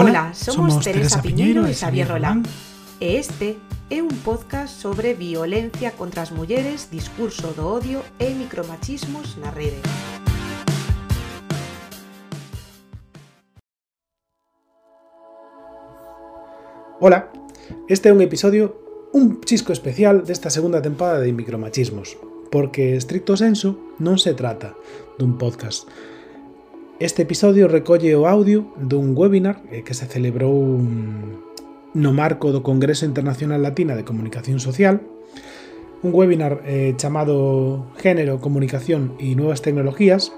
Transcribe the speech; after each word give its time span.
Hola, 0.00 0.32
somos, 0.32 0.74
somos 0.74 0.84
Teresa, 0.84 1.18
Teresa 1.18 1.22
Piñeiro 1.26 1.66
e 1.66 1.74
Xavier 1.74 2.06
Rolán 2.06 2.46
e 3.02 3.18
este 3.18 3.58
é 3.90 3.98
un 3.98 4.14
podcast 4.22 4.78
sobre 4.78 5.18
violencia 5.18 5.90
contra 5.98 6.22
as 6.22 6.30
mulleres, 6.30 6.86
discurso 6.86 7.50
do 7.50 7.66
odio 7.66 8.06
e 8.22 8.30
micromachismos 8.30 9.34
na 9.42 9.50
rede. 9.50 9.82
Hola, 17.02 17.34
este 17.90 18.06
é 18.06 18.14
un 18.14 18.22
episodio 18.22 18.78
un 19.10 19.42
chisco 19.42 19.74
especial 19.74 20.22
desta 20.22 20.46
segunda 20.46 20.78
tempada 20.78 21.18
de 21.18 21.34
micromachismos, 21.34 22.14
porque 22.54 22.94
estricto 22.94 23.34
senso 23.34 23.98
non 23.98 24.14
se 24.14 24.38
trata 24.38 24.78
dun 25.18 25.34
podcast, 25.42 25.90
Este 27.00 27.22
episodio 27.22 27.68
recolle 27.68 28.10
o 28.18 28.26
audio 28.26 28.74
dun 28.74 29.14
webinar 29.14 29.62
eh, 29.70 29.86
que 29.86 29.94
se 29.94 30.10
celebrou 30.10 30.82
mm, 30.82 31.94
no 31.94 32.10
marco 32.10 32.50
do 32.50 32.66
Congreso 32.66 33.06
Internacional 33.06 33.62
Latina 33.62 33.94
de 33.94 34.02
Comunicación 34.02 34.58
Social, 34.58 35.06
un 36.02 36.10
webinar 36.10 36.58
eh, 36.66 36.98
chamado 36.98 37.86
Género, 38.02 38.42
Comunicación 38.42 39.14
e 39.22 39.38
Nuevas 39.38 39.62
Tecnologías, 39.62 40.34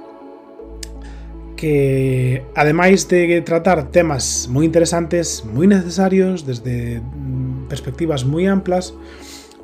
que 1.57 2.45
ademais 2.53 3.09
de 3.09 3.41
tratar 3.41 3.89
temas 3.89 4.45
moi 4.53 4.69
interesantes, 4.69 5.49
moi 5.49 5.65
necesarios, 5.65 6.45
desde 6.45 7.01
mm, 7.01 7.73
perspectivas 7.73 8.29
moi 8.29 8.45
amplas, 8.53 8.93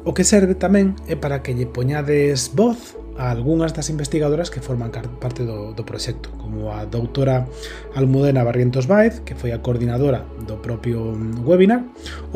o 0.08 0.16
que 0.16 0.24
serve 0.24 0.56
tamén 0.56 0.96
é 1.12 1.12
para 1.12 1.44
que 1.44 1.52
lle 1.52 1.68
poñades 1.68 2.56
voz 2.56 2.96
a 3.18 3.32
algunhas 3.32 3.72
das 3.72 3.88
investigadoras 3.88 4.52
que 4.52 4.60
forman 4.60 4.92
parte 4.92 5.44
do, 5.44 5.72
do 5.72 5.82
proxecto, 5.88 6.28
como 6.36 6.72
a 6.72 6.84
doutora 6.84 7.48
Almudena 7.96 8.44
Barrientos 8.44 8.84
Baez, 8.86 9.24
que 9.24 9.34
foi 9.34 9.56
a 9.56 9.64
coordinadora 9.64 10.24
do 10.44 10.60
propio 10.60 11.16
mm, 11.16 11.44
webinar, 11.48 11.84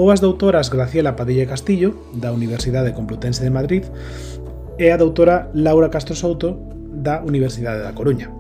ou 0.00 0.08
as 0.08 0.24
doutoras 0.24 0.72
Graciela 0.72 1.16
Padilla 1.16 1.44
Castillo, 1.44 2.12
da 2.16 2.32
Universidade 2.32 2.96
Complutense 2.96 3.44
de 3.44 3.52
Madrid, 3.52 3.84
e 4.80 4.88
a 4.88 4.96
doutora 4.96 5.52
Laura 5.52 5.92
Castro 5.92 6.16
Souto, 6.16 6.56
da 6.90 7.20
Universidade 7.20 7.84
da 7.84 7.92
Coruña. 7.92 8.32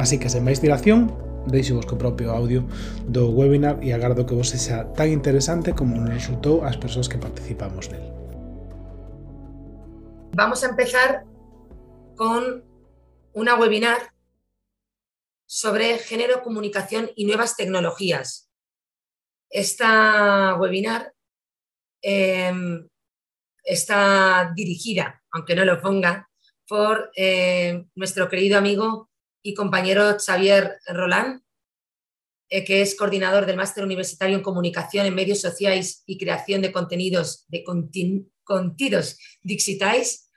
Así 0.00 0.16
que, 0.16 0.32
sen 0.32 0.40
máis 0.40 0.64
dilación, 0.64 1.12
deixo 1.46 1.74
vos 1.74 1.84
co 1.84 2.00
propio 2.00 2.32
audio 2.32 2.64
do 3.04 3.28
webinar 3.34 3.82
e 3.82 3.92
agardo 3.92 4.24
que 4.24 4.34
vos 4.34 4.48
sexa 4.48 4.88
tan 4.94 5.10
interesante 5.10 5.74
como 5.76 5.98
nos 5.98 6.14
resultou 6.14 6.62
ás 6.64 6.78
persoas 6.78 7.10
que 7.10 7.18
participamos 7.18 7.90
nel. 7.90 8.04
Vamos 10.32 10.64
a 10.64 10.72
empezar 10.72 11.28
con 12.16 12.64
una 13.32 13.54
webinar 13.54 14.12
sobre 15.46 15.98
género, 15.98 16.42
comunicación 16.42 17.10
y 17.14 17.24
nuevas 17.24 17.56
tecnologías. 17.56 18.50
Esta 19.50 20.56
webinar 20.58 21.12
em, 22.00 22.88
está 23.62 24.52
dirigida, 24.54 25.22
aunque 25.30 25.54
no 25.54 25.64
lo 25.64 25.80
ponga, 25.80 26.28
por 26.66 27.10
eh, 27.16 27.84
nuestro 27.94 28.28
querido 28.28 28.56
amigo 28.56 29.10
y 29.42 29.54
compañero 29.54 30.18
Xavier 30.18 30.78
Roland, 30.86 31.42
eh, 32.48 32.64
que 32.64 32.80
es 32.80 32.94
coordinador 32.94 33.44
del 33.44 33.56
Máster 33.56 33.84
Universitario 33.84 34.36
en 34.36 34.42
Comunicación 34.42 35.04
en 35.06 35.14
Medios 35.14 35.40
Sociales 35.40 36.02
y 36.06 36.18
Creación 36.18 36.62
de 36.62 36.72
Contenidos 36.72 37.44
de 37.48 37.64
Contidos 38.44 39.18
Digitais 39.42 40.30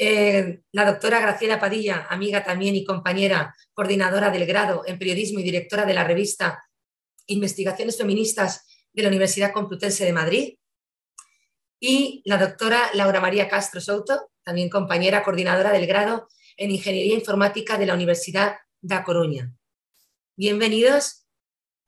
eh, 0.00 0.60
la 0.70 0.84
doctora 0.84 1.18
Graciela 1.18 1.58
Padilla, 1.58 2.06
amiga 2.08 2.44
también 2.44 2.76
y 2.76 2.84
compañera, 2.84 3.56
coordinadora 3.74 4.30
del 4.30 4.46
grado 4.46 4.84
en 4.86 4.96
periodismo 4.96 5.40
y 5.40 5.42
directora 5.42 5.84
de 5.84 5.94
la 5.94 6.04
revista 6.04 6.62
Investigaciones 7.26 7.98
Feministas 7.98 8.64
de 8.92 9.02
la 9.02 9.08
Universidad 9.08 9.52
Complutense 9.52 10.04
de 10.04 10.12
Madrid. 10.12 10.54
Y 11.80 12.22
la 12.24 12.38
doctora 12.38 12.90
Laura 12.94 13.20
María 13.20 13.48
Castro 13.48 13.80
Souto, 13.80 14.30
también 14.44 14.70
compañera 14.70 15.24
coordinadora 15.24 15.72
del 15.72 15.88
grado 15.88 16.28
en 16.56 16.70
Ingeniería 16.70 17.14
Informática 17.14 17.76
de 17.76 17.86
la 17.86 17.94
Universidad 17.94 18.56
de 18.80 19.02
Coruña. 19.02 19.52
Bienvenidos, 20.36 21.26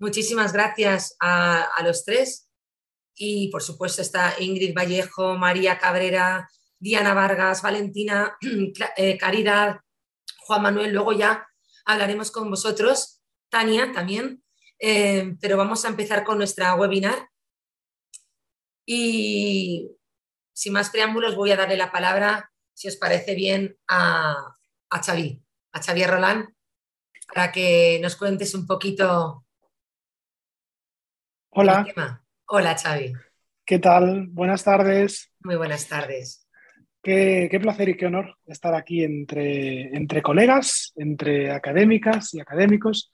muchísimas 0.01 0.53
gracias 0.53 1.15
a 1.21 1.81
los 1.85 2.05
tres. 2.05 2.49
Y 3.15 3.51
por 3.51 3.63
supuesto 3.63 4.03
está 4.03 4.35
Ingrid 4.41 4.75
Vallejo, 4.75 5.37
María 5.37 5.79
Cabrera, 5.79 6.49
Diana 6.81 7.15
Vargas, 7.15 7.63
Valentina, 7.63 8.37
eh, 8.97 9.19
Caridad, 9.19 9.81
Juan 10.39 10.63
Manuel, 10.63 10.93
luego 10.93 11.13
ya 11.13 11.47
hablaremos 11.85 12.31
con 12.31 12.51
vosotros, 12.51 13.23
Tania 13.51 13.93
también, 13.93 14.43
eh, 14.79 15.37
pero 15.41 15.57
vamos 15.57 15.85
a 15.85 15.89
empezar 15.89 16.25
con 16.25 16.39
nuestra 16.39 16.75
webinar. 16.75 17.29
Y 18.87 19.91
sin 20.53 20.73
más 20.73 20.91
preámbulos 20.91 21.37
voy 21.37 21.53
a 21.53 21.57
darle 21.57 21.77
la 21.77 21.93
palabra, 21.93 22.51
si 22.73 22.89
os 22.89 22.97
parece 22.97 23.35
bien, 23.35 23.77
a, 23.87 24.57
a 24.89 25.03
Xavi, 25.03 25.43
a 25.73 25.83
Xavier 25.83 26.11
Roland, 26.11 26.49
para 27.33 27.53
que 27.53 28.01
nos 28.03 28.17
cuentes 28.17 28.55
un 28.55 28.67
poquito. 28.67 29.45
Hola. 31.51 31.87
Hola, 32.47 32.77
Xavi. 32.77 33.13
¿Qué 33.65 33.79
tal? 33.79 34.27
Buenas 34.29 34.65
tardes. 34.65 35.33
Muy 35.41 35.57
buenas 35.57 35.87
tardes. 35.87 36.49
Qué, 37.03 37.59
placer 37.63 37.89
y 37.89 37.97
qué 37.97 38.07
honor 38.07 38.37
estar 38.47 38.75
aquí 38.75 39.03
entre, 39.03 39.97
entre 39.97 40.21
colegas, 40.21 40.93
entre 40.97 41.51
académicas 41.51 42.35
y 42.35 42.41
académicos 42.41 43.11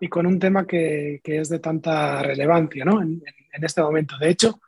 y 0.00 0.08
con 0.08 0.26
un 0.26 0.38
tema 0.38 0.64
que, 0.64 1.20
es 1.24 1.48
de 1.48 1.58
tanta 1.58 2.22
relevancia 2.22 2.84
¿no? 2.84 3.02
en, 3.02 3.22
este 3.60 3.82
momento. 3.82 4.16
De 4.18 4.28
hecho, 4.28 4.60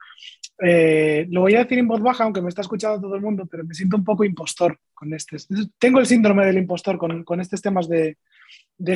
eh, 0.61 1.27
lo 1.31 1.43
voy 1.43 1.55
a 1.55 1.63
decir 1.63 1.79
en 1.79 1.87
voz 1.87 2.01
baja, 2.01 2.25
aunque 2.25 2.43
me 2.43 2.49
está 2.49 2.63
escuchando 2.63 3.01
todo 3.01 3.15
el 3.15 3.21
mundo, 3.23 3.47
pero 3.49 3.65
me 3.65 3.75
siento 3.75 3.97
un 3.97 4.05
poco 4.05 4.25
impostor 4.25 4.79
con 4.93 5.13
este. 5.15 5.37
Tengo 5.79 6.01
el 6.01 6.07
síndrome 6.07 6.45
del 6.47 6.59
impostor 6.59 6.99
con, 6.99 7.41
estos 7.41 7.63
temas 7.63 7.89
de, 7.89 8.17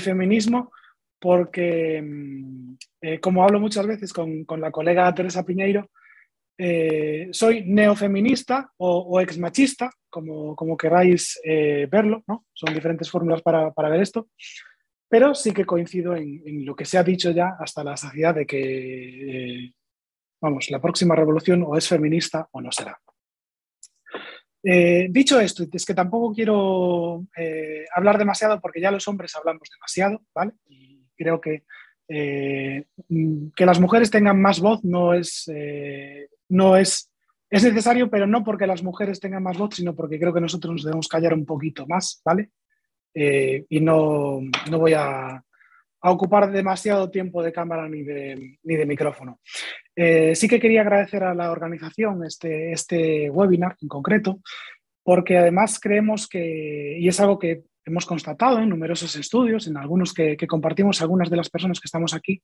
feminismo, 0.00 0.72
porque 1.20 2.02
mm, 2.02 2.74
eh, 3.02 3.20
como 3.20 3.44
hablo 3.44 3.60
muchas 3.60 3.86
veces 3.86 4.12
con, 4.12 4.44
con 4.44 4.60
la 4.60 4.72
colega 4.72 5.14
Teresa 5.14 5.44
Piñeiro, 5.44 5.88
eh, 6.64 7.28
soy 7.32 7.64
neofeminista 7.64 8.70
o, 8.76 8.98
o 9.00 9.20
exmachista, 9.20 9.90
como, 10.08 10.54
como 10.54 10.76
queráis 10.76 11.40
eh, 11.42 11.88
verlo, 11.90 12.22
¿no? 12.28 12.46
son 12.52 12.72
diferentes 12.72 13.10
fórmulas 13.10 13.42
para, 13.42 13.72
para, 13.72 13.88
ver 13.88 14.00
esto, 14.00 14.28
pero 15.08 15.34
sí 15.34 15.50
que 15.50 15.66
coincido 15.66 16.14
en, 16.14 16.64
lo 16.64 16.76
que 16.76 16.84
se 16.84 16.98
ha 16.98 17.02
dicho 17.02 17.32
ya 17.32 17.56
hasta 17.58 17.82
la 17.82 17.96
saciedad 17.96 18.36
de 18.36 18.46
que, 18.46 19.64
eh, 19.64 19.72
vamos, 20.40 20.70
la 20.70 20.80
próxima 20.80 21.16
revolución 21.16 21.64
o 21.66 21.76
es 21.76 21.88
feminista 21.88 22.48
o 22.52 22.60
no 22.60 22.70
será. 22.70 22.96
dicho 25.10 25.40
esto, 25.40 25.64
es 25.72 25.84
que 25.84 25.94
tampoco 25.94 26.32
quiero 26.32 27.26
hablar 27.92 28.18
demasiado 28.18 28.60
porque 28.60 28.80
ya 28.80 28.92
los 28.92 29.08
hombres 29.08 29.34
hablamos 29.34 29.68
demasiado, 29.68 30.22
¿vale? 30.32 30.52
Y 30.68 31.08
creo 31.16 31.40
que 31.40 31.64
que 32.08 33.66
las 33.66 33.80
mujeres 33.80 34.10
tengan 34.10 34.38
más 34.38 34.60
voz 34.60 34.84
no 34.84 35.14
es 35.14 35.48
no 36.52 36.76
es, 36.76 37.10
es 37.50 37.64
necesario, 37.64 38.10
pero 38.10 38.26
no 38.26 38.44
porque 38.44 38.66
las 38.66 38.82
mujeres 38.82 39.20
tengan 39.20 39.42
más 39.42 39.56
voz, 39.56 39.74
sino 39.74 39.94
porque 39.96 40.18
creo 40.18 40.34
que 40.34 40.40
nosotros 40.40 40.72
nos 40.72 40.84
debemos 40.84 41.08
callar 41.08 41.34
un 41.34 41.46
poquito 41.46 41.86
más, 41.86 42.20
¿vale? 42.24 42.50
Eh, 43.14 43.64
y 43.68 43.80
no, 43.80 44.40
no 44.70 44.78
voy 44.78 44.92
a, 44.94 45.42
ocupar 46.04 46.50
demasiado 46.50 47.10
tiempo 47.10 47.44
de 47.44 47.52
cámara 47.52 47.88
ni 47.88 48.02
de, 48.02 48.58
ni 48.64 48.74
de 48.74 48.86
micrófono. 48.86 49.38
Eh, 49.94 50.34
sí 50.34 50.48
que 50.48 50.58
quería 50.58 50.80
agradecer 50.80 51.22
a 51.22 51.32
la 51.32 51.52
organización 51.52 52.24
este, 52.24 52.72
este 52.72 53.30
webinar 53.30 53.76
en 53.80 53.88
concreto, 53.88 54.40
porque 55.04 55.38
además 55.38 55.78
creemos 55.80 56.28
que, 56.28 56.98
y 56.98 57.06
es 57.06 57.20
algo 57.20 57.38
que 57.38 57.62
hemos 57.84 58.04
constatado 58.04 58.58
en 58.58 58.68
numerosos 58.68 59.14
estudios, 59.14 59.68
en 59.68 59.76
algunos 59.76 60.12
que, 60.12 60.36
que 60.36 60.46
compartimos 60.48 61.00
algunas 61.00 61.30
de 61.30 61.36
las 61.36 61.48
personas 61.48 61.78
que 61.80 61.86
estamos 61.86 62.14
aquí, 62.14 62.42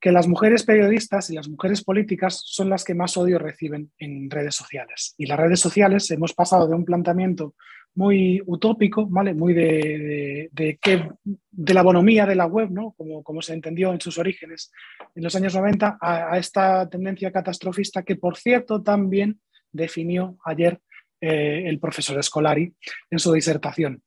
que 0.00 0.12
las 0.12 0.28
mujeres 0.28 0.62
periodistas 0.64 1.30
y 1.30 1.34
las 1.34 1.48
mujeres 1.48 1.82
políticas 1.82 2.40
son 2.44 2.68
las 2.68 2.84
que 2.84 2.94
más 2.94 3.16
odio 3.16 3.38
reciben 3.38 3.90
en 3.98 4.30
redes 4.30 4.54
sociales. 4.54 5.14
Y 5.16 5.26
las 5.26 5.38
redes 5.38 5.60
sociales 5.60 6.10
hemos 6.10 6.34
pasado 6.34 6.68
de 6.68 6.74
un 6.74 6.84
planteamiento 6.84 7.54
muy 7.96 8.42
utópico, 8.44 9.06
¿vale? 9.06 9.32
muy 9.32 9.54
de, 9.54 10.50
de, 10.52 10.78
que, 10.80 11.08
de 11.50 11.74
la 11.74 11.82
bonomía 11.82 12.26
de 12.26 12.34
la 12.34 12.46
web, 12.46 12.70
¿no? 12.70 12.92
como, 12.92 13.22
como 13.22 13.40
se 13.40 13.54
entendió 13.54 13.92
en 13.92 14.00
sus 14.00 14.18
orígenes 14.18 14.70
en 15.14 15.24
los 15.24 15.34
años 15.34 15.54
90, 15.54 15.98
a, 16.00 16.38
esta 16.38 16.88
tendencia 16.90 17.32
catastrofista 17.32 18.02
que, 18.02 18.16
por 18.16 18.36
cierto, 18.36 18.82
también 18.82 19.40
definió 19.72 20.36
ayer 20.44 20.78
eh, 21.22 21.62
el 21.66 21.80
profesor 21.80 22.22
Scolari 22.22 22.72
en 23.10 23.18
su 23.18 23.32
disertación. 23.32 24.02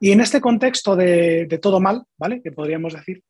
Y 0.00 0.12
en 0.12 0.22
este 0.22 0.40
contexto 0.40 0.96
de, 0.96 1.46
de, 1.46 1.58
todo 1.58 1.80
mal, 1.80 2.04
¿vale? 2.16 2.40
que 2.42 2.50
podríamos 2.50 2.94
decir, 2.94 3.22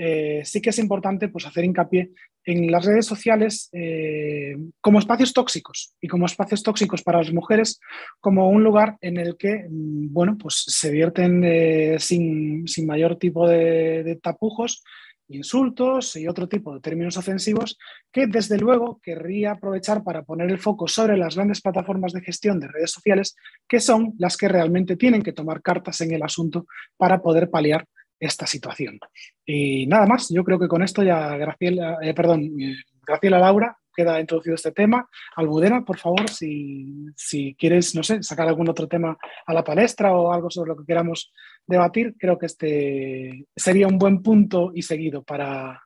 eh, 0.00 0.42
sí 0.44 0.62
que 0.62 0.70
es 0.70 0.78
importante 0.78 1.28
pues, 1.28 1.44
hacer 1.44 1.64
hincapié 1.64 2.12
en 2.44 2.70
las 2.70 2.84
redes 2.84 3.04
sociales 3.04 3.68
eh, 3.72 4.56
como 4.80 5.00
espacios 5.00 5.32
tóxicos 5.32 5.96
y 6.00 6.06
como 6.06 6.26
espacios 6.26 6.62
tóxicos 6.62 7.02
para 7.02 7.18
las 7.18 7.32
mujeres, 7.32 7.80
como 8.20 8.48
un 8.48 8.62
lugar 8.62 8.96
en 9.00 9.16
el 9.16 9.36
que 9.36 9.66
mm, 9.68 10.12
bueno, 10.12 10.38
pues, 10.38 10.62
se 10.68 10.92
vierten 10.92 11.42
eh, 11.44 11.96
sin, 11.98 12.64
mayor 12.86 13.16
tipo 13.16 13.48
de, 13.48 14.18
tapujos 14.22 14.84
insultos 15.30 16.16
y 16.16 16.26
otro 16.26 16.48
tipo 16.48 16.72
de 16.72 16.80
términos 16.80 17.18
ofensivos 17.18 17.76
que 18.10 18.28
desde 18.28 18.56
luego 18.56 18.98
querría 19.02 19.50
aprovechar 19.52 20.02
para 20.02 20.22
poner 20.22 20.50
el 20.50 20.58
foco 20.58 20.88
sobre 20.88 21.18
las 21.18 21.34
grandes 21.34 21.60
plataformas 21.60 22.12
de 22.12 22.22
gestión 22.22 22.58
de 22.60 22.68
redes 22.68 22.92
sociales 22.92 23.36
que 23.68 23.78
son 23.78 24.14
las 24.16 24.38
que 24.38 24.48
realmente 24.48 24.96
tienen 24.96 25.20
que 25.20 25.34
tomar 25.34 25.60
cartas 25.60 26.00
en 26.00 26.12
el 26.12 26.22
asunto 26.22 26.66
para 26.96 27.20
poder 27.20 27.50
paliar 27.50 27.84
esta 28.20 28.46
situación. 28.46 28.98
Y 29.44 29.86
nada 29.86 30.06
más, 30.06 30.28
yo 30.28 30.44
creo 30.44 30.58
que 30.58 30.68
con 30.68 30.82
esto 30.82 31.02
ya 31.02 31.36
Graciela, 31.36 31.98
eh, 32.02 32.14
perdón, 32.14 32.60
eh, 32.60 32.76
Graciela 33.06 33.38
Laura 33.38 33.76
queda 33.94 34.20
introducido 34.20 34.54
este 34.54 34.72
tema. 34.72 35.08
Almudena, 35.36 35.84
por 35.84 35.98
favor, 35.98 36.28
si, 36.30 37.06
si, 37.16 37.54
quieres, 37.58 37.94
no 37.94 38.02
sé, 38.02 38.22
sacar 38.22 38.46
algún 38.46 38.68
otro 38.68 38.86
tema 38.86 39.16
a 39.46 39.54
la 39.54 39.64
palestra 39.64 40.14
o 40.14 40.32
algo 40.32 40.50
sobre 40.50 40.68
lo 40.68 40.76
que 40.76 40.86
queramos 40.86 41.32
debatir, 41.66 42.14
creo 42.18 42.38
que 42.38 42.46
este 42.46 43.46
sería 43.56 43.88
un 43.88 43.98
buen 43.98 44.22
punto 44.22 44.70
y 44.74 44.82
seguido 44.82 45.22
para, 45.22 45.82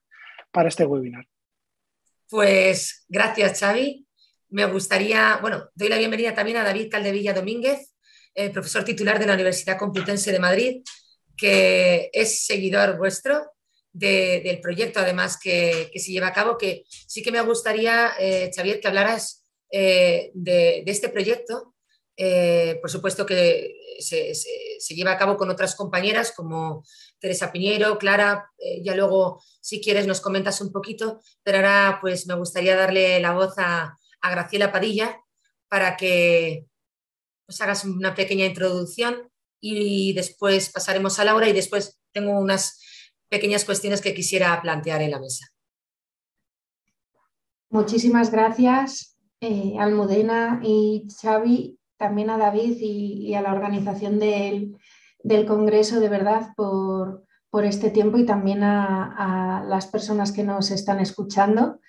para 0.51 0.69
este 0.69 0.85
webinar. 0.85 1.27
Pues 2.29 3.05
gracias, 3.09 3.61
Xavi. 3.61 4.07
Me 4.51 4.67
gustaría, 4.67 5.39
bueno, 5.41 5.71
doy 5.75 5.89
la 5.89 5.99
bienvenida 5.99 6.35
también 6.35 6.59
a 6.59 6.65
David 6.65 6.91
Caldevilla 6.91 7.33
Domínguez, 7.33 7.95
profesor 8.53 8.85
titular 8.85 9.19
de 9.19 9.27
la 9.27 9.35
Universidad 9.35 9.79
Complutense 9.79 10.33
de 10.33 10.39
Madrid, 10.39 10.83
que 11.37 12.11
es 12.13 12.47
seguidor 12.47 12.97
vuestro 12.99 13.53
del 13.93 14.61
proyecto, 14.61 15.01
además, 15.01 15.39
que, 15.39 15.91
se 15.95 16.13
lleva 16.13 16.29
a 16.29 16.33
cabo, 16.33 16.57
que 16.57 16.85
sí 16.89 17.23
que 17.23 17.33
me 17.33 17.43
gustaría, 17.43 18.13
eh, 18.19 18.51
Xavier, 18.55 18.81
que 18.81 18.89
hablaras 18.89 19.45
eh, 19.71 20.31
de, 20.35 20.83
este 20.87 21.09
proyecto. 21.09 21.75
Eh, 22.17 22.79
por 22.81 22.91
supuesto 22.91 23.25
que 23.25 23.75
se, 23.99 24.33
lleva 24.95 25.13
a 25.13 25.19
cabo 25.19 25.37
con 25.37 25.51
otras 25.51 25.75
compañeras 25.75 26.33
como 26.33 26.85
Teresa 27.19 27.53
Piñero, 27.53 27.99
Clara, 27.99 28.51
ya 28.83 28.95
luego, 28.95 29.43
si 29.61 29.81
quieres, 29.81 30.07
nos 30.07 30.21
comentas 30.21 30.61
un 30.61 30.73
poquito, 30.73 31.21
pero 31.43 31.59
ahora 31.59 31.99
pues 32.01 32.27
me 32.27 32.35
gustaría 32.35 32.77
darle 32.77 33.21
la 33.21 33.33
voz 33.33 33.55
a, 33.59 33.97
a 34.21 34.31
Graciela 34.31 34.73
Padilla 34.73 35.19
para 35.69 35.97
que 35.97 36.67
nos 37.49 37.61
hagas 37.61 37.85
una 37.85 38.15
pequeña 38.15 38.45
introducción 38.45 39.32
y 39.63 40.13
después 40.13 40.71
pasaremos 40.71 41.19
a 41.19 41.25
Laura 41.25 41.49
y 41.49 41.53
después 41.53 42.01
tengo 42.13 42.39
unas 42.39 42.81
pequeñas 43.31 43.65
cuestiones 43.65 44.03
que 44.03 44.13
quisiera 44.13 44.61
plantear 44.61 45.01
en 45.01 45.13
la 45.13 45.21
mesa. 45.21 45.47
Muchísimas 47.71 48.31
gracias, 48.31 49.17
eh, 49.41 49.77
Almudena 49.79 50.61
y 50.63 51.07
Xavi, 51.23 51.79
también 51.97 52.29
a 52.29 52.37
David 52.37 52.77
y, 52.81 53.33
a 53.35 53.41
la 53.41 53.55
organización 53.55 54.19
del, 54.19 54.77
Congreso, 55.47 56.01
de 56.01 56.11
verdad, 56.11 56.49
por, 56.57 57.25
este 57.65 57.91
tiempo 57.91 58.19
y 58.19 58.27
también 58.27 58.63
a, 58.63 59.65
las 59.67 59.87
personas 59.87 60.33
que 60.33 60.43
nos 60.43 60.71
están 60.71 61.01
escuchando. 61.01 61.81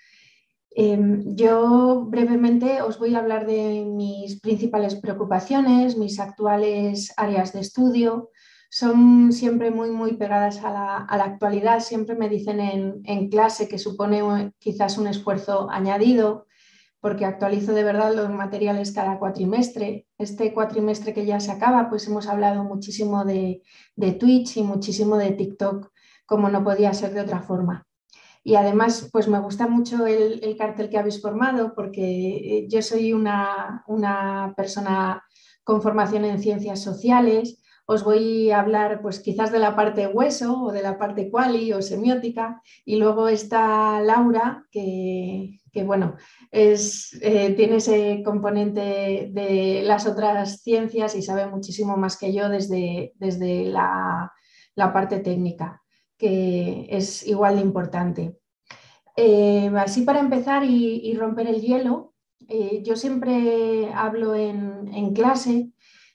Em, 0.75 1.35
yo 1.35 2.05
brevemente 2.07 2.81
os 2.81 2.97
voy 2.97 3.13
a 3.15 3.19
hablar 3.19 3.45
de 3.45 3.85
mis 3.85 4.39
principales 4.39 4.95
preocupaciones, 4.95 5.97
mis 5.97 6.19
actuales 6.19 7.13
áreas 7.17 7.53
de 7.53 7.59
estudio, 7.61 8.29
son 8.73 9.31
siempre 9.33 9.69
muy, 9.69 9.91
muy 9.91 10.17
pegadas 10.17 10.63
a 10.63 10.71
la, 10.71 11.23
actualidad. 11.23 11.79
Siempre 11.79 12.15
me 12.15 12.27
dicen 12.27 12.59
en, 12.59 13.29
clase 13.29 13.67
que 13.67 13.77
supone 13.77 14.51
quizás 14.57 14.97
un 14.97 15.05
esfuerzo 15.05 15.69
añadido, 15.69 16.47
porque 16.99 17.25
actualizo 17.25 17.73
de 17.73 17.83
verdad 17.83 18.15
los 18.15 18.31
materiales 18.31 18.91
cada 18.91 19.19
cuatrimestre. 19.19 20.07
Este 20.17 20.53
cuatrimestre 20.55 21.13
que 21.13 21.23
ya 21.23 21.39
se 21.39 21.51
acaba, 21.51 21.87
pues 21.87 22.07
hemos 22.07 22.27
hablado 22.27 22.63
muchísimo 22.63 23.25
de, 23.25 23.61
Twitch 24.19 24.57
y 24.57 24.63
muchísimo 24.63 25.17
de 25.17 25.33
TikTok, 25.33 25.91
como 26.25 26.49
no 26.49 26.63
podía 26.63 26.93
ser 26.95 27.13
de 27.13 27.21
otra 27.21 27.41
forma. 27.41 27.85
Y 28.43 28.55
además, 28.55 29.09
pues 29.11 29.27
me 29.27 29.39
gusta 29.39 29.67
mucho 29.67 30.05
el, 30.05 30.55
cartel 30.57 30.89
que 30.89 30.97
habéis 30.97 31.21
formado, 31.21 31.73
porque 31.75 32.67
yo 32.69 32.81
soy 32.81 33.13
una, 33.13 33.83
una 33.87 34.53
persona 34.57 35.23
con 35.63 35.81
formación 35.81 36.25
en 36.25 36.41
ciencias 36.41 36.81
sociales 36.81 37.63
os 37.85 38.03
voy 38.03 38.49
a 38.51 38.61
hablar 38.61 39.01
pues 39.01 39.19
quizás 39.19 39.51
de 39.51 39.59
la 39.59 39.75
parte 39.75 40.07
hueso 40.07 40.63
o 40.63 40.71
de 40.71 40.81
la 40.81 40.97
parte 40.97 41.29
quali 41.29 41.73
o 41.73 41.81
semiótica 41.81 42.61
y 42.85 42.95
luego 42.95 43.27
está 43.27 43.99
Laura 44.01 44.65
que, 44.71 45.59
bueno, 45.85 46.15
es, 46.51 47.19
eh, 47.21 47.53
tiene 47.55 47.77
ese 47.77 48.21
componente 48.23 49.29
de 49.33 49.81
las 49.83 50.07
otras 50.07 50.61
ciencias 50.61 51.15
y 51.15 51.21
sabe 51.21 51.47
muchísimo 51.47 51.97
más 51.97 52.17
que 52.17 52.33
yo 52.33 52.47
desde, 52.47 53.13
desde 53.15 53.65
la, 53.65 54.31
parte 54.75 55.19
técnica, 55.19 55.82
que 56.23 56.87
es 56.89 57.27
igual 57.27 57.57
de 57.57 57.63
importante. 57.63 58.37
Eh, 59.17 59.69
así 59.75 60.03
para 60.03 60.21
empezar 60.21 60.63
y, 60.63 61.13
romper 61.15 61.47
el 61.47 61.59
hielo, 61.59 62.13
eh, 62.47 62.81
yo 62.81 62.95
siempre 62.95 63.91
hablo 63.93 64.33
en, 64.33 64.87
en 64.93 65.13
clase 65.13 65.73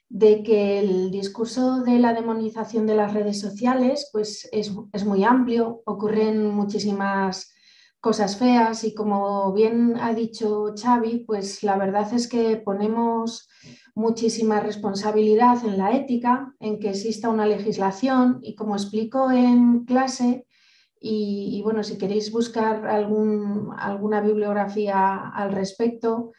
de 0.09 0.41
que 0.41 0.79
el 0.79 1.11
discurso 1.11 1.83
de 1.83 1.99
la 1.99 2.15
demonización 2.15 2.87
de 2.87 2.95
las 2.95 3.13
redes 3.13 3.39
sociales 3.39 4.09
pues 4.11 4.49
es, 4.51 4.73
muy 5.05 5.23
amplio, 5.23 5.83
ocurren 5.85 6.49
muchísimas 6.49 7.53
cosas 8.01 8.37
feas 8.37 8.83
y 8.83 8.93
como 8.93 9.51
bien 9.53 9.97
ha 9.99 10.13
dicho 10.13 10.73
Xavi, 10.75 11.25
pues 11.25 11.63
la 11.63 11.77
verdad 11.77 12.13
es 12.13 12.27
que 12.27 12.57
ponemos 12.57 13.49
muchísima 13.95 14.59
responsabilidad 14.59 15.65
en 15.65 15.77
la 15.77 15.95
ética, 15.95 16.53
en 16.59 16.79
que 16.79 16.89
exista 16.89 17.29
una 17.29 17.45
legislación 17.45 18.39
y 18.41 18.55
como 18.55 18.75
explico 18.75 19.31
en 19.31 19.85
clase, 19.85 20.45
y, 21.01 21.61
bueno, 21.63 21.81
si 21.83 21.97
queréis 21.97 22.29
buscar 22.29 22.85
alguna 22.85 24.19
bibliografía 24.21 25.29
al 25.29 25.53
respecto, 25.53 26.33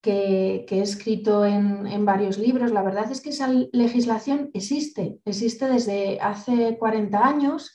que, 0.00 0.64
he 0.68 0.80
escrito 0.80 1.44
en, 1.44 2.04
varios 2.04 2.38
libros. 2.38 2.72
La 2.72 2.82
verdad 2.82 3.10
es 3.10 3.20
que 3.20 3.30
esa 3.30 3.48
legislación 3.72 4.50
existe, 4.54 5.18
existe 5.24 5.66
desde 5.66 6.18
hace 6.20 6.78
40 6.78 7.26
años. 7.26 7.72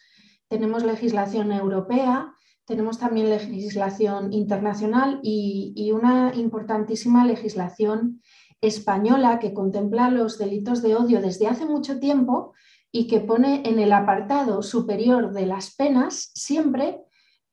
Tenemos 0.48 0.84
legislación 0.84 1.52
europea, 1.52 2.34
tenemos 2.66 2.98
también 3.00 3.30
legislación 3.30 4.34
internacional 4.34 5.20
y, 5.22 5.92
una 5.92 6.34
importantísima 6.36 7.26
legislación 7.26 8.22
española 8.62 9.40
que 9.40 9.54
contempla 9.54 10.10
los 10.10 10.38
delitos 10.38 10.82
de 10.82 10.96
odio 10.96 11.22
desde 11.22 11.48
hace 11.48 11.66
mucho 11.66 12.00
tiempo 12.00 12.54
y 12.92 13.08
que 13.08 13.20
pone 13.20 13.62
en 13.66 13.80
el 13.80 13.94
apartado 13.94 14.64
superior 14.64 15.34
de 15.34 15.46
las 15.46 15.76
penas 15.76 16.32
siempre 16.34 17.02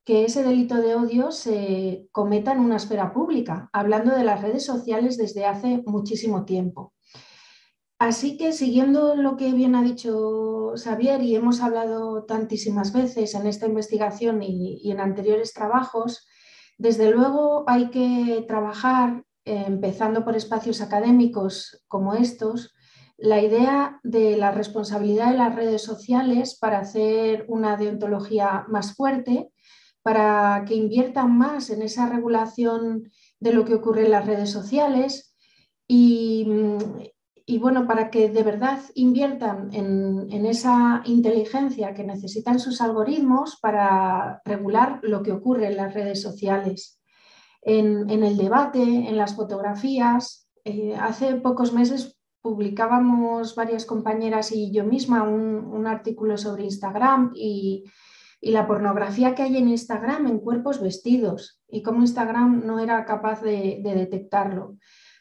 que 0.04 0.24
ese 0.24 0.42
delito 0.42 0.76
de 0.76 0.94
odio 0.94 1.30
se 1.30 2.08
cometa 2.10 2.52
en 2.52 2.60
una 2.60 2.76
esfera 2.76 3.12
pública, 3.12 3.70
hablando 3.72 4.14
de 4.16 4.24
las 4.24 4.42
redes 4.42 4.64
sociales 4.64 5.16
desde 5.16 5.44
hace 5.44 5.82
muchísimo 5.86 6.44
tiempo. 6.44 6.92
Así 8.02 8.36
que 8.36 8.50
siguiendo 8.50 9.14
lo 9.14 9.36
que 9.36 9.52
bien 9.52 9.76
ha 9.76 9.82
dicho 9.84 10.72
Xavier 10.74 11.22
y 11.22 11.36
hemos 11.36 11.60
hablado 11.60 12.24
tantísimas 12.24 12.92
veces 12.92 13.32
en 13.36 13.46
esta 13.46 13.66
investigación 13.66 14.42
y, 14.42 14.90
en 14.90 14.98
anteriores 14.98 15.52
trabajos, 15.52 16.26
desde 16.78 17.12
luego 17.12 17.62
hay 17.68 17.90
que 17.90 18.44
trabajar, 18.48 19.22
eh, 19.44 19.66
empezando 19.68 20.24
por 20.24 20.34
espacios 20.34 20.80
académicos 20.80 21.84
como 21.86 22.14
estos, 22.14 22.74
la 23.18 23.40
idea 23.40 24.00
de 24.02 24.36
la 24.36 24.50
responsabilidad 24.50 25.30
de 25.30 25.38
las 25.38 25.54
redes 25.54 25.82
sociales 25.82 26.58
para 26.60 26.80
hacer 26.80 27.44
una 27.46 27.76
deontología 27.76 28.64
más 28.66 28.96
fuerte 28.96 29.52
para 30.02 30.64
que 30.66 30.74
inviertan 30.74 31.38
más 31.38 31.70
en 31.70 31.82
esa 31.82 32.08
regulación 32.08 33.12
de 33.38 33.52
lo 33.52 33.64
que 33.64 33.74
ocurre 33.74 34.06
en 34.06 34.10
las 34.10 34.26
redes 34.26 34.50
sociales 34.50 35.36
y, 35.86 36.48
bueno, 37.58 37.86
para 37.86 38.10
que 38.10 38.28
de 38.28 38.42
verdad 38.42 38.80
inviertan 38.94 39.70
en, 39.72 40.46
esa 40.46 41.02
inteligencia 41.04 41.94
que 41.94 42.04
necesitan 42.04 42.58
sus 42.58 42.80
algoritmos 42.80 43.58
para 43.60 44.40
regular 44.44 45.00
lo 45.02 45.22
que 45.22 45.32
ocurre 45.32 45.66
en 45.66 45.76
las 45.76 45.94
redes 45.94 46.22
sociales. 46.22 47.00
En, 47.62 48.10
el 48.10 48.36
debate, 48.36 48.82
en 48.82 49.16
las 49.16 49.36
fotografías, 49.36 50.48
eh, 50.64 50.96
hace 50.98 51.34
pocos 51.36 51.72
meses 51.72 52.18
publicábamos 52.40 53.54
varias 53.54 53.86
compañeras 53.86 54.50
y 54.52 54.72
yo 54.72 54.84
misma 54.84 55.22
un 55.22 55.86
artículo 55.86 56.36
sobre 56.36 56.64
Instagram 56.64 57.32
y 57.36 57.84
y 58.44 58.50
la 58.50 58.66
pornografía 58.66 59.34
que 59.34 59.44
hay 59.44 59.56
en 59.56 59.68
Instagram 59.68 60.26
en 60.26 60.40
cuerpos 60.40 60.82
vestidos 60.82 61.62
y 61.68 61.80
cómo 61.82 62.00
Instagram 62.00 62.66
no 62.66 62.80
era 62.80 63.04
capaz 63.04 63.40
de, 63.40 63.80
detectarlo. 63.82 64.76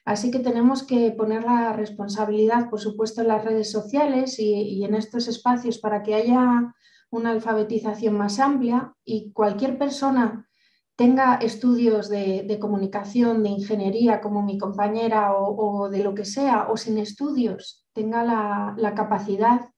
Así 0.06 0.32
que 0.32 0.40
tenemos 0.40 0.84
que 0.84 1.12
poner 1.12 1.44
la 1.44 1.74
responsabilidad, 1.74 2.70
por 2.70 2.80
supuesto, 2.80 3.22
en 3.22 3.28
las 3.28 3.46
redes 3.46 3.72
sociales 3.72 4.40
y, 4.40 4.84
en 4.84 4.96
estos 4.96 5.28
espacios 5.28 5.78
para 5.78 6.02
que 6.02 6.16
haya 6.16 6.74
una 7.12 7.32
alfabetización 7.32 8.18
más 8.18 8.40
amplia 8.40 8.94
y 9.06 9.32
cualquier 9.32 9.78
persona 9.78 10.48
tenga 10.96 11.36
estudios 11.36 12.10
de, 12.10 12.58
comunicación, 12.60 13.44
de 13.44 13.50
ingeniería, 13.50 14.22
como 14.22 14.42
mi 14.44 14.58
compañera, 14.58 15.34
o, 15.36 15.90
de 15.90 16.04
lo 16.04 16.14
que 16.14 16.26
sea, 16.26 16.68
o 16.70 16.78
sin 16.78 16.98
estudios, 16.98 17.88
tenga 17.94 18.24
la 18.24 18.94
capacidad 18.96 19.70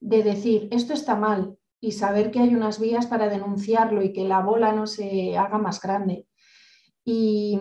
de 0.00 0.22
decir, 0.22 0.68
esto 0.70 0.92
está 0.92 1.16
mal, 1.16 1.58
y 1.80 1.92
saber 1.92 2.30
que 2.30 2.40
hay 2.40 2.54
unas 2.54 2.78
vías 2.78 3.06
para 3.06 3.28
denunciarlo 3.28 4.02
y 4.02 4.12
que 4.12 4.24
la 4.24 4.40
bola 4.40 4.72
no 4.72 4.86
se 4.86 5.36
haga 5.38 5.58
más 5.58 5.80
grande. 5.80 6.26
Y, 7.04 7.58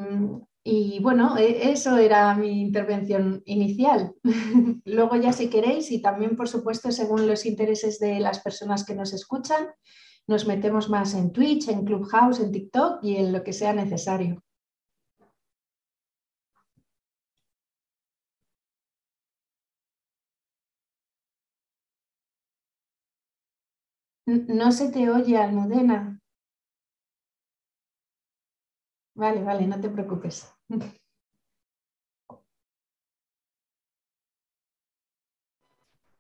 y 0.72 1.00
bueno, 1.00 1.36
e, 1.38 1.72
eso 1.72 1.98
era 1.98 2.36
mi 2.36 2.62
intervención 2.62 3.42
inicial. 3.46 4.14
Luego 4.86 5.16
ya 5.16 5.34
si 5.34 5.50
queréis 5.50 5.92
y 5.92 6.02
también 6.02 6.36
por 6.36 6.48
supuesto 6.48 6.92
según 6.92 7.28
los 7.28 7.46
intereses 7.46 8.00
de 8.00 8.20
las 8.20 8.40
personas 8.40 8.86
que 8.86 8.96
nos 8.96 9.14
escuchan, 9.14 9.68
nos 10.28 10.46
metemos 10.46 10.90
más 10.90 11.16
en 11.16 11.32
Twitch, 11.32 11.70
en 11.70 11.86
Clubhouse, 11.86 12.40
en 12.40 12.52
TikTok 12.52 13.04
y 13.04 13.18
en 13.18 13.34
lo 13.34 13.44
que 13.44 13.54
sea 13.54 13.74
necesario. 13.74 14.44
No 24.60 24.72
se 24.72 24.92
te 24.92 25.10
oye, 25.10 25.36
Almudena. 25.38 26.22
Vale, 29.20 29.44
vale, 29.44 29.68
no 29.68 29.78
te 29.82 29.90
preocupes. 29.90 30.48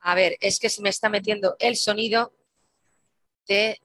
A 0.01 0.15
ver, 0.15 0.35
es 0.41 0.59
que 0.59 0.69
se 0.69 0.81
me 0.81 0.89
está 0.89 1.07
metiendo 1.07 1.55
el 1.59 1.77
sonido 1.77 2.33
de 3.47 3.79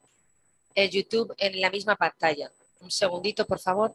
YouTube 0.91 1.33
en 1.39 1.61
la 1.61 1.71
misma 1.71 1.95
pantalla. 1.95 2.51
Un 2.81 2.91
segundito, 2.91 3.47
por 3.47 3.61
favor. 3.61 3.95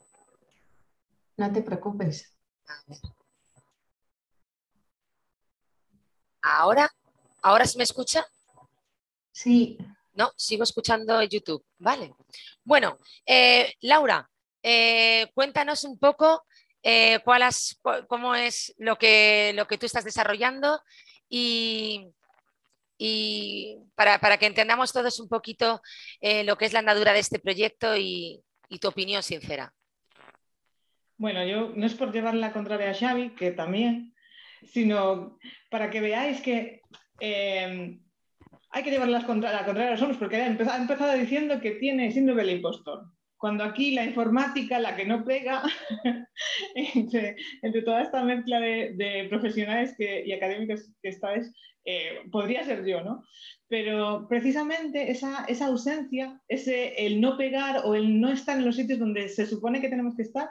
No 1.35 1.51
te 1.51 1.63
preocupes. 1.63 2.33
Ahora, 6.41 6.89
¿ahora 7.41 7.65
se 7.65 7.77
me 7.77 7.83
escucha? 7.83 8.25
Sí. 9.33 9.77
No, 10.13 10.31
sigo 10.37 10.63
escuchando 10.63 11.21
YouTube. 11.23 11.65
Vale. 11.77 12.15
Bueno, 12.63 12.97
eh, 13.25 13.73
Laura, 13.81 14.29
eh, 14.63 15.27
cuéntanos 15.33 15.83
un 15.83 15.97
poco 15.97 16.43
eh, 16.83 17.19
cuál 17.23 17.43
cómo 18.07 18.35
es 18.35 18.73
lo 18.77 18.97
que, 18.97 19.53
lo 19.55 19.67
que 19.67 19.77
tú 19.77 19.85
estás 19.85 20.05
desarrollando 20.05 20.81
y, 21.29 22.11
para, 23.95 24.37
que 24.37 24.45
entendamos 24.45 24.91
todos 24.91 25.19
un 25.19 25.29
poquito 25.29 25.81
lo 26.21 26.57
que 26.57 26.65
es 26.65 26.73
la 26.73 26.79
andadura 26.79 27.13
de 27.13 27.19
este 27.19 27.39
proyecto 27.39 27.95
y, 27.95 28.43
tu 28.81 28.87
opinión 28.87 29.23
sincera. 29.23 29.73
Bueno, 31.17 31.45
yo 31.45 31.71
no 31.75 31.85
es 31.85 31.93
por 31.95 32.11
llevar 32.11 32.35
la 32.35 32.53
contraria 32.53 32.91
a 32.91 32.93
Xavi, 32.93 33.35
que 33.35 33.51
también, 33.51 34.13
sino 34.71 35.37
para 35.69 35.89
que 35.89 36.01
veáis 36.01 36.41
que 36.41 36.81
hay 38.71 38.83
que 38.83 38.91
llevar 38.91 39.09
la 39.09 39.25
contraria 39.25 39.59
a 39.59 39.91
los 39.91 40.01
hombres, 40.01 40.19
porque 40.19 40.37
ha 40.37 40.47
empezado, 40.47 41.13
diciendo 41.13 41.59
que 41.59 41.71
tiene 41.71 42.11
síndrome 42.11 42.43
del 42.43 42.57
impostor. 42.57 43.05
Cuando 43.39 43.63
aquí 43.63 43.91
la 43.91 44.03
informática, 44.03 44.79
la 44.79 44.97
que 44.97 45.05
no 45.05 45.23
pega, 45.23 45.63
entre, 46.75 47.37
toda 47.85 48.01
esta 48.01 48.21
mezcla 48.21 48.59
de, 48.59 49.27
profesionales 49.29 49.95
y 49.97 50.33
académicos 50.33 50.91
que 51.01 51.09
estáis, 51.09 51.49
eh, 51.85 52.19
podría 52.31 52.65
ser 52.65 52.85
yo, 52.85 53.01
¿no? 53.01 53.23
Pero 53.69 54.27
precisamente 54.27 55.09
esa, 55.09 55.45
ausencia, 55.65 56.41
ese, 56.49 57.05
el 57.05 57.21
no 57.21 57.37
pegar 57.37 57.83
o 57.85 57.95
el 57.95 58.19
no 58.19 58.29
estar 58.29 58.57
en 58.57 58.65
los 58.65 58.75
sitios 58.75 58.99
donde 58.99 59.29
se 59.29 59.45
supone 59.45 59.79
que 59.79 59.89
tenemos 59.89 60.17
que 60.17 60.23
estar, 60.23 60.49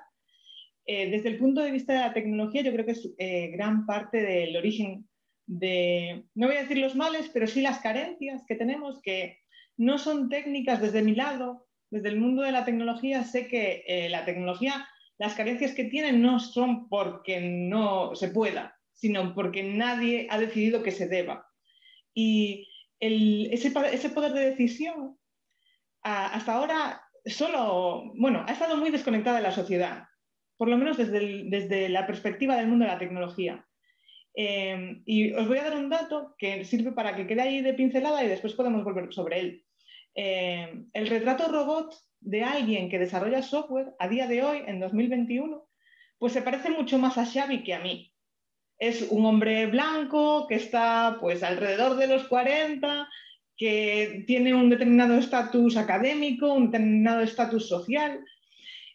eh, 0.87 1.11
desde 1.11 1.29
el 1.29 1.37
punto 1.37 1.61
de 1.61 1.71
vista 1.71 1.93
de 1.93 2.01
la 2.01 2.15
tecnología, 2.15 2.63
yo 2.63 2.73
creo 2.73 2.87
que 2.87 2.93
es 2.93 3.07
eh, 3.19 3.49
gran 3.49 3.85
parte 3.85 4.23
del 4.23 4.57
origen 4.57 5.07
de, 5.47 6.25
no 6.35 6.47
voy 6.47 6.57
a 6.57 6.63
decir 6.63 6.79
los 6.79 6.97
males, 6.97 7.31
pero 7.35 7.47
sí 7.47 7.61
las 7.61 7.81
carencias 7.81 8.43
que 8.49 8.57
tenemos, 8.57 9.01
que 9.03 9.41
no 9.77 9.99
son 9.99 10.31
técnicas 10.31 10.81
desde 10.81 11.03
mi 11.03 11.15
lado, 11.15 11.68
desde 11.91 12.09
el 12.09 12.21
mundo 12.21 12.43
de 12.43 12.53
la 12.53 12.65
tecnología, 12.65 13.25
sé 13.25 13.49
que 13.49 13.85
eh, 13.87 14.09
la 14.09 14.25
tecnología, 14.25 14.89
las 15.19 15.35
carencias 15.35 15.73
que 15.75 15.85
tiene 15.85 16.13
no 16.13 16.39
son 16.41 16.89
porque 16.89 17.41
no 17.41 18.15
se 18.15 18.29
pueda, 18.29 18.77
sino 18.93 19.35
porque 19.35 19.63
nadie 19.63 20.27
ha 20.31 20.39
decidido 20.39 20.83
que 20.83 20.93
se 20.93 21.09
deba. 21.09 21.47
Y 22.15 22.69
ese, 23.01 23.71
poder 23.71 24.33
de 24.33 24.51
decisión, 24.51 25.17
hasta 26.03 26.55
ahora, 26.55 27.03
solo, 27.25 28.13
bueno, 28.17 28.45
ha 28.47 28.53
estado 28.53 28.77
muy 28.77 28.91
desconectada 28.91 29.37
de 29.37 29.43
la 29.43 29.53
sociedad, 29.53 30.05
por 30.57 30.69
lo 30.69 30.77
menos 30.77 30.97
desde, 30.97 31.45
desde 31.45 31.89
la 31.89 32.07
perspectiva 32.07 32.57
del 32.57 32.69
mundo 32.69 32.85
de 32.85 32.93
la 32.93 32.99
tecnología. 32.99 33.65
Em, 34.35 35.03
y 35.05 35.33
os 35.33 35.49
voy 35.49 35.59
a 35.59 35.65
dar 35.65 35.77
un 35.77 35.89
dato 35.89 36.35
que 36.39 36.65
sirve 36.65 36.93
para 36.93 37.17
que 37.17 37.27
quede 37.27 37.43
ahí 37.43 37.61
de 37.61 37.75
pincelada 37.75 38.23
y 38.23 38.29
después 38.29 38.55
podemos 38.55 38.85
volver 38.85 39.13
sobre 39.13 39.41
él. 39.41 39.65
Em, 40.21 40.91
el 40.95 41.07
retrato 41.07 41.47
robot 41.47 41.95
de 42.19 42.43
alguien 42.43 42.89
que 42.91 42.99
desarrolla 42.99 43.41
software 43.41 43.95
a 44.01 44.09
día 44.09 44.27
de 44.27 44.43
hoy, 44.43 44.65
en 44.67 44.81
2021, 44.81 45.65
pues 46.19 46.33
se 46.33 46.43
parece 46.43 46.71
mucho 46.71 46.99
más 46.99 47.17
a 47.19 47.25
Xavi 47.25 47.63
que 47.63 47.75
a 47.75 47.79
mí. 47.79 48.13
Es 48.81 49.07
un 49.11 49.25
hombre 49.27 49.67
blanco 49.67 50.49
que 50.49 50.57
está 50.57 51.19
pues 51.21 51.45
alrededor 51.45 51.95
de 51.95 52.09
los 52.09 52.25
40, 52.25 53.09
que 53.57 54.25
tiene 54.27 54.55
un 54.55 54.69
determinado 54.71 55.15
estatus 55.15 55.77
académico, 55.77 56.53
un 56.53 56.73
determinado 56.73 57.21
estatus 57.21 57.69
social, 57.69 58.19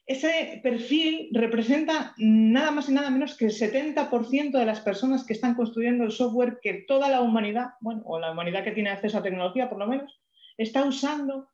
ese 0.06 0.60
perfil 0.62 1.30
representa 1.32 2.14
nada 2.18 2.72
más 2.72 2.90
y 2.90 2.92
nada 2.92 3.10
menos 3.10 3.38
que 3.38 3.46
el 3.46 3.52
70% 3.52 4.52
de 4.52 4.66
las 4.66 4.82
personas 4.82 5.26
que 5.26 5.32
están 5.32 5.56
construyendo 5.56 6.04
el 6.04 6.12
software 6.12 6.60
que 6.62 6.84
toda 6.86 7.08
la 7.08 7.22
humanidad, 7.22 7.68
bueno, 7.80 8.02
o 8.04 8.20
la 8.20 8.32
humanidad 8.32 8.66
que 8.66 8.74
tiene 8.74 8.90
acceso 8.90 9.20
a 9.20 9.24
tecnología 9.24 9.70
por 9.70 9.80
lo 9.80 9.88
menos, 9.88 10.20
está 10.58 10.86
usando 10.86 11.50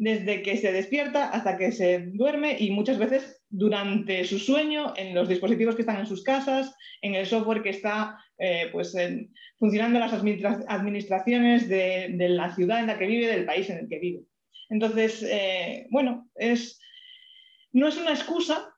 desde 0.00 0.40
que 0.40 0.56
se 0.56 0.72
despierta 0.72 1.28
hasta 1.28 1.58
que 1.58 1.72
se 1.72 1.98
duerme 2.14 2.56
y 2.58 2.70
muchas 2.70 2.98
veces 2.98 3.42
durante 3.50 4.24
su 4.24 4.38
sueño 4.38 4.94
en 4.96 5.14
los 5.14 5.28
dispositivos 5.28 5.74
que 5.74 5.82
están 5.82 6.00
en 6.00 6.06
sus 6.06 6.22
casas, 6.22 6.74
en 7.02 7.14
el 7.14 7.26
software 7.26 7.62
que 7.62 7.68
está 7.68 8.18
eh, 8.38 8.70
pues, 8.72 8.96
funcionando 9.58 9.98
en 9.98 10.00
las 10.00 10.64
administraciones 10.68 11.68
de, 11.68 12.16
la 12.30 12.54
ciudad 12.54 12.80
en 12.80 12.86
la 12.86 12.98
que 12.98 13.06
vive, 13.06 13.26
del 13.26 13.44
país 13.44 13.68
en 13.68 13.78
el 13.80 13.88
que 13.88 13.98
vive. 13.98 14.22
Entonces, 14.70 15.22
eh, 15.22 15.86
bueno, 15.90 16.30
es 16.34 16.80
no 17.72 17.86
es 17.86 17.98
una 17.98 18.12
excusa, 18.12 18.74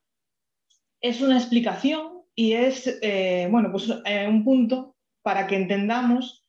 es 1.00 1.21
una 1.21 1.38
explicación 1.38 2.23
y 2.35 2.54
es 2.54 2.99
eh, 3.00 3.47
bueno, 3.49 3.71
pues, 3.71 3.88
un 3.88 4.42
punto 4.42 4.97
para 5.23 5.47
que 5.47 5.54
entendamos 5.54 6.41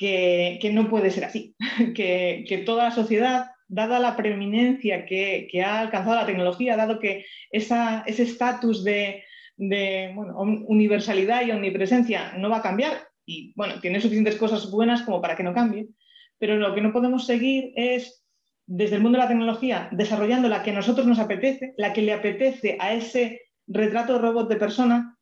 que, 0.00 0.70
no 0.72 0.88
puede 0.88 1.10
ser 1.10 1.26
así, 1.26 1.54
que, 1.94 2.62
toda 2.64 2.84
la 2.84 2.90
sociedad, 2.90 3.50
dada 3.68 3.98
la 3.98 4.16
preeminencia 4.16 5.04
que, 5.04 5.62
ha 5.62 5.80
alcanzado 5.80 6.16
la 6.16 6.26
tecnología, 6.26 6.76
dado 6.76 6.98
que 6.98 7.26
ese 7.50 8.02
estatus 8.06 8.82
de, 8.82 9.24
universalidad 9.58 11.44
y 11.44 11.50
omnipresencia 11.50 12.32
no 12.38 12.48
va 12.48 12.58
a 12.58 12.62
cambiar, 12.62 13.08
y 13.26 13.52
bueno, 13.54 13.78
tiene 13.80 14.00
suficientes 14.00 14.36
cosas 14.36 14.70
buenas 14.70 15.02
como 15.02 15.20
para 15.20 15.36
que 15.36 15.42
no 15.42 15.52
cambie, 15.52 15.88
pero 16.38 16.56
lo 16.56 16.74
que 16.74 16.80
no 16.80 16.94
podemos 16.94 17.26
seguir 17.26 17.72
es 17.76 18.24
desde 18.66 18.96
el 18.96 19.02
mundo 19.02 19.18
de 19.18 19.24
la 19.24 19.28
tecnología, 19.28 19.88
desarrollando 19.92 20.48
la 20.48 20.62
que 20.62 20.70
a 20.70 20.74
nosotros 20.74 21.06
nos 21.06 21.18
apetece, 21.18 21.74
la 21.76 21.92
que 21.92 22.00
le 22.00 22.14
apetece 22.14 22.78
a 22.80 22.94
ese 22.94 23.42
retrato 23.66 24.18
robot 24.18 24.48
de 24.48 24.56
persona 24.56 25.18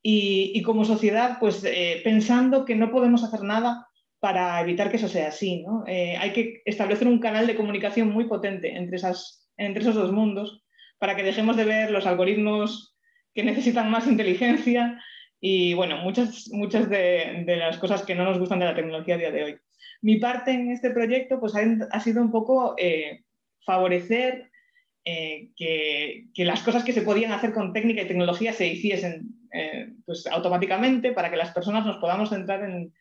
y, 0.00 0.62
como 0.62 0.84
sociedad, 0.84 1.38
pues 1.40 1.64
eh, 1.64 2.00
pensando 2.04 2.64
que 2.64 2.76
no 2.76 2.92
podemos 2.92 3.24
hacer 3.24 3.42
nada 3.42 3.88
para 4.22 4.60
evitar 4.60 4.88
que 4.88 4.98
eso 4.98 5.08
sea 5.08 5.28
así. 5.28 5.64
Eh, 5.88 6.16
hay 6.16 6.32
que 6.32 6.62
establecer 6.64 7.08
un 7.08 7.18
canal 7.18 7.48
de 7.48 7.56
comunicación 7.56 8.08
muy 8.10 8.28
potente 8.28 8.76
entre, 8.76 8.94
esas, 8.94 9.50
entre 9.56 9.82
esos 9.82 9.96
dos 9.96 10.12
mundos 10.12 10.62
para 11.00 11.16
que 11.16 11.24
dejemos 11.24 11.56
de 11.56 11.64
ver 11.64 11.90
los 11.90 12.06
algoritmos 12.06 12.96
que 13.34 13.42
necesitan 13.42 13.90
más 13.90 14.06
inteligencia 14.06 15.02
y, 15.40 15.74
bueno, 15.74 15.96
muchas, 15.96 16.48
muchas 16.52 16.88
de, 16.88 17.44
las 17.48 17.78
cosas 17.78 18.02
que 18.02 18.14
no 18.14 18.22
nos 18.22 18.38
gustan 18.38 18.60
de 18.60 18.66
la 18.66 18.76
tecnología 18.76 19.16
a 19.16 19.18
día 19.18 19.32
de 19.32 19.42
hoy 19.42 19.56
mi 20.02 20.18
parte 20.18 20.52
en 20.52 20.70
este 20.70 20.90
proyecto 20.90 21.40
pues, 21.40 21.54
ha, 21.56 22.00
sido 22.00 22.22
un 22.22 22.30
poco 22.30 22.76
eh, 22.78 23.24
favorecer 23.66 24.50
eh, 25.04 25.48
que, 25.56 26.28
las 26.44 26.62
cosas 26.62 26.84
que 26.84 26.92
se 26.92 27.02
podían 27.02 27.32
hacer 27.32 27.52
con 27.52 27.72
técnica 27.72 28.02
y 28.02 28.06
tecnología 28.06 28.52
se 28.52 28.68
hiciesen 28.68 29.32
pues, 30.06 30.28
automáticamente 30.28 31.10
para 31.10 31.28
que 31.28 31.36
las 31.36 31.50
personas 31.50 31.84
nos 31.84 31.96
podamos 31.96 32.30
centrar 32.30 32.62
en, 32.62 32.92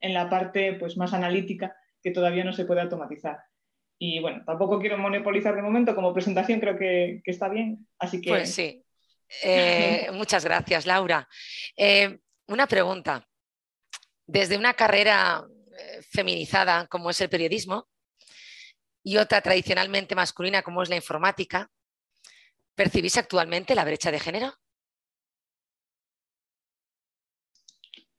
la 0.00 0.28
parte 0.28 0.74
pues, 0.74 0.96
más 0.96 1.12
analítica 1.12 1.76
que 2.02 2.10
todavía 2.10 2.44
no 2.44 2.52
se 2.52 2.64
puede 2.64 2.80
automatizar. 2.80 3.38
Y 3.98 4.20
bueno, 4.20 4.42
tampoco 4.46 4.80
quiero 4.80 4.96
monopolizar 4.96 5.54
de 5.54 5.62
momento, 5.62 5.94
como 5.94 6.14
presentación 6.14 6.58
creo 6.58 6.78
que, 6.78 7.20
está 7.24 7.48
bien, 7.48 7.86
así 7.98 8.20
que... 8.20 8.30
Pues 8.30 8.54
sí. 8.54 8.82
muchas 10.12 10.44
gracias, 10.44 10.86
Laura. 10.86 11.28
una 12.46 12.66
pregunta. 12.66 13.26
Desde 14.26 14.56
una 14.56 14.74
carrera 14.74 15.44
feminizada 16.10 16.86
como 16.86 17.10
es 17.10 17.20
el 17.20 17.28
periodismo 17.28 17.88
y 19.02 19.16
otra 19.16 19.40
tradicionalmente 19.40 20.14
masculina 20.14 20.62
como 20.62 20.82
es 20.82 20.88
la 20.88 20.96
informática, 20.96 21.70
¿percibís 22.74 23.16
actualmente 23.16 23.74
la 23.74 23.84
brecha 23.84 24.10
de 24.10 24.20
género? 24.20 24.54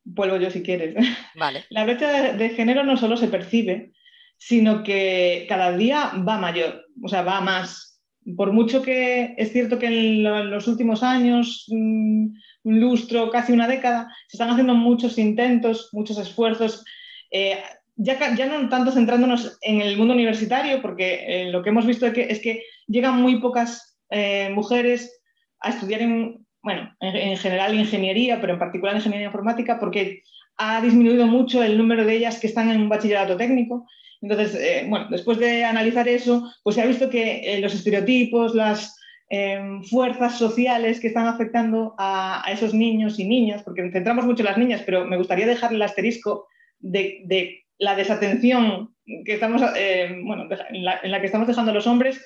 Vuelvo 0.03 0.37
yo 0.37 0.49
si 0.49 0.63
quieres. 0.63 0.95
Vale. 1.35 1.65
La 1.69 1.83
brecha 1.83 2.33
de, 2.33 2.49
género 2.49 2.83
no 2.83 2.97
solo 2.97 3.17
se 3.17 3.27
percibe, 3.27 3.91
sino 4.37 4.83
que 4.83 5.45
cada 5.47 5.75
día 5.75 6.11
va 6.27 6.37
mayor, 6.37 6.85
o 7.03 7.07
sea, 7.07 7.21
va 7.21 7.41
más. 7.41 7.99
Por 8.35 8.53
mucho 8.53 8.81
que 8.81 9.33
es 9.37 9.51
cierto 9.51 9.79
que 9.79 9.87
en 9.87 10.23
los 10.23 10.67
últimos 10.67 11.01
años, 11.01 11.65
mm, 11.69 12.27
un 12.63 12.79
lustro, 12.79 13.31
casi 13.31 13.51
una 13.51 13.67
década, 13.67 14.07
se 14.27 14.37
están 14.37 14.49
haciendo 14.49 14.75
muchos 14.75 15.17
intentos, 15.17 15.89
muchos 15.91 16.17
esfuerzos. 16.17 16.83
Eh, 17.31 17.57
ya, 17.95 18.35
ya, 18.35 18.45
no 18.45 18.69
tanto 18.69 18.91
centrándonos 18.91 19.57
en 19.61 19.81
el 19.81 19.97
mundo 19.97 20.13
universitario, 20.13 20.81
porque 20.81 21.23
eh, 21.27 21.51
lo 21.51 21.61
que 21.61 21.69
hemos 21.69 21.85
visto 21.85 22.05
es 22.05 22.13
que, 22.13 22.23
es 22.23 22.39
que 22.39 22.63
llegan 22.87 23.21
muy 23.21 23.39
pocas 23.39 23.97
eh, 24.09 24.49
mujeres 24.53 25.21
a 25.59 25.69
estudiar 25.69 26.01
en, 26.01 26.45
bueno, 26.63 26.95
en, 26.99 27.15
en, 27.15 27.37
general 27.37 27.75
ingeniería, 27.75 28.39
pero 28.39 28.53
en 28.53 28.59
particular 28.59 28.95
ingeniería 28.95 29.27
informática, 29.27 29.79
porque 29.79 30.23
ha 30.57 30.81
disminuido 30.81 31.25
mucho 31.25 31.63
el 31.63 31.77
número 31.77 32.05
de 32.05 32.15
ellas 32.15 32.39
que 32.39 32.47
están 32.47 32.69
en 32.69 32.81
un 32.81 32.89
bachillerato 32.89 33.35
técnico. 33.35 33.87
Entonces, 34.21 34.55
eh, 34.55 34.85
bueno, 34.87 35.07
después 35.09 35.39
de 35.39 35.65
analizar 35.65 36.07
eso, 36.07 36.51
pues 36.63 36.75
se 36.75 36.81
ha 36.81 36.85
visto 36.85 37.09
que 37.09 37.41
eh, 37.55 37.59
los 37.59 37.73
estereotipos, 37.73 38.53
las 38.53 38.95
em, 39.29 39.81
fuerzas 39.83 40.37
sociales 40.37 40.99
que 40.99 41.07
están 41.07 41.25
afectando 41.25 41.95
a, 41.97 42.43
esos 42.51 42.73
niños 42.73 43.17
y 43.17 43.25
niñas, 43.25 43.63
porque 43.63 43.89
centramos 43.91 44.25
mucho 44.25 44.43
en 44.43 44.49
las 44.49 44.57
niñas, 44.57 44.83
pero 44.85 45.05
me 45.05 45.17
gustaría 45.17 45.47
dejar 45.47 45.73
el 45.73 45.81
asterisco 45.81 46.47
de, 46.79 47.63
la 47.79 47.95
desatención 47.95 48.93
que 49.25 49.33
estamos, 49.33 49.63
eh, 49.75 50.15
bueno, 50.23 50.47
en 50.69 50.83
la, 50.85 51.19
que 51.19 51.25
estamos 51.25 51.47
dejando 51.47 51.71
a 51.71 51.73
los 51.73 51.87
hombres 51.87 52.23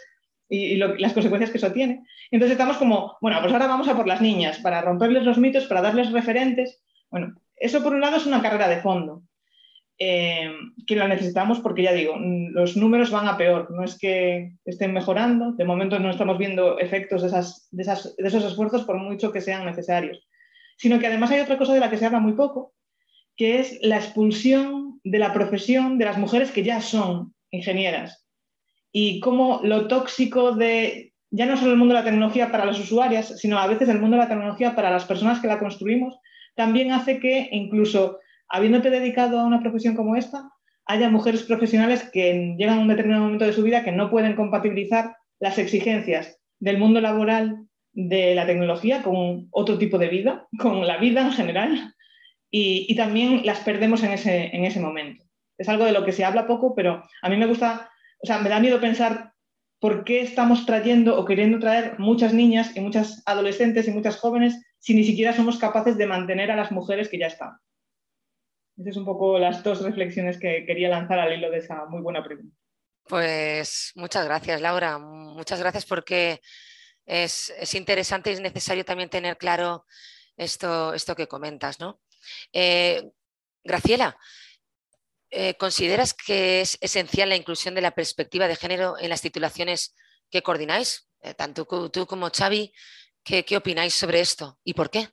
y, 0.49 0.75
las 0.77 1.13
consecuencias 1.13 1.51
que 1.51 1.57
eso 1.57 1.71
tiene. 1.71 2.03
Entonces 2.31 2.53
estamos 2.53 2.77
como, 2.77 3.17
bueno, 3.21 3.39
pues 3.41 3.53
ahora 3.53 3.67
vamos 3.67 3.87
a 3.87 3.95
por 3.95 4.07
las 4.07 4.21
niñas, 4.21 4.59
para 4.59 4.81
romperles 4.81 5.23
los 5.23 5.37
mitos, 5.37 5.65
para 5.65 5.81
darles 5.81 6.11
referentes. 6.11 6.81
Bueno, 7.09 7.35
eso 7.55 7.81
por 7.83 7.93
un 7.93 8.01
lado 8.01 8.17
es 8.17 8.25
una 8.25 8.41
carrera 8.41 8.67
de 8.67 8.81
fondo. 8.81 9.23
Eh, 9.97 10.51
que 10.85 10.97
la 10.97 11.07
necesitamos 11.07 11.61
porque 11.61 11.83
ya 11.83 11.93
digo, 11.93 12.17
los 12.19 12.75
números 12.75 13.11
van 13.11 13.29
a 13.29 13.37
peor, 13.37 13.71
no 13.71 13.81
es 13.81 13.97
que 13.97 14.51
estén 14.65 14.91
mejorando, 14.91 15.53
de 15.53 15.63
momento 15.63 15.99
no 15.99 16.09
estamos 16.09 16.37
viendo 16.37 16.77
efectos 16.79 17.21
de, 17.21 17.29
esas, 17.29 17.69
de, 17.71 17.83
esos 18.27 18.43
esfuerzos 18.43 18.83
por 18.83 18.97
mucho 18.97 19.31
que 19.31 19.39
sean 19.39 19.65
necesarios, 19.65 20.27
sino 20.75 20.99
que 20.99 21.07
además 21.07 21.31
hay 21.31 21.39
otra 21.39 21.57
cosa 21.57 21.73
de 21.73 21.79
la 21.79 21.89
que 21.89 21.95
se 21.95 22.05
habla 22.05 22.19
muy 22.19 22.33
poco, 22.33 22.73
que 23.37 23.59
es 23.59 23.79
la 23.83 23.95
expulsión 23.95 24.99
de 25.05 25.17
la 25.17 25.31
profesión 25.31 25.97
de 25.97 26.03
las 26.03 26.17
mujeres 26.17 26.51
que 26.51 26.63
ya 26.63 26.81
son 26.81 27.33
ingenieras 27.49 28.24
y 28.97 29.19
cómo 29.19 29.59
lo 29.61 29.89
tóxico 29.89 30.53
de 30.53 31.11
ya 31.29 31.45
no 31.45 31.57
solo 31.57 31.73
el 31.73 31.77
mundo 31.77 31.93
de 31.93 31.99
la 31.99 32.05
tecnología 32.05 32.49
para 32.49 32.63
las 32.63 32.79
usuarias, 32.79 33.37
sino 33.41 33.59
a 33.59 33.67
veces 33.67 33.89
el 33.89 33.99
mundo 33.99 34.15
de 34.15 34.23
la 34.23 34.29
tecnología 34.29 34.73
para 34.73 34.89
las 34.89 35.03
personas 35.03 35.41
que 35.41 35.47
la 35.47 35.59
construimos, 35.59 36.17
también 36.55 36.93
hace 36.93 37.19
que 37.19 37.49
incluso 37.51 38.19
habiéndote 38.47 38.89
dedicado 38.89 39.37
a 39.37 39.45
una 39.45 39.59
profesión 39.59 39.97
como 39.97 40.15
esta, 40.15 40.49
haya 40.85 41.09
mujeres 41.09 41.43
profesionales 41.43 42.09
que 42.13 42.55
llegan 42.57 42.77
a 42.77 42.81
un 42.83 42.87
determinado 42.87 43.25
momento 43.25 43.43
de 43.43 43.51
su 43.51 43.63
vida 43.63 43.83
que 43.83 43.91
no 43.91 44.09
pueden 44.09 44.37
compatibilizar 44.37 45.17
las 45.41 45.57
exigencias 45.57 46.39
del 46.61 46.77
mundo 46.77 47.01
laboral 47.01 47.67
de 47.91 48.33
la 48.33 48.45
tecnología 48.45 49.03
con 49.03 49.49
otro 49.51 49.77
tipo 49.77 49.97
de 49.97 50.07
vida, 50.07 50.47
con 50.57 50.87
la 50.87 50.95
vida 50.99 51.19
en 51.19 51.33
general, 51.33 51.93
y, 52.49 52.95
también 52.95 53.41
las 53.45 53.59
perdemos 53.59 54.03
en 54.03 54.13
ese, 54.13 54.55
en 54.55 54.63
ese 54.63 54.79
momento. 54.79 55.25
Es 55.57 55.67
algo 55.67 55.83
de 55.83 55.91
lo 55.91 56.05
que 56.05 56.13
se 56.13 56.23
habla 56.23 56.47
poco, 56.47 56.73
pero 56.73 57.03
a 57.21 57.29
mí 57.29 57.35
me 57.35 57.47
gusta, 57.47 57.89
o 58.25 58.27
sea, 58.27 58.39
me 58.39 58.49
da 58.49 58.59
miedo 58.59 58.81
pensar 58.81 59.33
por 59.79 60.03
qué 60.03 60.21
estamos 60.21 60.65
trayendo 60.65 61.15
o 61.15 61.25
queriendo 61.25 61.59
traer 61.59 61.99
muchas 61.99 62.33
niñas 62.33 62.75
y 62.75 62.81
muchas 62.81 63.21
adolescentes 63.27 63.87
y 63.87 63.91
muchas 63.91 64.17
jóvenes 64.17 64.59
si 64.79 64.95
ni 64.95 65.03
siquiera 65.03 65.31
somos 65.31 65.59
capaces 65.59 65.95
de 65.95 66.07
mantener 66.07 66.49
a 66.49 66.55
las 66.55 66.71
mujeres 66.71 67.07
que 67.07 67.19
ya 67.19 67.27
están. 67.27 67.51
Esas 68.77 68.95
son 68.95 69.03
un 69.03 69.05
poco 69.05 69.37
las 69.37 69.63
dos 69.63 69.83
reflexiones 69.83 70.39
que 70.39 70.65
quería 70.65 70.89
lanzar 70.89 71.19
al 71.19 71.37
hilo 71.37 71.51
de 71.51 71.59
esa 71.59 71.85
muy 71.85 72.01
buena 72.01 72.23
pregunta. 72.23 72.57
Pues 73.07 73.91
muchas 73.93 74.25
gracias, 74.25 74.59
Laura. 74.59 74.97
Muchas 74.97 75.59
gracias 75.59 75.85
porque 75.85 76.41
es, 77.05 77.53
interesante 77.75 78.31
y 78.31 78.33
es 78.33 78.41
necesario 78.41 78.83
también 78.83 79.09
tener 79.09 79.37
claro 79.37 79.85
esto, 80.35 80.95
esto 80.95 81.15
que 81.15 81.27
comentas. 81.27 81.79
¿no? 81.79 82.01
Eh, 82.51 83.11
Graciela, 83.63 84.17
eh, 85.37 85.57
¿consideras 85.57 86.13
que 86.13 86.61
es 86.61 86.77
esencial 86.79 87.27
la 87.27 87.35
inclusión 87.35 87.75
de 87.75 87.81
la 87.81 87.91
perspectiva 87.91 88.47
de 88.47 88.55
género 88.55 88.95
en 88.97 89.09
las 89.09 89.21
titulaciones 89.21 89.93
que 90.29 90.41
coordináis? 90.41 91.09
Eh, 91.19 91.33
tanto 91.33 91.65
tú 91.89 92.05
como 92.05 92.29
Xavi, 92.29 92.71
¿qué 93.21 93.57
opináis 93.57 93.93
sobre 93.93 94.21
esto 94.21 94.57
y 94.63 94.73
por 94.73 94.89
qué? 94.89 95.09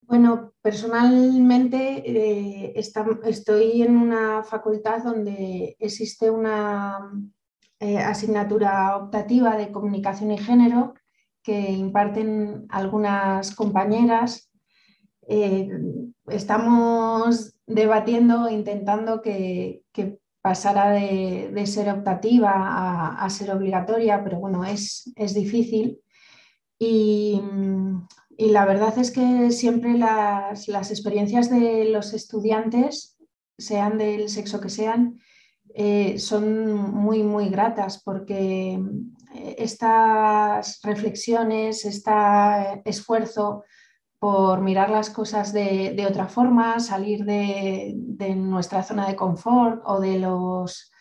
Bueno, 0.00 0.54
personalmente 0.62 2.02
eh, 2.06 2.72
estoy 2.74 3.82
en 3.82 3.94
una 3.98 4.42
facultad 4.42 5.04
donde 5.04 5.76
existe 5.78 6.30
una 6.30 7.12
asignatura 7.78 8.96
optativa 8.96 9.56
de 9.58 9.70
comunicación 9.70 10.30
y 10.30 10.38
género 10.38 10.94
que 11.42 11.72
imparten 11.72 12.66
algunas 12.70 13.54
compañeras. 13.54 14.50
Estamos 16.30 17.54
debatiendo, 17.66 18.48
intentando 18.48 19.22
que, 19.22 19.82
pasara 20.42 20.92
de, 20.92 21.66
ser 21.66 21.90
optativa 21.90 22.50
a, 22.54 23.22
a, 23.22 23.28
ser 23.28 23.50
obligatoria, 23.50 24.24
pero 24.24 24.38
bueno, 24.38 24.64
es, 24.64 25.12
es 25.16 25.34
difícil. 25.34 26.00
Y 26.78 27.38
y 28.40 28.52
la 28.52 28.64
verdad 28.64 28.96
es 28.98 29.10
que 29.10 29.50
siempre 29.50 29.98
las, 29.98 30.66
experiencias 30.90 31.50
de 31.50 31.84
los 31.84 32.14
estudiantes, 32.14 33.18
sean 33.58 33.98
del 33.98 34.30
sexo 34.30 34.62
que 34.62 34.70
sean, 34.70 35.20
eh, 35.74 36.18
son 36.18 36.72
muy, 36.72 37.22
muy 37.22 37.50
gratas 37.50 38.02
porque 38.02 38.80
eh, 39.34 39.56
estas 39.58 40.80
reflexiones, 40.82 41.84
este 41.84 42.10
esfuerzo 42.86 43.64
por 44.20 44.60
mirar 44.60 44.90
las 44.90 45.10
cosas 45.10 45.52
de, 45.52 46.06
otra 46.08 46.28
forma, 46.28 46.78
salir 46.78 47.24
de, 47.24 47.94
nuestra 48.36 48.84
zona 48.84 49.08
de 49.08 49.16
confort 49.16 49.82
o 49.84 49.98
de 49.98 50.20
los 50.20 50.92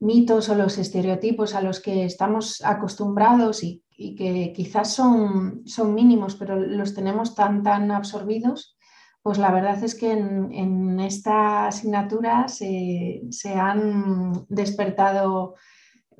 mitos 0.00 0.48
o 0.48 0.54
los 0.54 0.76
estereotipos 0.76 1.54
a 1.54 1.62
los 1.62 1.80
que 1.80 2.04
estamos 2.04 2.60
acostumbrados 2.62 3.62
y 3.62 3.82
que 4.16 4.52
quizás 4.54 4.92
son, 4.92 5.62
son 5.66 5.94
mínimos, 5.94 6.34
pero 6.36 6.56
los 6.56 6.94
tenemos 6.94 7.34
tan, 7.34 7.62
tan 7.62 7.90
absorbidos, 7.90 8.76
pues 9.22 9.38
la 9.38 9.50
verdad 9.50 9.82
es 9.84 9.94
que 9.94 10.12
en, 10.12 11.00
esta 11.00 11.66
asignatura 11.66 12.48
se, 12.48 13.20
han 13.54 14.46
despertado 14.48 15.54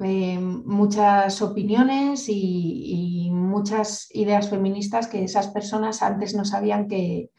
eh, 0.02 0.38
muchas 0.38 1.42
opiniones 1.42 2.26
y, 2.28 3.30
muchas 3.32 4.08
ideas 4.14 4.50
feministas 4.50 5.08
que 5.08 5.24
esas 5.24 5.48
personas 5.48 6.02
antes 6.02 6.34
no 6.34 6.44
sabían 6.44 6.87
que, 6.87 7.30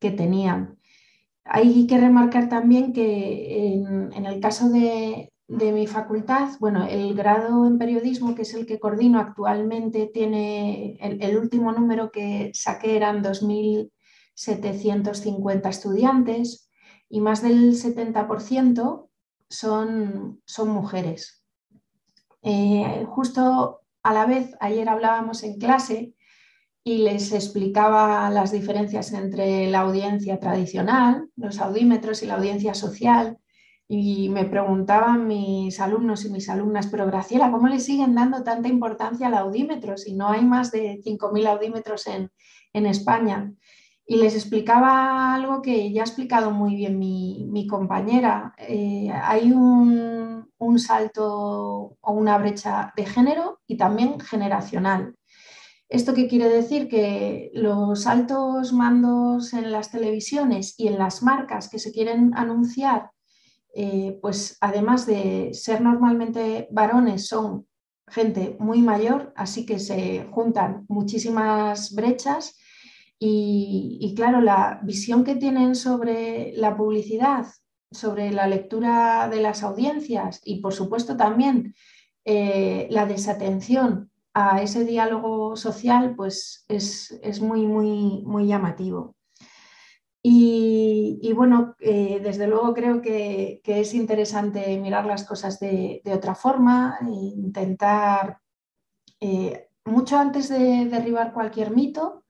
tenían. 0.00 0.78
Hay 1.44 1.86
que 1.86 1.98
remarcar 1.98 2.48
también 2.48 2.92
que 2.92 3.74
en 3.74 4.26
el 4.26 4.40
caso 4.40 4.70
de, 4.70 5.32
de 5.48 5.72
mi 5.72 5.86
facultad, 5.86 6.50
bueno, 6.60 6.86
el 6.86 7.14
grado 7.14 7.66
en 7.66 7.78
periodismo, 7.78 8.34
que 8.34 8.42
es 8.42 8.52
el 8.52 8.66
que 8.66 8.78
coordino 8.78 9.18
actualmente, 9.18 10.10
tiene 10.12 10.98
el, 11.00 11.38
último 11.38 11.72
número 11.72 12.10
que 12.12 12.50
saqué 12.52 12.96
eran 12.96 13.24
2.750 13.24 15.68
estudiantes 15.70 16.68
y 17.08 17.22
más 17.22 17.40
del 17.42 17.72
70% 17.72 19.08
son, 19.48 20.42
son 20.44 20.68
mujeres. 20.68 21.37
Eh, 22.50 23.04
justo 23.10 23.82
a 24.02 24.14
la 24.14 24.24
vez, 24.24 24.56
ayer 24.60 24.88
hablábamos 24.88 25.42
en 25.42 25.58
clase 25.58 26.14
y 26.82 26.96
les 26.98 27.30
explicaba 27.32 28.30
las 28.30 28.52
diferencias 28.52 29.12
entre 29.12 29.66
la 29.66 29.80
audiencia 29.80 30.40
tradicional, 30.40 31.28
los 31.36 31.60
audímetros 31.60 32.22
y 32.22 32.26
la 32.26 32.36
audiencia 32.36 32.72
social 32.72 33.36
y 33.86 34.30
me 34.30 34.46
preguntaban 34.46 35.26
mis 35.26 35.78
alumnos 35.78 36.24
y 36.24 36.30
mis 36.30 36.48
alumnas, 36.48 36.86
pero 36.86 37.04
Graciela, 37.04 37.50
¿cómo 37.50 37.68
le 37.68 37.80
siguen 37.80 38.14
dando 38.14 38.42
tanta 38.42 38.68
importancia 38.68 39.26
al 39.26 39.34
audímetro 39.34 39.98
si 39.98 40.14
no 40.14 40.28
hay 40.30 40.42
más 40.42 40.70
de 40.70 41.02
5.000 41.04 41.48
audímetros 41.48 42.06
en, 42.06 42.30
España? 42.72 43.52
Y 44.08 44.16
les 44.16 44.34
explicaba 44.34 45.34
algo 45.34 45.60
que 45.60 45.92
ya 45.92 46.00
ha 46.00 46.04
explicado 46.06 46.50
muy 46.50 46.74
bien 46.74 46.98
mi, 46.98 47.66
compañera. 47.68 48.54
Eh, 48.56 49.10
hay 49.12 49.52
un, 49.52 50.50
un 50.56 50.78
salto 50.78 51.96
o 52.00 52.12
una 52.12 52.38
brecha 52.38 52.92
de 52.96 53.04
género 53.04 53.60
y 53.66 53.76
también 53.76 54.18
generacional. 54.18 55.14
¿Esto 55.90 56.14
qué 56.14 56.26
quiere 56.26 56.48
decir? 56.48 56.88
Que 56.88 57.50
los 57.52 58.06
altos 58.06 58.72
mandos 58.72 59.52
en 59.52 59.70
las 59.70 59.90
televisiones 59.90 60.74
y 60.78 60.88
en 60.88 60.98
las 60.98 61.22
marcas 61.22 61.68
que 61.68 61.78
se 61.78 61.92
quieren 61.92 62.32
anunciar 62.34 63.10
eh, 63.74 64.18
pues 64.20 64.56
además 64.60 65.06
de 65.06 65.50
ser 65.52 65.80
normalmente 65.80 66.66
varones, 66.70 67.28
son 67.28 67.68
gente 68.08 68.56
muy 68.58 68.80
mayor, 68.82 69.32
así 69.36 69.66
que 69.66 69.78
se 69.78 70.26
juntan 70.32 70.84
muchísimas 70.88 71.94
brechas 71.94 72.58
y, 73.20 74.14
claro, 74.16 74.40
la 74.40 74.80
visión 74.84 75.24
que 75.24 75.34
tienen 75.34 75.74
sobre 75.74 76.52
la 76.56 76.76
publicidad 76.76 77.46
sobre 77.90 78.30
la 78.32 78.46
lectura 78.46 79.28
de 79.28 79.40
las 79.40 79.62
audiencias 79.62 80.40
y, 80.44 80.60
por 80.60 80.74
supuesto, 80.74 81.16
también 81.16 81.74
eh, 82.24 82.86
la 82.90 83.06
desatención 83.06 84.10
a 84.34 84.62
ese 84.62 84.84
diálogo 84.84 85.56
social, 85.56 86.14
pues 86.14 86.64
es, 86.68 87.40
muy, 87.40 87.66
muy, 87.66 88.22
muy 88.24 88.46
llamativo. 88.46 89.16
Y, 90.22 91.32
bueno, 91.34 91.74
eh, 91.80 92.20
desde 92.22 92.46
luego 92.46 92.74
creo 92.74 93.00
que, 93.00 93.62
es 93.64 93.94
interesante 93.94 94.78
mirar 94.78 95.06
las 95.06 95.24
cosas 95.24 95.58
de, 95.58 96.02
otra 96.12 96.34
forma, 96.34 96.98
e 97.00 97.10
intentar, 97.10 98.38
eh, 99.20 99.68
mucho 99.86 100.18
antes 100.18 100.50
de 100.50 100.84
derribar 100.84 101.32
cualquier 101.32 101.70
mito, 101.70 102.24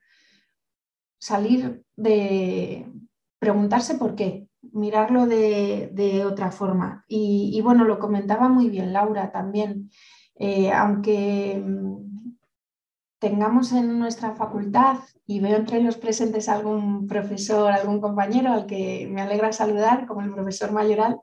salir 1.18 1.83
de 1.96 2.87
preguntarse 3.38 3.94
por 3.94 4.14
qué, 4.14 4.48
mirarlo 4.72 5.26
de, 5.26 6.24
otra 6.26 6.50
forma. 6.50 7.04
Y, 7.09 7.61
bueno, 7.62 7.85
lo 7.85 7.98
comentaba 7.98 8.48
muy 8.48 8.68
bien 8.68 8.92
Laura 8.92 9.31
también, 9.31 9.90
eh, 10.37 10.72
aunque 10.72 11.62
mm, 11.64 12.37
tengamos 13.18 13.72
en 13.72 13.98
nuestra 13.98 14.35
facultad, 14.35 14.98
y 15.26 15.40
veo 15.40 15.57
entre 15.57 15.83
los 15.83 15.96
presentes 15.96 16.48
algún 16.48 17.07
profesor, 17.07 17.70
algún 17.70 18.00
compañero 18.00 18.52
al 18.52 18.66
que 18.66 19.09
me 19.11 19.20
alegra 19.20 19.52
saludar, 19.52 20.07
como 20.07 20.22
el 20.22 20.33
profesor 20.33 20.72
Mayoral, 20.72 21.20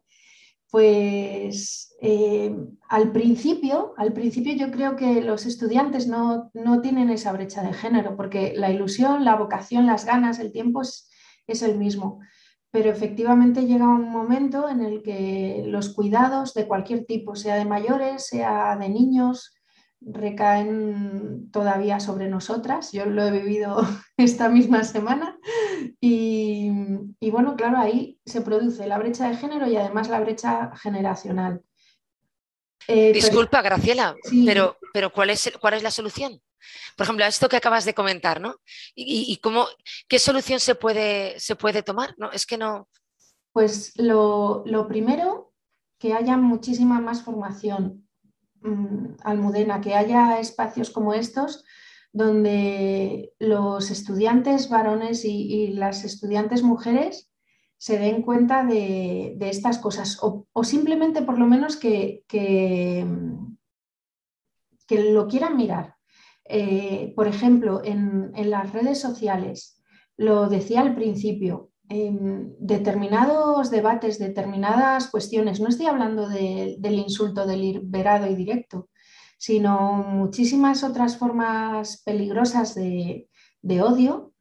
pues 0.72 1.96
eh, 2.02 2.56
al 2.90 3.12
principio, 3.12 3.94
al 3.98 4.14
principio 4.14 4.54
yo 4.54 4.72
creo 4.72 4.96
que 4.96 5.22
los 5.22 5.46
estudiantes 5.46 6.08
no, 6.08 6.52
tienen 6.82 7.10
esa 7.10 7.32
brecha 7.32 7.64
de 7.64 7.74
género, 7.74 8.16
porque 8.16 8.54
la 8.56 8.72
ilusión, 8.72 9.24
la 9.24 9.36
vocación, 9.36 9.86
las 9.86 10.06
ganas, 10.06 10.40
el 10.40 10.52
tiempo 10.52 10.82
es, 10.82 11.10
es 11.48 11.62
el 11.62 11.78
mismo 11.78 12.20
pero 12.76 12.90
efectivamente 12.90 13.66
llega 13.66 13.88
un 13.88 14.12
momento 14.12 14.68
en 14.68 14.82
el 14.82 15.02
que 15.02 15.64
los 15.66 15.94
cuidados 15.94 16.54
de 16.54 16.68
cualquier 16.68 17.06
tipo, 17.06 17.34
sea 17.38 17.56
de 17.56 17.64
mayores, 17.64 18.28
sea 18.28 18.76
de 18.76 18.90
niños, 18.90 19.56
recaen 20.02 21.50
todavía 21.52 22.02
sobre 22.02 22.28
nosotras. 22.28 22.92
Yo 22.92 23.06
lo 23.06 23.24
he 23.24 23.32
vivido 23.32 23.78
esta 24.18 24.50
misma 24.50 24.84
semana 24.84 25.38
y, 26.00 27.30
bueno, 27.32 27.56
claro, 27.56 27.78
ahí 27.78 28.20
se 28.26 28.42
produce 28.42 28.88
la 28.88 28.98
brecha 28.98 29.30
de 29.30 29.38
género 29.38 29.68
y 29.68 29.76
además 29.76 30.10
la 30.10 30.20
brecha 30.20 30.72
generacional. 30.76 31.62
Eh, 32.88 33.14
Disculpa, 33.14 33.62
Graciela, 33.62 34.16
pero, 34.46 34.78
pero 34.94 35.12
¿cuál, 35.12 35.32
es, 35.32 35.52
¿cuál 35.60 35.74
es 35.74 35.84
la 35.84 35.92
solución? 35.92 36.40
Por 36.96 37.06
ejemplo, 37.06 37.26
esto 37.26 37.50
que 37.50 37.58
acabas 37.58 37.86
de 37.86 37.94
comentar, 37.94 38.40
¿no? 38.40 38.56
¿Y, 38.96 39.38
cómo, 39.38 39.68
qué 40.08 40.20
solución 40.20 40.60
se 40.60 40.76
puede, 40.76 41.40
se 41.40 41.56
puede 41.56 41.84
tomar? 41.84 42.16
¿No? 42.18 42.32
Es 42.32 42.46
que 42.46 42.58
no. 42.58 42.88
Pues 43.52 43.94
lo, 43.98 44.64
primero, 44.88 45.54
que 46.00 46.14
haya 46.14 46.38
muchísima 46.38 47.00
más 47.00 47.24
formación 47.24 48.08
mm, 48.62 49.16
almudena, 49.24 49.82
que 49.82 49.96
haya 49.96 50.40
espacios 50.40 50.90
como 50.90 51.14
estos 51.14 51.64
donde 52.16 53.34
los 53.40 53.92
estudiantes 53.92 54.70
varones 54.70 55.26
y, 55.26 55.74
las 55.74 56.06
estudiantes 56.06 56.64
mujeres 56.64 57.30
se 57.78 58.00
den 58.00 58.22
cuenta 58.22 58.64
de, 58.64 59.36
estas 59.42 59.80
cosas 59.80 60.20
o, 60.22 60.48
simplemente 60.64 61.24
por 61.24 61.38
lo 61.38 61.46
menos 61.46 61.76
que, 61.76 62.24
que, 62.30 63.06
lo 64.90 65.28
quieran 65.28 65.58
mirar, 65.58 65.96
eh, 66.46 67.12
por 67.18 67.28
ejemplo, 67.28 67.82
en, 67.84 68.32
las 68.50 68.72
redes 68.72 69.02
sociales, 69.02 69.84
lo 70.16 70.48
decía 70.48 70.80
al 70.80 70.96
principio, 70.96 71.72
en 71.90 72.56
determinados 72.60 73.72
debates, 73.72 74.20
determinadas 74.20 75.10
cuestiones, 75.10 75.60
no 75.60 75.68
estoy 75.68 75.88
hablando 75.88 76.30
del 76.30 76.94
insulto 76.94 77.46
deliberado 77.46 78.26
y 78.28 78.36
directo, 78.36 78.88
sino 79.38 80.04
muchísimas 80.08 80.84
otras 80.84 81.18
formas 81.18 82.02
peligrosas 82.04 82.76
de, 82.76 83.28
odio 83.82 84.34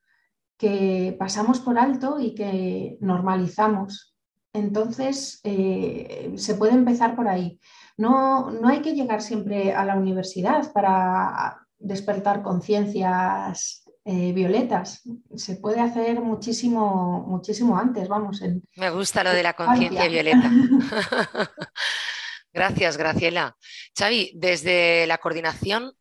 que 0.56 1.16
pasamos 1.18 1.60
por 1.60 1.78
alto 1.78 2.20
y 2.20 2.34
que 2.34 2.96
normalizamos. 3.00 4.14
Entonces, 4.52 5.40
eh, 5.42 6.32
se 6.36 6.54
puede 6.54 6.74
empezar 6.74 7.16
por 7.16 7.28
ahí. 7.28 7.58
No, 7.96 8.50
no 8.50 8.68
hay 8.68 8.80
que 8.80 8.94
llegar 8.94 9.20
siempre 9.20 9.72
a 9.72 9.84
la 9.84 9.96
universidad 9.96 10.72
para 10.72 11.58
despertar 11.78 12.42
conciencias 12.42 13.84
eh, 14.06 14.32
violetas. 14.32 15.02
Se 15.34 15.56
puede 15.56 15.80
hacer 15.80 16.20
muchísimo, 16.20 17.24
muchísimo 17.26 17.78
antes, 17.78 18.06
vamos. 18.06 18.42
Me 18.76 18.90
gusta 18.90 19.24
lo 19.24 19.30
de 19.30 19.42
la 19.42 19.54
conciencia 19.54 20.08
violeta. 20.08 20.50
Gracias, 22.54 22.96
Graciela. 22.96 23.56
Xavi, 23.98 24.30
desde 24.36 25.08
la 25.08 25.18
coordinación 25.18 25.92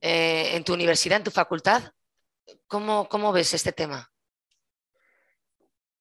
eh, 0.00 0.56
en 0.56 0.64
tu 0.64 0.72
universidad, 0.72 1.18
en 1.18 1.24
tu 1.24 1.30
facultad, 1.30 1.82
¿cómo, 2.66 3.32
ves 3.32 3.52
este 3.52 3.72
tema? 3.72 4.10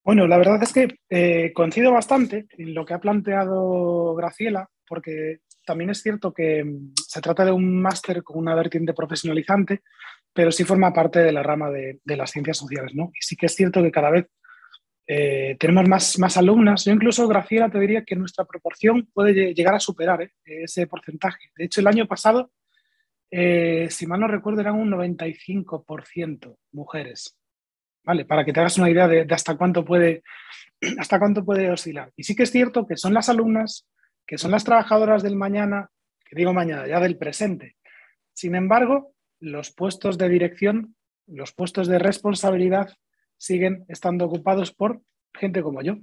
Bueno, 0.01 0.27
la 0.27 0.37
verdad 0.37 0.63
es 0.63 0.71
que 0.71 0.87
eh, 1.09 1.51
coincido 1.53 1.91
bastante 1.91 2.47
en 2.57 2.73
lo 2.73 2.85
que 2.85 2.93
ha 2.93 2.99
planteado 2.99 4.15
Graciela, 4.15 4.69
porque 4.87 5.41
también 5.65 5.89
es 5.89 6.01
cierto 6.01 6.33
que 6.33 6.63
mm, 6.63 6.93
se 7.05 7.19
trata 7.19 7.43
de 7.43 7.51
un 7.51 7.81
máster 7.81 8.23
con 8.23 8.37
una 8.37 8.55
vertiente 8.55 8.93
profesionalizante, 8.93 9.81
pero 10.33 10.53
sí 10.53 10.63
forma 10.63 10.93
parte 10.93 11.19
de 11.19 11.33
la 11.33 11.43
rama 11.43 11.69
de, 11.69 11.99
las 12.05 12.31
ciencias 12.31 12.57
sociales. 12.57 12.95
¿no? 12.95 13.11
Y 13.13 13.21
sí 13.21 13.35
que 13.35 13.47
es 13.47 13.55
cierto 13.55 13.83
que 13.83 13.91
cada 13.91 14.09
vez 14.09 14.27
eh, 15.07 15.57
tenemos 15.59 15.87
más, 15.87 16.19
más 16.19 16.37
alumnas. 16.37 16.85
Yo 16.85 16.93
incluso, 16.93 17.27
Graciela, 17.27 17.69
te 17.69 17.79
diría 17.79 18.03
que 18.03 18.15
nuestra 18.15 18.45
proporción 18.45 19.09
puede 19.13 19.53
llegar 19.53 19.75
a 19.75 19.79
superar 19.79 20.21
¿eh? 20.21 20.31
ese 20.45 20.87
porcentaje. 20.87 21.51
De 21.55 21.65
hecho, 21.65 21.81
el 21.81 21.87
año 21.87 22.07
pasado, 22.07 22.51
eh, 23.29 23.87
si 23.89 24.07
mal 24.07 24.19
no 24.19 24.27
recuerdo, 24.27 24.61
eran 24.61 24.75
un 24.75 24.91
95% 24.91 26.57
mujeres. 26.71 27.37
¿Vale? 28.03 28.25
Para 28.25 28.43
que 28.43 28.51
te 28.51 28.59
hagas 28.59 28.79
una 28.79 28.89
idea 28.89 29.07
de, 29.07 29.25
de, 29.25 29.33
hasta, 29.35 29.55
cuánto 29.55 29.85
puede, 29.85 30.23
hasta 30.97 31.19
cuánto 31.19 31.45
puede 31.45 31.69
oscilar. 31.69 32.11
Y 32.15 32.23
sí 32.23 32.35
que 32.35 32.43
es 32.43 32.51
cierto 32.51 32.87
que 32.87 32.97
son 32.97 33.13
las 33.13 33.29
alumnas 33.29 33.87
que 34.31 34.37
son 34.37 34.51
las 34.51 34.63
trabajadoras 34.63 35.23
del 35.23 35.35
mañana, 35.35 35.89
que 36.23 36.37
digo 36.37 36.53
mañana, 36.53 36.87
ya 36.87 37.01
del 37.01 37.17
presente. 37.17 37.75
Sin 38.31 38.55
embargo, 38.55 39.13
los 39.41 39.71
puestos 39.71 40.17
de 40.17 40.29
dirección, 40.29 40.95
los 41.27 41.51
puestos 41.51 41.89
de 41.89 41.99
responsabilidad 41.99 42.93
siguen 43.41 43.85
estando 43.87 44.25
ocupados 44.25 44.71
por 44.71 45.01
gente 45.33 45.63
como 45.63 45.81
yo, 45.81 45.95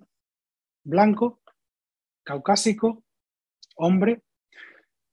blanco, 0.82 1.40
caucásico, 2.24 3.04
hombre, 3.76 4.22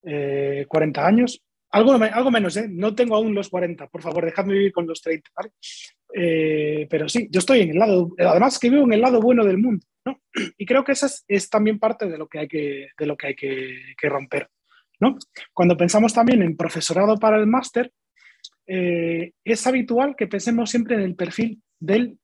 40 0.01 0.09
eh, 0.09 1.03
años, 1.03 1.43
algo, 1.69 1.93
algo 1.93 2.31
menos, 2.31 2.57
¿eh? 2.57 2.67
no 2.67 2.95
tengo 2.95 3.15
aún 3.15 3.35
los 3.35 3.49
40, 3.49 3.88
por 3.88 4.01
favor, 4.01 4.25
dejadme 4.25 4.53
vivir 4.53 4.71
con 4.71 4.88
los 4.88 5.03
30, 5.03 5.29
eh, 6.15 6.88
pero 6.89 7.07
sí, 7.07 7.27
yo 7.29 7.39
estoy 7.39 7.61
en 7.61 7.69
el 7.71 7.77
lado, 7.77 8.09
además 8.17 8.57
que 8.57 8.71
vivo 8.71 8.85
en 8.85 8.93
el 8.93 9.01
lado 9.01 9.21
bueno 9.21 9.45
del 9.45 9.59
mundo. 9.59 9.85
Y 10.57 10.65
creo 10.65 10.83
que 10.83 10.93
eso 10.93 11.07
es, 11.27 11.49
también 11.49 11.77
parte 11.77 12.07
de 12.07 12.17
lo 12.17 12.27
que 12.27 12.39
hay 12.39 12.47
que, 12.47 12.88
de 12.97 13.05
lo 13.05 13.15
que, 13.15 13.27
hay 13.27 13.35
que, 13.35 14.09
romper. 14.09 14.49
Cuando 15.53 15.77
pensamos 15.77 16.13
también 16.13 16.41
en 16.41 16.57
profesorado 16.57 17.17
para 17.17 17.38
el 17.38 17.47
máster, 17.47 17.91
eh, 18.67 19.33
es 19.43 19.67
habitual 19.67 20.15
que 20.15 20.27
pensemos 20.27 20.71
siempre 20.71 20.95
en 20.95 21.01
el 21.01 21.15
perfil 21.15 21.61
del 21.86 22.19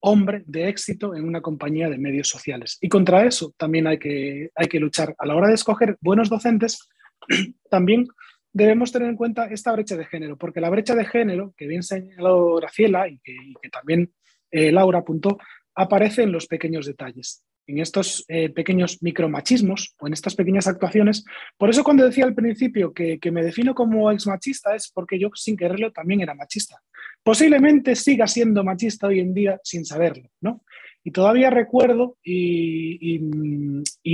hombre 0.00 0.42
de 0.46 0.68
éxito 0.68 1.14
en 1.14 1.24
una 1.24 1.40
compañía 1.40 1.88
de 1.88 1.98
medios 1.98 2.28
sociales. 2.28 2.78
Y 2.80 2.88
contra 2.88 3.24
eso 3.24 3.54
también 3.56 3.86
hay 3.86 3.98
que, 3.98 4.50
hay 4.54 4.66
que 4.68 4.80
luchar. 4.80 5.14
A 5.18 5.26
la 5.26 5.34
hora 5.34 5.48
de 5.48 5.54
escoger 5.54 5.96
buenos 6.00 6.28
docentes, 6.28 6.88
también 7.70 8.06
debemos 8.52 8.92
tener 8.92 9.08
en 9.08 9.16
cuenta 9.16 9.46
esta 9.46 9.72
brecha 9.72 9.96
de 9.96 10.06
género, 10.06 10.38
porque 10.38 10.60
la 10.60 10.70
brecha 10.70 10.94
de 10.94 11.04
género, 11.04 11.52
que 11.56 11.66
bien 11.66 11.82
señaló 11.82 12.54
Graciela 12.56 13.08
y 13.08 13.18
que, 13.18 13.36
también 13.70 14.12
eh, 14.50 14.72
Laura 14.72 15.00
apuntó, 15.00 15.38
aparece 15.74 16.22
en 16.22 16.32
los 16.32 16.46
pequeños 16.46 16.86
detalles, 16.86 17.44
en 17.66 17.80
estos 17.80 18.24
eh, 18.28 18.48
pequeños 18.48 19.02
micromachismos 19.02 19.94
o 19.98 20.06
en 20.06 20.14
estas 20.14 20.34
pequeñas 20.34 20.66
actuaciones. 20.66 21.24
Por 21.58 21.68
eso 21.68 21.84
cuando 21.84 22.06
decía 22.06 22.24
al 22.24 22.34
principio 22.34 22.94
que, 22.94 23.18
me 23.30 23.44
defino 23.44 23.74
como 23.74 24.10
ex 24.10 24.26
machista 24.26 24.74
es 24.74 24.90
porque 24.90 25.18
yo 25.18 25.28
sin 25.34 25.56
quererlo 25.56 25.92
también 25.92 26.20
era 26.22 26.34
machista. 26.34 26.80
Posiblemente 27.26 27.96
siga 27.96 28.28
siendo 28.28 28.62
machista 28.62 29.08
hoy 29.08 29.18
en 29.18 29.34
día 29.34 29.60
sin 29.64 29.84
saberlo, 29.84 30.30
¿no? 30.42 30.62
Y 31.02 31.10
todavía 31.10 31.50
recuerdo 31.50 32.18
y, 32.22 33.18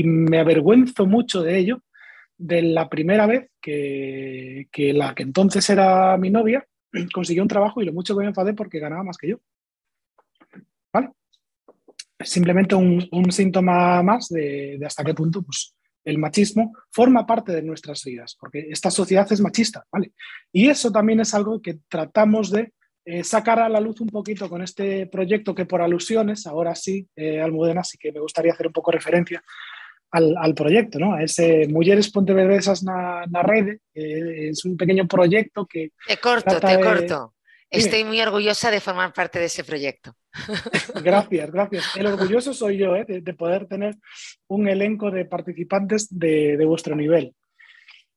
me 0.03 0.39
avergüenzo 0.39 1.05
mucho 1.05 1.43
de 1.43 1.59
ello, 1.59 1.83
de 2.39 2.63
la 2.63 2.89
primera 2.89 3.27
vez 3.27 3.51
que, 3.61 4.67
la 4.95 5.15
que 5.15 5.25
entonces 5.25 5.69
era 5.69 6.17
mi 6.17 6.31
novia 6.31 6.67
consiguió 7.13 7.43
un 7.43 7.51
trabajo 7.51 7.83
y 7.83 7.85
lo 7.85 7.93
mucho 7.93 8.17
que 8.17 8.23
me 8.23 8.29
enfadé 8.29 8.55
porque 8.55 8.79
ganaba 8.79 9.05
más 9.05 9.19
que 9.19 9.29
yo. 9.29 9.41
¿Vale? 10.91 11.11
simplemente 12.19 12.75
un, 12.75 13.31
síntoma 13.31 14.03
más 14.03 14.31
de, 14.31 14.81
hasta 14.87 15.05
qué 15.05 15.13
punto 15.13 15.43
pues, 15.43 15.75
el 16.03 16.17
machismo 16.17 16.73
forma 16.91 17.27
parte 17.27 17.53
de 17.53 17.63
nuestras 17.63 18.03
vidas, 18.05 18.39
porque 18.41 18.69
esta 18.71 18.91
sociedad 18.91 19.31
es 19.31 19.43
machista, 19.43 19.85
¿vale? 19.93 20.13
Y 20.51 20.69
eso 20.69 20.91
también 20.91 21.21
es 21.21 21.35
algo 21.35 21.61
que 21.61 21.81
tratamos 21.91 22.51
de 22.51 22.73
eh, 23.05 23.25
sacar 23.25 23.61
a 23.61 23.69
la 23.69 23.81
luz 23.81 24.01
un 24.01 24.09
poquito 24.09 24.49
con 24.49 24.63
este 24.63 25.07
proyecto 25.07 25.55
que 25.55 25.67
por 25.67 25.83
alusiones, 25.83 26.47
ahora 26.47 26.75
sí, 26.75 27.07
eh, 27.17 27.41
Almudena, 27.41 27.85
sí 27.85 27.99
que 27.99 28.13
me 28.13 28.21
gustaría 28.21 28.53
hacer 28.53 28.69
un 28.69 28.73
poco 28.73 28.91
referencia 28.91 29.43
al, 30.11 30.55
proyecto, 30.55 30.99
¿no? 30.99 31.15
A 31.15 31.23
ese 31.23 31.67
Mujeres 31.69 32.11
Pontevedresas 32.11 32.83
na, 32.83 33.25
na 33.31 33.43
Rede, 33.43 33.81
es 33.95 34.63
un 34.67 34.77
pequeño 34.77 35.09
proyecto 35.09 35.65
que... 35.65 35.93
Te 36.07 36.19
corto, 36.19 36.61
te 36.61 36.81
corto. 36.81 37.33
Estoy 37.73 38.05
muy 38.05 38.21
orgullosa 38.21 38.71
de 38.71 38.81
formar 38.81 39.15
parte 39.15 39.39
de 39.39 39.47
ese 39.47 39.65
proyecto. 39.65 40.15
Gracias, 41.03 41.51
gracias. 41.51 41.97
El 41.97 42.07
orgulloso 42.07 42.55
soy 42.55 42.79
yo 42.79 42.97
¿eh? 42.97 43.05
de, 43.07 43.35
poder 43.35 43.67
tener 43.67 43.97
un 44.49 44.69
elenco 44.69 45.11
de 45.11 45.25
participantes 45.25 46.07
de, 46.11 46.63
vuestro 46.65 46.97
nivel. 46.97 47.35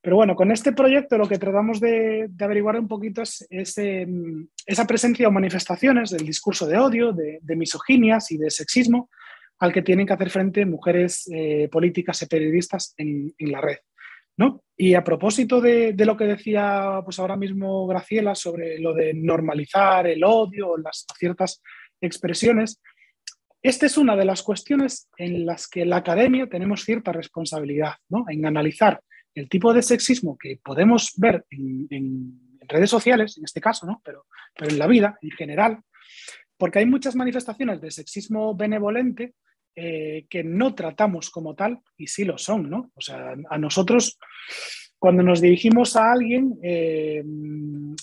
Pero 0.05 0.17
bueno, 0.17 0.35
con 0.35 0.51
este 0.51 0.71
proyecto 0.71 1.17
lo 1.17 1.27
que 1.27 1.39
tratamos 1.39 1.79
de, 1.79 2.29
averiguar 2.39 2.79
un 2.79 2.87
poquito 2.87 3.23
es, 3.23 3.43
esa 3.49 4.85
presencia 4.85 5.27
o 5.27 5.31
manifestaciones 5.31 6.11
del 6.11 6.27
discurso 6.27 6.67
de 6.67 6.77
odio, 6.77 7.11
de, 7.11 7.55
misoginias 7.55 8.31
y 8.31 8.37
de 8.37 8.51
sexismo 8.51 9.09
al 9.57 9.73
que 9.73 9.81
tienen 9.81 10.05
que 10.05 10.13
hacer 10.13 10.29
frente 10.29 10.63
mujeres 10.63 11.27
eh, 11.33 11.69
políticas 11.71 12.21
y 12.21 12.27
periodistas 12.27 12.93
en, 12.97 13.33
la 13.39 13.61
red. 13.61 13.77
¿no? 14.37 14.61
Y 14.77 14.93
a 14.93 15.03
propósito 15.03 15.59
de, 15.59 15.95
lo 15.97 16.15
que 16.15 16.25
decía 16.25 17.01
pues 17.03 17.17
ahora 17.17 17.35
mismo 17.35 17.87
Graciela 17.87 18.35
sobre 18.35 18.77
lo 18.77 18.93
de 18.93 19.11
normalizar 19.15 20.05
el 20.05 20.23
odio, 20.23 20.77
las 20.77 21.07
ciertas 21.17 21.63
expresiones, 21.99 22.79
esta 23.63 23.87
es 23.87 23.97
una 23.97 24.15
de 24.15 24.25
las 24.25 24.43
cuestiones 24.43 25.09
en 25.17 25.47
las 25.47 25.67
que 25.67 25.83
la 25.83 25.95
academia 25.95 26.45
tenemos 26.45 26.83
cierta 26.83 27.11
responsabilidad, 27.11 27.95
¿no? 28.09 28.25
En 28.29 28.45
analizar 28.45 29.01
el 29.35 29.49
tipo 29.49 29.73
de 29.73 29.81
sexismo 29.81 30.37
que 30.37 30.59
podemos 30.63 31.13
ver 31.17 31.45
en, 31.49 32.39
redes 32.67 32.89
sociales, 32.89 33.37
en 33.37 33.43
este 33.43 33.61
caso, 33.61 33.85
¿no? 33.85 34.01
Pero, 34.03 34.25
pero 34.57 34.71
en 34.71 34.79
la 34.79 34.87
vida 34.87 35.19
en 35.21 35.29
general, 35.29 35.83
porque 36.57 36.79
hay 36.79 36.87
muchas 36.87 37.15
manifestaciones 37.15 37.79
de 37.79 37.91
sexismo 37.91 38.55
benevolente 38.55 39.35
eh, 39.75 40.25
que 40.29 40.43
no 40.43 40.73
tratamos 40.73 41.29
como 41.29 41.53
tal 41.53 41.79
y 41.97 42.07
sí 42.07 42.23
lo 42.23 42.37
son, 42.37 42.69
¿no? 42.69 42.91
O 42.95 43.01
sea, 43.01 43.35
a 43.49 43.57
nosotros, 43.57 44.17
cuando 44.97 45.21
nos 45.21 45.41
dirigimos 45.41 45.97
a 45.97 46.13
alguien, 46.13 46.57
eh, 46.63 47.21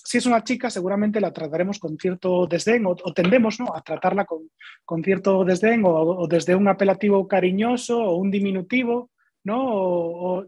si 0.05 0.19
es 0.19 0.27
una 0.27 0.45
chica, 0.45 0.69
seguramente 0.69 1.19
la 1.19 1.33
trataremos 1.33 1.79
con 1.79 1.97
cierto 1.97 2.47
desdén 2.47 2.85
o, 2.85 2.95
tendemos 3.15 3.59
¿no? 3.59 3.75
a 3.75 3.81
tratarla 3.81 4.27
con, 4.27 5.03
cierto 5.03 5.45
desdén 5.47 5.83
o, 5.87 6.27
desde 6.29 6.55
un 6.55 6.69
apelativo 6.69 7.27
cariñoso 7.27 7.99
o 7.99 8.17
un 8.17 8.31
diminutivo, 8.31 9.11
¿no? 9.45 9.57
O, 9.65 10.47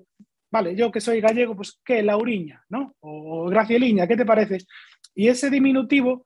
vale, 0.54 0.76
yo 0.76 0.92
que 0.92 1.00
soy 1.00 1.20
gallego, 1.20 1.56
pues 1.56 1.80
¿qué? 1.84 2.00
Lauriña, 2.00 2.64
¿no? 2.68 2.94
O 3.00 3.48
Gracieliña, 3.48 4.06
¿qué 4.06 4.16
te 4.16 4.24
parece? 4.24 4.58
Y 5.12 5.26
ese 5.26 5.50
diminutivo 5.50 6.22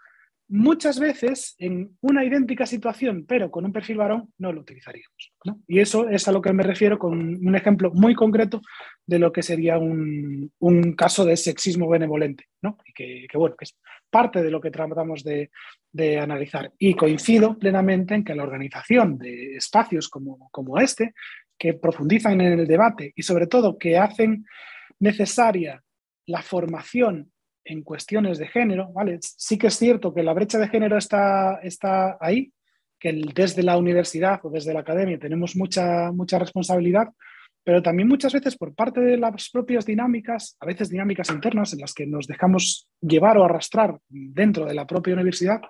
muchas 0.48 1.00
veces 1.00 1.54
en 1.58 1.96
una 2.02 2.26
idéntica 2.26 2.66
situación, 2.66 3.24
pero 3.26 3.50
con 3.50 3.64
un 3.64 3.72
perfil 3.72 3.96
varón, 3.96 4.30
no 4.36 4.52
lo 4.52 4.60
utilizaríamos. 4.60 5.32
Y 5.66 5.80
eso 5.80 6.10
es 6.10 6.28
a 6.28 6.32
lo 6.32 6.42
que 6.42 6.52
me 6.52 6.62
refiero 6.62 6.98
con 6.98 7.18
un 7.18 7.56
ejemplo 7.56 7.90
muy 7.94 8.14
concreto 8.14 8.60
de 9.06 9.18
lo 9.18 9.32
que 9.32 9.42
sería 9.42 9.78
un, 9.78 10.50
caso 10.94 11.24
de 11.24 11.38
sexismo 11.38 11.88
benevolente, 11.88 12.44
¿no? 12.60 12.76
y 12.84 12.92
que, 12.92 13.38
bueno, 13.38 13.56
que 13.56 13.64
es 13.64 13.78
parte 14.10 14.42
de 14.42 14.50
lo 14.50 14.60
que 14.60 14.70
tratamos 14.70 15.24
de, 15.24 15.50
analizar. 16.20 16.70
Y 16.78 16.94
coincido 16.94 17.58
plenamente 17.58 18.14
en 18.14 18.24
que 18.24 18.34
la 18.34 18.42
organización 18.42 19.16
de 19.16 19.56
espacios 19.56 20.08
como, 20.08 20.48
como 20.52 20.78
este, 20.78 21.14
que 21.58 21.74
profundizan 21.74 22.40
en 22.40 22.60
el 22.60 22.66
debate 22.66 23.12
y 23.16 23.22
sobre 23.22 23.46
todo 23.46 23.76
que 23.76 23.98
hacen 23.98 24.46
necesaria 25.00 25.82
la 26.26 26.42
formación 26.42 27.32
en 27.64 27.82
cuestiones 27.82 28.38
de 28.38 28.46
género, 28.46 28.90
¿vale? 28.92 29.18
Sí 29.20 29.58
que 29.58 29.66
es 29.66 29.76
cierto 29.76 30.14
que 30.14 30.22
la 30.22 30.32
brecha 30.32 30.58
de 30.58 30.68
género 30.68 30.96
está, 30.96 31.60
está 31.62 32.16
ahí, 32.20 32.52
que 32.98 33.12
desde 33.34 33.62
la 33.62 33.76
universidad 33.76 34.40
o 34.42 34.50
desde 34.50 34.72
la 34.72 34.80
academia 34.80 35.18
tenemos 35.18 35.56
mucha, 35.56 36.10
mucha 36.12 36.38
responsabilidad, 36.38 37.08
pero 37.62 37.82
también 37.82 38.08
muchas 38.08 38.32
veces 38.32 38.56
por 38.56 38.74
parte 38.74 39.00
de 39.00 39.18
las 39.18 39.50
propias 39.50 39.84
dinámicas, 39.84 40.56
a 40.60 40.66
veces 40.66 40.88
dinámicas 40.88 41.30
internas 41.30 41.72
en 41.72 41.80
las 41.80 41.92
que 41.92 42.06
nos 42.06 42.26
dejamos 42.26 42.88
llevar 43.00 43.36
o 43.36 43.44
arrastrar 43.44 43.98
dentro 44.08 44.64
de 44.64 44.74
la 44.74 44.86
propia 44.86 45.14
universidad, 45.14 45.60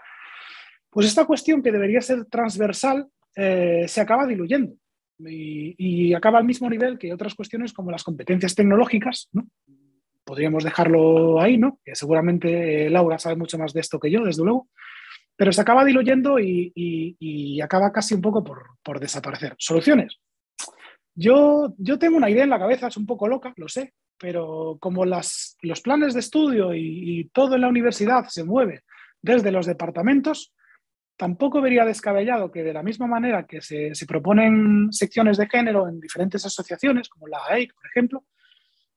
pues 0.90 1.06
esta 1.06 1.26
cuestión 1.26 1.62
que 1.62 1.72
debería 1.72 2.00
ser 2.00 2.24
transversal 2.26 3.06
eh, 3.34 3.84
se 3.88 4.00
acaba 4.00 4.26
diluyendo 4.26 4.74
y, 5.20 6.14
acaba 6.14 6.38
al 6.38 6.44
mismo 6.44 6.68
nivel 6.68 6.98
que 6.98 7.12
otras 7.12 7.34
cuestiones 7.34 7.72
como 7.72 7.90
las 7.90 8.04
competencias 8.04 8.54
tecnológicas, 8.54 9.28
¿no? 9.32 9.48
podríamos 10.24 10.62
dejarlo 10.62 11.40
ahí, 11.40 11.56
¿no? 11.56 11.80
Que 11.82 11.94
seguramente 11.94 12.86
eh, 12.86 12.90
Laura 12.90 13.18
sabe 13.18 13.36
mucho 13.36 13.56
más 13.56 13.72
de 13.72 13.80
esto 13.80 13.98
que 13.98 14.10
yo, 14.10 14.24
desde 14.24 14.44
luego, 14.44 14.68
pero 15.34 15.52
se 15.52 15.60
acaba 15.62 15.86
diluyendo 15.86 16.38
y, 16.38 17.60
acaba 17.62 17.92
casi 17.92 18.14
un 18.14 18.20
poco 18.20 18.44
por, 18.44 19.00
desaparecer. 19.00 19.54
Soluciones. 19.56 20.18
Yo, 21.14 21.74
yo 21.78 21.98
tengo 21.98 22.18
una 22.18 22.28
idea 22.28 22.44
en 22.44 22.50
la 22.50 22.58
cabeza, 22.58 22.88
es 22.88 22.96
un 22.98 23.06
poco 23.06 23.26
loca, 23.26 23.54
lo 23.56 23.68
sé, 23.68 23.94
pero 24.18 24.76
como 24.80 25.06
los 25.06 25.80
planes 25.82 26.12
de 26.12 26.20
estudio 26.20 26.74
y, 26.74 27.30
todo 27.32 27.54
en 27.54 27.62
la 27.62 27.68
universidad 27.68 28.26
se 28.28 28.44
mueve 28.44 28.82
desde 29.22 29.50
los 29.50 29.64
departamentos, 29.64 30.52
tampoco 31.18 31.60
vería 31.60 31.84
descabellado 31.84 32.50
que 32.50 32.62
de 32.62 32.72
la 32.72 32.84
misma 32.84 33.08
manera 33.08 33.44
que 33.44 33.60
se, 33.60 33.94
se 33.94 34.06
proponen 34.06 34.92
secciones 34.92 35.36
de 35.36 35.48
género 35.48 35.88
en 35.88 36.00
diferentes 36.00 36.46
asociaciones, 36.46 37.08
como 37.08 37.26
la 37.26 37.40
AEIC, 37.48 37.74
por 37.74 37.86
ejemplo, 37.86 38.24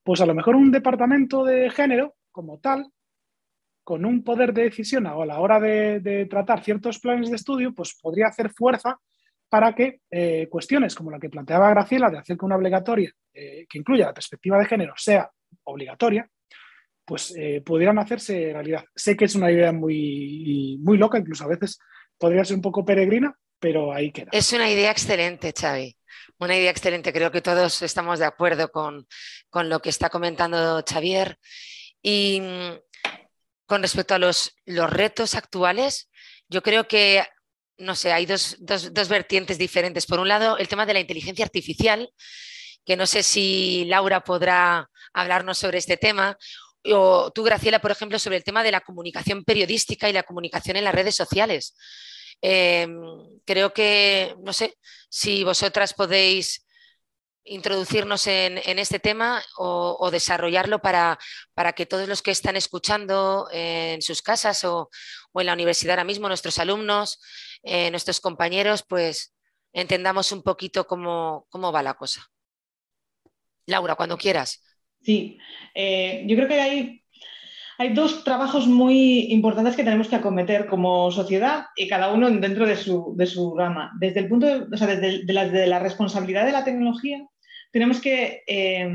pues 0.04 0.20
a 0.20 0.26
lo 0.26 0.34
mejor 0.34 0.54
un 0.54 0.70
departamento 0.70 1.44
de 1.44 1.68
género 1.70 2.14
como 2.30 2.60
tal, 2.60 2.86
con 3.84 4.04
un 4.04 4.22
poder 4.22 4.54
de 4.54 4.62
decisión 4.62 5.06
a 5.08 5.26
la 5.26 5.40
hora 5.40 5.58
de, 5.58 6.26
tratar 6.30 6.62
ciertos 6.62 7.00
planes 7.00 7.28
de 7.28 7.36
estudio, 7.36 7.74
pues 7.74 7.98
podría 8.00 8.28
hacer 8.28 8.50
fuerza 8.50 8.98
para 9.48 9.74
que 9.74 10.00
eh, 10.08 10.46
cuestiones 10.48 10.94
como 10.94 11.10
la 11.10 11.18
que 11.18 11.28
planteaba 11.28 11.70
Graciela 11.70 12.08
de 12.08 12.18
hacer 12.18 12.38
que 12.38 12.44
una 12.44 12.56
obligatoria 12.56 13.12
eh, 13.34 13.66
que 13.68 13.78
incluya 13.78 14.06
la 14.06 14.14
perspectiva 14.14 14.58
de 14.58 14.66
género 14.66 14.94
sea 14.96 15.28
obligatoria, 15.64 16.28
pues 17.04 17.34
eh, 17.36 17.60
pudieran 17.66 17.98
hacerse 17.98 18.52
realidad. 18.52 18.84
Sé 18.94 19.16
que 19.16 19.24
es 19.24 19.34
una 19.34 19.50
idea 19.50 19.72
muy, 19.72 20.78
muy 20.80 20.96
loca, 20.96 21.18
incluso 21.18 21.44
a 21.44 21.48
veces 21.48 21.80
podría 22.22 22.44
ser 22.44 22.54
un 22.54 22.62
poco 22.62 22.84
peregrina, 22.84 23.36
pero 23.58 23.92
ahí 23.92 24.12
queda. 24.12 24.28
Es 24.30 24.52
una 24.52 24.70
idea 24.70 24.92
excelente, 24.92 25.52
Xavi. 25.52 25.96
Una 26.38 26.56
idea 26.56 26.70
excelente. 26.70 27.12
Creo 27.12 27.32
que 27.32 27.42
todos 27.42 27.82
estamos 27.82 28.20
de 28.20 28.26
acuerdo 28.26 28.70
con, 28.70 29.08
lo 29.52 29.82
que 29.82 29.90
está 29.90 30.08
comentando 30.08 30.84
Xavier. 30.88 31.36
Y 32.00 32.40
mm, 32.40 32.78
con 33.66 33.82
respecto 33.82 34.14
a 34.14 34.20
los, 34.20 34.54
los 34.66 34.88
retos 34.88 35.34
actuales, 35.34 36.10
yo 36.48 36.62
creo 36.62 36.86
que, 36.86 37.24
no 37.78 37.96
sé, 37.96 38.12
hay 38.12 38.24
dos, 38.24 38.56
dos, 38.60 39.08
vertientes 39.08 39.58
diferentes. 39.58 40.06
Por 40.06 40.20
un 40.20 40.28
lado, 40.28 40.58
el 40.58 40.68
tema 40.68 40.86
de 40.86 40.94
la 40.94 41.00
inteligencia 41.00 41.44
artificial, 41.44 42.08
que 42.84 42.94
no 42.96 43.06
sé 43.06 43.24
si 43.24 43.84
Laura 43.86 44.20
podrá 44.20 44.88
hablarnos 45.12 45.58
sobre 45.58 45.78
este 45.78 45.96
tema, 45.96 46.38
o 46.86 47.30
tú, 47.30 47.42
Graciela, 47.42 47.80
por 47.80 47.90
ejemplo, 47.90 48.18
sobre 48.18 48.36
el 48.36 48.44
tema 48.44 48.62
de 48.62 48.72
la 48.72 48.80
comunicación 48.80 49.44
periodística 49.44 50.08
y 50.08 50.12
la 50.12 50.22
comunicación 50.24 50.76
en 50.76 50.84
las 50.84 50.94
redes 50.94 51.14
sociales. 51.14 51.76
Em, 52.40 53.00
creo 53.44 53.72
que, 53.72 54.34
no 54.42 54.52
sé, 54.52 54.76
si 55.08 55.44
vosotras 55.44 55.94
podéis 55.94 56.66
introducirnos 57.44 58.26
en, 58.26 58.58
este 58.78 58.98
tema 59.00 59.42
o, 59.56 60.10
desarrollarlo 60.10 60.80
para, 60.80 61.18
para, 61.54 61.72
que 61.72 61.86
todos 61.86 62.08
los 62.08 62.22
que 62.22 62.30
están 62.30 62.56
escuchando 62.56 63.48
en 63.52 64.00
sus 64.02 64.22
casas 64.22 64.64
o, 64.64 64.90
en 65.34 65.46
la 65.46 65.52
universidad 65.52 65.94
ahora 65.94 66.04
mismo, 66.04 66.28
nuestros 66.28 66.58
alumnos, 66.58 67.20
eh, 67.62 67.90
nuestros 67.90 68.20
compañeros, 68.20 68.84
pues 68.88 69.34
entendamos 69.72 70.32
un 70.32 70.42
poquito 70.42 70.86
cómo, 70.86 71.46
cómo 71.50 71.72
va 71.72 71.82
la 71.82 71.94
cosa. 71.94 72.26
Laura, 73.66 73.94
cuando 73.94 74.18
quieras. 74.18 74.62
Sí, 75.02 75.38
eh, 75.74 76.24
yo 76.26 76.36
creo 76.36 76.48
que 76.48 76.60
hay 76.60 77.02
hay 77.82 77.94
dos 77.94 78.22
trabajos 78.22 78.68
muy 78.68 79.32
importantes 79.32 79.74
que 79.74 79.82
tenemos 79.82 80.06
que 80.06 80.14
acometer 80.14 80.66
como 80.66 81.10
sociedad 81.10 81.66
y 81.74 81.88
cada 81.88 82.12
uno 82.12 82.30
dentro 82.30 82.64
de 82.64 82.76
su, 82.76 83.14
de 83.16 83.26
su 83.26 83.56
rama. 83.56 83.90
Desde 83.98 84.20
el 84.20 84.28
punto 84.28 84.46
de, 84.46 84.66
o 84.72 84.76
sea, 84.76 84.86
desde 84.86 85.24
de 85.24 85.66
la, 85.66 85.78
responsabilidad 85.80 86.46
de 86.46 86.52
la 86.52 86.62
tecnología, 86.62 87.26
tenemos 87.72 88.00
que 88.00 88.44
eh, 88.46 88.88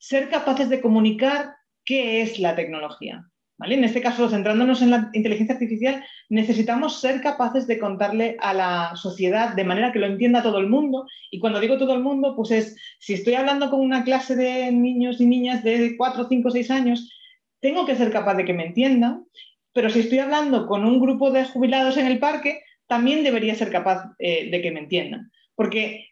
ser 0.00 0.30
capaces 0.30 0.68
de 0.68 0.80
comunicar 0.80 1.54
qué 1.84 2.22
es 2.22 2.40
la 2.40 2.56
tecnología. 2.56 3.24
En 3.60 3.82
este 3.82 4.00
caso, 4.00 4.28
centrándonos 4.30 4.82
en 4.82 4.90
la 4.90 5.10
inteligencia 5.12 5.54
artificial, 5.54 6.04
necesitamos 6.28 7.00
ser 7.00 7.20
capaces 7.20 7.66
de 7.66 7.78
contarle 7.78 8.36
a 8.40 8.54
la 8.54 8.92
sociedad 8.94 9.54
de 9.54 9.64
manera 9.64 9.90
que 9.90 9.98
lo 9.98 10.06
entienda 10.06 10.42
todo 10.42 10.58
el 10.58 10.68
mundo. 10.68 11.06
Y 11.30 11.40
cuando 11.40 11.58
digo 11.58 11.76
todo 11.76 11.94
el 11.94 12.02
mundo, 12.02 12.34
pues 12.36 12.52
es, 12.52 12.76
si 13.00 13.14
estoy 13.14 13.34
hablando 13.34 13.68
con 13.68 13.80
una 13.80 14.04
clase 14.04 14.36
de 14.36 14.70
niños 14.70 15.20
y 15.20 15.26
niñas 15.26 15.64
de 15.64 15.96
4, 15.96 16.28
5, 16.28 16.50
6 16.50 16.70
años, 16.70 17.12
tengo 17.60 17.84
que 17.84 17.96
ser 17.96 18.12
capaz 18.12 18.34
de 18.34 18.44
que 18.44 18.54
me 18.54 18.66
entiendan, 18.66 19.24
pero 19.72 19.90
si 19.90 20.00
estoy 20.00 20.20
hablando 20.20 20.66
con 20.68 20.84
un 20.84 21.00
grupo 21.00 21.32
de 21.32 21.44
jubilados 21.44 21.96
en 21.96 22.06
el 22.06 22.20
parque, 22.20 22.62
también 22.86 23.24
debería 23.24 23.56
ser 23.56 23.70
capaz 23.70 24.12
eh, 24.20 24.50
de 24.50 24.62
que 24.62 24.70
me 24.70 24.80
entiendan. 24.80 25.32
Porque 25.56 26.10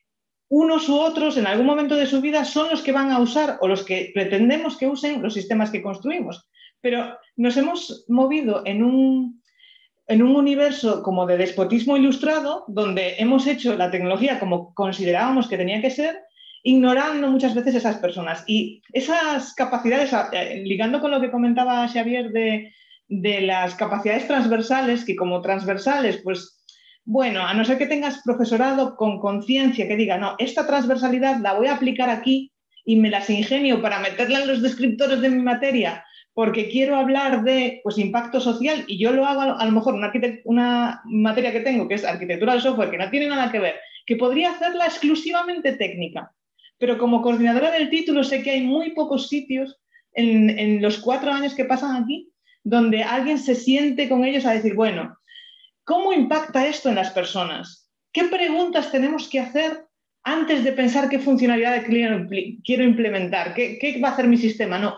unos 0.48 0.88
u 0.88 0.98
otros 0.98 1.36
en 1.36 1.46
algún 1.46 1.66
momento 1.66 1.94
de 1.94 2.06
su 2.06 2.20
vida 2.20 2.44
son 2.44 2.70
los 2.70 2.82
que 2.82 2.92
van 2.92 3.12
a 3.12 3.20
usar 3.20 3.58
o 3.60 3.68
los 3.68 3.84
que 3.84 4.10
pretendemos 4.12 4.76
que 4.76 4.88
usen 4.88 5.22
los 5.22 5.34
sistemas 5.34 5.70
que 5.70 5.82
construimos. 5.82 6.48
Pero 6.86 7.18
nos 7.36 7.56
hemos 7.56 8.04
movido 8.06 8.62
en 8.64 8.84
un, 8.84 9.42
en 10.06 10.22
un 10.22 10.36
universo 10.36 11.02
como 11.02 11.26
de 11.26 11.36
despotismo 11.36 11.96
ilustrado, 11.96 12.64
donde 12.68 13.16
hemos 13.18 13.48
hecho 13.48 13.74
la 13.74 13.90
tecnología 13.90 14.38
como 14.38 14.72
considerábamos 14.72 15.48
que 15.48 15.56
tenía 15.56 15.82
que 15.82 15.90
ser, 15.90 16.16
ignorando 16.62 17.26
muchas 17.26 17.56
veces 17.56 17.74
esas 17.74 17.96
personas. 17.96 18.44
Y 18.46 18.82
esas 18.92 19.52
capacidades, 19.54 20.12
eh, 20.30 20.62
ligando 20.64 21.00
con 21.00 21.10
lo 21.10 21.20
que 21.20 21.32
comentaba 21.32 21.88
Xavier 21.88 22.30
de, 22.30 22.72
de 23.08 23.40
las 23.40 23.74
capacidades 23.74 24.28
transversales, 24.28 25.04
que 25.04 25.16
como 25.16 25.40
transversales, 25.40 26.20
pues 26.22 26.62
bueno, 27.04 27.44
a 27.44 27.52
no 27.52 27.64
ser 27.64 27.78
que 27.78 27.88
tengas 27.88 28.22
profesorado 28.22 28.94
con 28.94 29.18
conciencia 29.18 29.88
que 29.88 29.96
diga, 29.96 30.18
no, 30.18 30.36
esta 30.38 30.68
transversalidad 30.68 31.40
la 31.40 31.54
voy 31.54 31.66
a 31.66 31.74
aplicar 31.74 32.10
aquí 32.10 32.52
y 32.84 32.94
me 32.94 33.10
las 33.10 33.28
ingenio 33.28 33.82
para 33.82 33.98
meterla 33.98 34.42
en 34.42 34.46
los 34.46 34.62
descriptores 34.62 35.20
de 35.20 35.30
mi 35.30 35.42
materia 35.42 36.04
porque 36.36 36.68
quiero 36.68 36.96
hablar 36.96 37.44
de 37.44 37.80
pues, 37.82 37.96
impacto 37.96 38.42
social 38.42 38.84
y 38.86 38.98
yo 38.98 39.10
lo 39.10 39.24
hago 39.24 39.58
a 39.58 39.64
lo 39.64 39.72
mejor 39.72 39.94
una, 40.44 41.00
materia 41.06 41.50
que 41.50 41.60
tengo 41.60 41.88
que 41.88 41.94
es 41.94 42.04
arquitectura 42.04 42.52
del 42.52 42.60
software 42.60 42.90
que 42.90 42.98
no 42.98 43.08
tiene 43.08 43.28
nada 43.28 43.50
que 43.50 43.58
ver, 43.58 43.76
que 44.04 44.16
podría 44.16 44.50
hacerla 44.50 44.84
exclusivamente 44.84 45.72
técnica. 45.72 46.30
Pero 46.76 46.98
como 46.98 47.22
coordinadora 47.22 47.70
del 47.70 47.88
título 47.88 48.22
sé 48.22 48.42
que 48.42 48.50
hay 48.50 48.60
muy 48.60 48.90
pocos 48.90 49.30
sitios 49.30 49.78
en, 50.12 50.82
los 50.82 50.98
cuatro 50.98 51.32
años 51.32 51.54
que 51.54 51.64
pasan 51.64 52.02
aquí 52.02 52.30
donde 52.62 53.02
alguien 53.02 53.38
se 53.38 53.54
siente 53.54 54.06
con 54.06 54.22
ellos 54.22 54.44
a 54.44 54.52
decir, 54.52 54.74
bueno, 54.74 55.16
¿cómo 55.84 56.12
impacta 56.12 56.66
esto 56.66 56.90
en 56.90 56.96
las 56.96 57.12
personas? 57.12 57.90
¿Qué 58.12 58.24
preguntas 58.24 58.92
tenemos 58.92 59.26
que 59.30 59.40
hacer 59.40 59.86
antes 60.22 60.64
de 60.64 60.72
pensar 60.72 61.08
qué 61.08 61.18
funcionalidad 61.18 61.82
quiero 61.86 62.84
implementar? 62.84 63.54
¿Qué, 63.54 63.78
¿Qué, 63.78 63.98
va 64.02 64.08
a 64.08 64.12
hacer 64.12 64.28
mi 64.28 64.36
sistema? 64.36 64.78
No, 64.78 64.96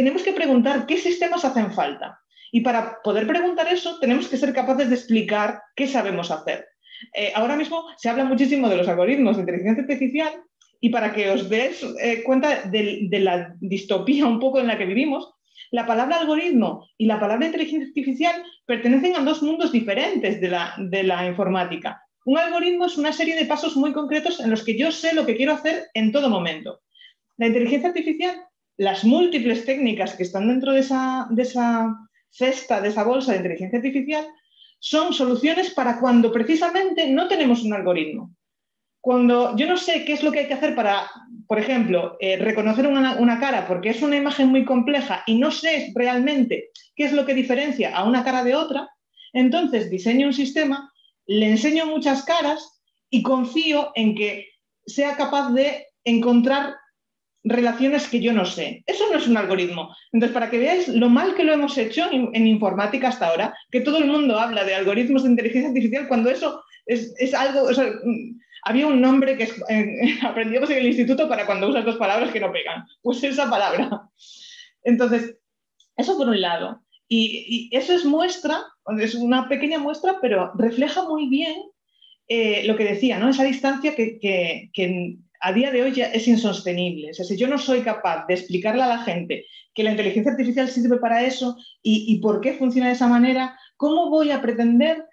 tenemos 0.00 0.22
que 0.22 0.32
preguntar 0.32 0.86
qué 0.86 0.96
sistemas 0.96 1.44
hacen 1.44 1.72
falta. 1.72 2.18
Y 2.50 2.62
para 2.62 3.02
poder 3.04 3.26
preguntar 3.26 3.68
eso, 3.68 3.98
tenemos 4.00 4.28
que 4.28 4.38
ser 4.38 4.54
capaces 4.54 4.88
de 4.88 4.94
explicar 4.94 5.60
qué 5.76 5.86
sabemos 5.86 6.30
hacer. 6.30 6.66
Eh, 7.14 7.32
ahora 7.34 7.54
mismo 7.54 7.84
se 7.98 8.08
habla 8.08 8.24
muchísimo 8.24 8.70
de 8.70 8.78
los 8.78 8.88
algoritmos 8.88 9.36
de 9.36 9.42
inteligencia 9.42 9.82
artificial 9.82 10.32
y 10.80 10.88
para 10.88 11.12
que 11.12 11.28
os 11.28 11.50
deis 11.50 11.84
eh, 12.02 12.22
cuenta 12.22 12.62
de, 12.62 13.08
la 13.20 13.54
distopía 13.60 14.24
un 14.24 14.40
poco 14.40 14.58
en 14.58 14.68
la 14.68 14.78
que 14.78 14.86
vivimos, 14.86 15.34
la 15.70 15.84
palabra 15.84 16.16
algoritmo 16.16 16.88
y 16.96 17.04
la 17.04 17.20
palabra 17.20 17.44
inteligencia 17.44 17.88
artificial 17.88 18.42
pertenecen 18.64 19.16
a 19.16 19.20
dos 19.20 19.42
mundos 19.42 19.70
diferentes 19.70 20.40
de 20.40 20.48
la, 20.48 20.74
de 20.78 21.02
la 21.02 21.26
informática. 21.26 22.02
Un 22.24 22.38
algoritmo 22.38 22.86
es 22.86 22.96
una 22.96 23.12
serie 23.12 23.36
de 23.36 23.44
pasos 23.44 23.76
muy 23.76 23.92
concretos 23.92 24.40
en 24.40 24.48
los 24.48 24.64
que 24.64 24.78
yo 24.78 24.90
sé 24.92 25.12
lo 25.12 25.26
que 25.26 25.36
quiero 25.36 25.52
hacer 25.52 25.90
en 25.92 26.10
todo 26.10 26.30
momento. 26.30 26.80
La 27.36 27.48
inteligencia 27.48 27.90
artificial 27.90 28.46
las 28.80 29.04
múltiples 29.04 29.66
técnicas 29.66 30.14
que 30.14 30.22
están 30.22 30.48
dentro 30.48 30.72
de 30.72 30.80
esa, 30.80 31.26
de 31.28 31.42
esa 31.42 31.94
cesta, 32.30 32.80
de 32.80 32.88
esa 32.88 33.04
bolsa 33.04 33.32
de 33.32 33.36
inteligencia 33.36 33.76
artificial, 33.78 34.26
son 34.78 35.12
soluciones 35.12 35.68
para 35.74 36.00
cuando 36.00 36.32
precisamente 36.32 37.06
no 37.10 37.28
tenemos 37.28 37.62
un 37.62 37.74
algoritmo. 37.74 38.34
Cuando 39.02 39.54
yo 39.54 39.66
no 39.66 39.76
sé 39.76 40.06
qué 40.06 40.14
es 40.14 40.22
lo 40.22 40.32
que 40.32 40.40
hay 40.40 40.46
que 40.46 40.54
hacer 40.54 40.74
para, 40.74 41.10
por 41.46 41.58
ejemplo, 41.58 42.16
eh, 42.20 42.38
reconocer 42.38 42.86
una, 42.86 43.16
una, 43.16 43.38
cara 43.38 43.68
porque 43.68 43.90
es 43.90 44.00
una 44.00 44.16
imagen 44.16 44.48
muy 44.48 44.64
compleja 44.64 45.24
y 45.26 45.34
no 45.34 45.50
sé 45.50 45.92
realmente 45.94 46.70
qué 46.96 47.04
es 47.04 47.12
lo 47.12 47.26
que 47.26 47.34
diferencia 47.34 47.94
a 47.94 48.04
una 48.04 48.24
cara 48.24 48.44
de 48.44 48.54
otra, 48.54 48.88
entonces 49.34 49.90
diseño 49.90 50.28
un 50.28 50.32
sistema, 50.32 50.90
le 51.26 51.50
enseño 51.50 51.84
muchas 51.84 52.24
caras 52.24 52.80
y 53.10 53.22
confío 53.22 53.92
en 53.94 54.14
que 54.14 54.48
sea 54.86 55.16
capaz 55.16 55.52
de 55.52 55.86
encontrar 56.02 56.79
relaciones 57.44 58.08
que 58.08 58.20
yo 58.20 58.32
no 58.32 58.44
sé. 58.44 58.82
Eso 58.86 59.04
no 59.10 59.18
es 59.18 59.26
un 59.26 59.36
algoritmo. 59.36 59.94
Entonces, 60.12 60.34
para 60.34 60.50
que 60.50 60.58
veáis 60.58 60.88
lo 60.88 61.08
mal 61.08 61.34
que 61.34 61.44
lo 61.44 61.52
hemos 61.52 61.76
hecho 61.78 62.06
en, 62.10 62.46
informática 62.46 63.08
hasta 63.08 63.28
ahora, 63.28 63.54
que 63.70 63.80
todo 63.80 63.98
el 63.98 64.06
mundo 64.06 64.38
habla 64.38 64.64
de 64.64 64.74
algoritmos 64.74 65.22
de 65.22 65.30
inteligencia 65.30 65.68
artificial 65.68 66.08
cuando 66.08 66.30
eso 66.30 66.62
es, 66.86 67.34
algo... 67.34 67.68
había 68.62 68.86
un 68.86 69.00
nombre 69.00 69.36
que 69.36 69.48
eh, 69.68 70.18
aprendíamos 70.22 70.70
en 70.70 70.78
el 70.78 70.86
instituto 70.86 71.28
para 71.28 71.46
cuando 71.46 71.68
usas 71.68 71.84
dos 71.84 71.96
palabras 71.96 72.30
que 72.30 72.40
no 72.40 72.52
pegan. 72.52 72.84
Pues 73.02 73.22
esa 73.24 73.48
palabra. 73.48 74.02
Entonces, 74.82 75.36
eso 75.96 76.16
por 76.16 76.28
un 76.28 76.40
lado. 76.40 76.82
Y, 77.08 77.68
eso 77.72 77.92
es 77.92 78.04
muestra, 78.04 78.62
es 79.00 79.14
una 79.14 79.48
pequeña 79.48 79.78
muestra, 79.78 80.18
pero 80.20 80.52
refleja 80.56 81.08
muy 81.08 81.28
bien 81.28 81.56
eh, 82.28 82.62
lo 82.66 82.76
que 82.76 82.84
decía, 82.84 83.18
¿no? 83.18 83.28
Esa 83.28 83.42
distancia 83.42 83.96
que 83.96 84.70
a 85.40 85.52
día 85.52 85.70
de 85.70 85.82
hoy 85.82 85.92
ya 85.92 86.06
es 86.06 86.28
insostenible. 86.28 87.12
Si 87.14 87.36
yo 87.36 87.48
no 87.48 87.58
soy 87.58 87.80
capaz 87.80 88.26
de 88.26 88.34
explicarle 88.34 88.82
a 88.82 88.88
la 88.88 88.98
gente 88.98 89.46
que 89.74 89.82
la 89.82 89.90
inteligencia 89.90 90.32
artificial 90.32 90.68
sirve 90.68 90.98
para 90.98 91.22
eso 91.22 91.56
y, 91.82 92.18
por 92.20 92.40
qué 92.40 92.54
funciona 92.54 92.88
de 92.88 92.94
esa 92.94 93.08
manera, 93.08 93.58
¿cómo 93.76 94.10
voy 94.10 94.30
a 94.30 94.42
pretender 94.42 95.06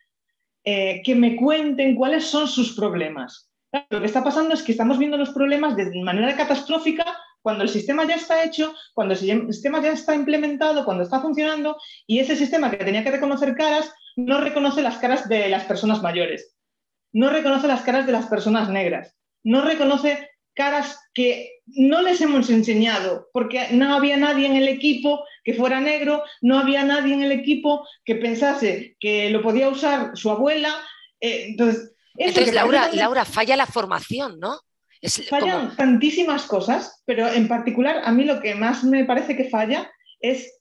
eh, 0.65 1.01
que 1.03 1.15
me 1.15 1.35
cuenten 1.35 1.95
cuáles 1.95 2.25
son 2.25 2.47
sus 2.47 2.75
problemas? 2.75 3.45
lo 3.89 3.99
que 3.99 4.05
está 4.05 4.23
pasando 4.23 4.53
es 4.53 4.63
que 4.63 4.71
estamos 4.71 4.97
viendo 4.97 5.17
los 5.17 5.31
problemas 5.31 5.75
de 5.75 5.91
manera 6.01 6.35
catastrófica 6.35 7.05
cuando 7.41 7.63
el 7.63 7.69
sistema 7.69 8.07
ya 8.07 8.15
está 8.15 8.43
hecho, 8.43 8.73
cuando 8.93 9.13
el 9.13 9.19
sistema 9.19 9.81
ya 9.81 9.91
está 9.91 10.15
implementado, 10.15 10.83
cuando 10.83 11.03
está 11.03 11.19
funcionando 11.19 11.77
y 12.07 12.19
ese 12.19 12.35
sistema 12.35 12.71
que 12.71 12.83
tenía 12.83 13.03
que 13.03 13.11
reconocer 13.11 13.55
caras 13.55 13.93
no 14.15 14.39
reconoce 14.41 14.81
las 14.81 14.97
caras 14.97 15.29
de 15.29 15.49
las 15.49 15.65
personas 15.65 16.01
mayores, 16.01 16.55
no 17.11 17.29
reconoce 17.29 17.67
las 17.67 17.81
caras 17.81 18.05
de 18.05 18.13
las 18.13 18.25
personas 18.25 18.69
negras 18.69 19.16
no 19.43 19.63
reconoce 19.63 20.29
caras 20.57 20.99
que 21.13 21.61
no 21.67 22.01
les 22.01 22.19
hemos 22.19 22.49
enseñado, 22.49 23.29
porque 23.31 23.67
no 23.71 23.93
había 23.93 24.17
nadie 24.17 24.47
en 24.47 24.55
el 24.55 24.67
equipo 24.67 25.23
que 25.43 25.53
fuera 25.53 25.79
negro, 25.79 26.23
no 26.41 26.59
había 26.59 26.83
nadie 26.83 27.13
en 27.13 27.23
el 27.23 27.31
equipo 27.31 27.87
que 28.03 28.15
pensase 28.15 28.97
que 28.99 29.29
lo 29.29 29.41
podía 29.41 29.69
usar 29.69 30.11
su 30.15 30.31
abuela. 30.31 30.73
Eh, 31.21 31.49
entonces, 31.49 31.93
Laura, 32.53 32.89
Laura, 32.91 33.23
falla 33.23 33.55
la 33.55 33.67
formación, 33.67 34.39
¿no? 34.39 34.59
fallan 35.29 35.75
tantísimas 35.75 36.47
cosas, 36.47 37.03
pero 37.05 37.27
en 37.27 37.47
particular 37.47 38.01
a 38.03 38.11
mí 38.11 38.23
lo 38.23 38.41
que 38.41 38.55
más 38.55 38.83
me 38.83 39.05
parece 39.05 39.37
que 39.37 39.47
falla 39.47 39.91
es 40.19 40.59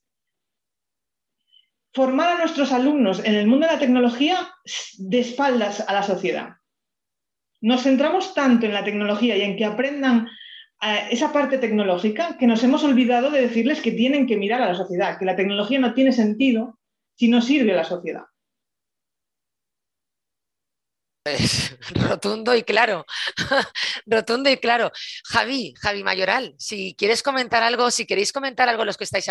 formar 1.95 2.35
a 2.35 2.39
nuestros 2.39 2.71
alumnos 2.71 3.25
en 3.25 3.35
el 3.35 3.47
mundo 3.47 3.67
de 3.67 3.73
la 3.73 3.79
tecnología 3.79 4.53
de 4.99 5.21
espaldas 5.21 5.81
a 5.81 5.95
la 5.95 6.03
sociedad 6.03 6.56
nos 7.61 7.83
centramos 7.83 8.35
tanto 8.35 8.67
en 8.67 8.75
la 8.75 8.85
tecnología 8.85 9.37
y 9.37 9.43
en 9.43 9.57
que 9.57 9.65
aprendan 9.65 10.29
eh, 10.83 11.09
esa 11.11 11.33
parte 11.33 11.59
tecnológica 11.59 12.37
que 12.39 12.47
nos 12.47 12.63
hemos 12.63 12.85
olvidado 12.85 13.31
de 13.31 13.43
decirles 13.43 13.81
que 13.81 13.93
tienen 13.93 14.27
que 14.27 14.37
mirar 14.37 14.63
a 14.63 14.69
la 14.69 14.75
sociedad, 14.75 15.19
que 15.19 15.25
la 15.25 15.37
tecnología 15.37 15.79
no 15.79 15.95
tiene 15.95 16.13
sentido 16.13 16.79
si 17.15 17.29
no 17.29 17.41
sirve 17.41 17.73
a 17.73 17.77
la 17.77 17.85
sociedad. 17.85 18.25
Pues, 21.27 21.77
rotundo 22.09 22.55
y 22.55 22.63
claro, 22.63 23.05
rotundo 24.07 24.49
y 24.49 24.59
claro. 24.59 24.93
Javi, 25.25 25.75
Javi 25.77 26.05
Mayoral, 26.05 26.55
si 26.57 26.95
quieres 26.97 27.23
comentar 27.23 27.65
algo, 27.65 27.91
si 27.91 28.07
queréis 28.07 28.33
comentar 28.33 28.69
algo 28.69 28.85
los 28.85 28.97
que 28.97 29.05
estáis 29.05 29.29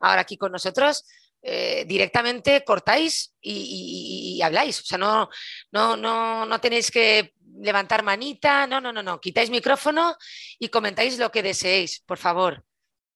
ahora 0.00 0.22
aquí 0.22 0.38
con 0.38 0.52
nosotros, 0.52 1.04
eh, 1.42 1.84
directamente 1.86 2.64
cortáis 2.64 3.34
y, 3.40 4.40
habláis. 4.42 4.80
O 4.80 4.84
sea, 4.84 4.96
no, 4.96 5.28
no, 5.72 5.96
no, 5.96 6.46
no 6.46 6.60
tenéis 6.60 6.90
que 6.90 7.34
levantar 7.60 8.02
manita, 8.02 8.66
no, 8.66 8.80
no, 8.80 8.92
no, 8.92 9.02
no, 9.02 9.20
quitáis 9.20 9.50
micrófono 9.50 10.16
y 10.58 10.68
comentáis 10.68 11.18
lo 11.18 11.30
que 11.30 11.42
deseéis, 11.42 12.00
por 12.00 12.18
favor. 12.18 12.64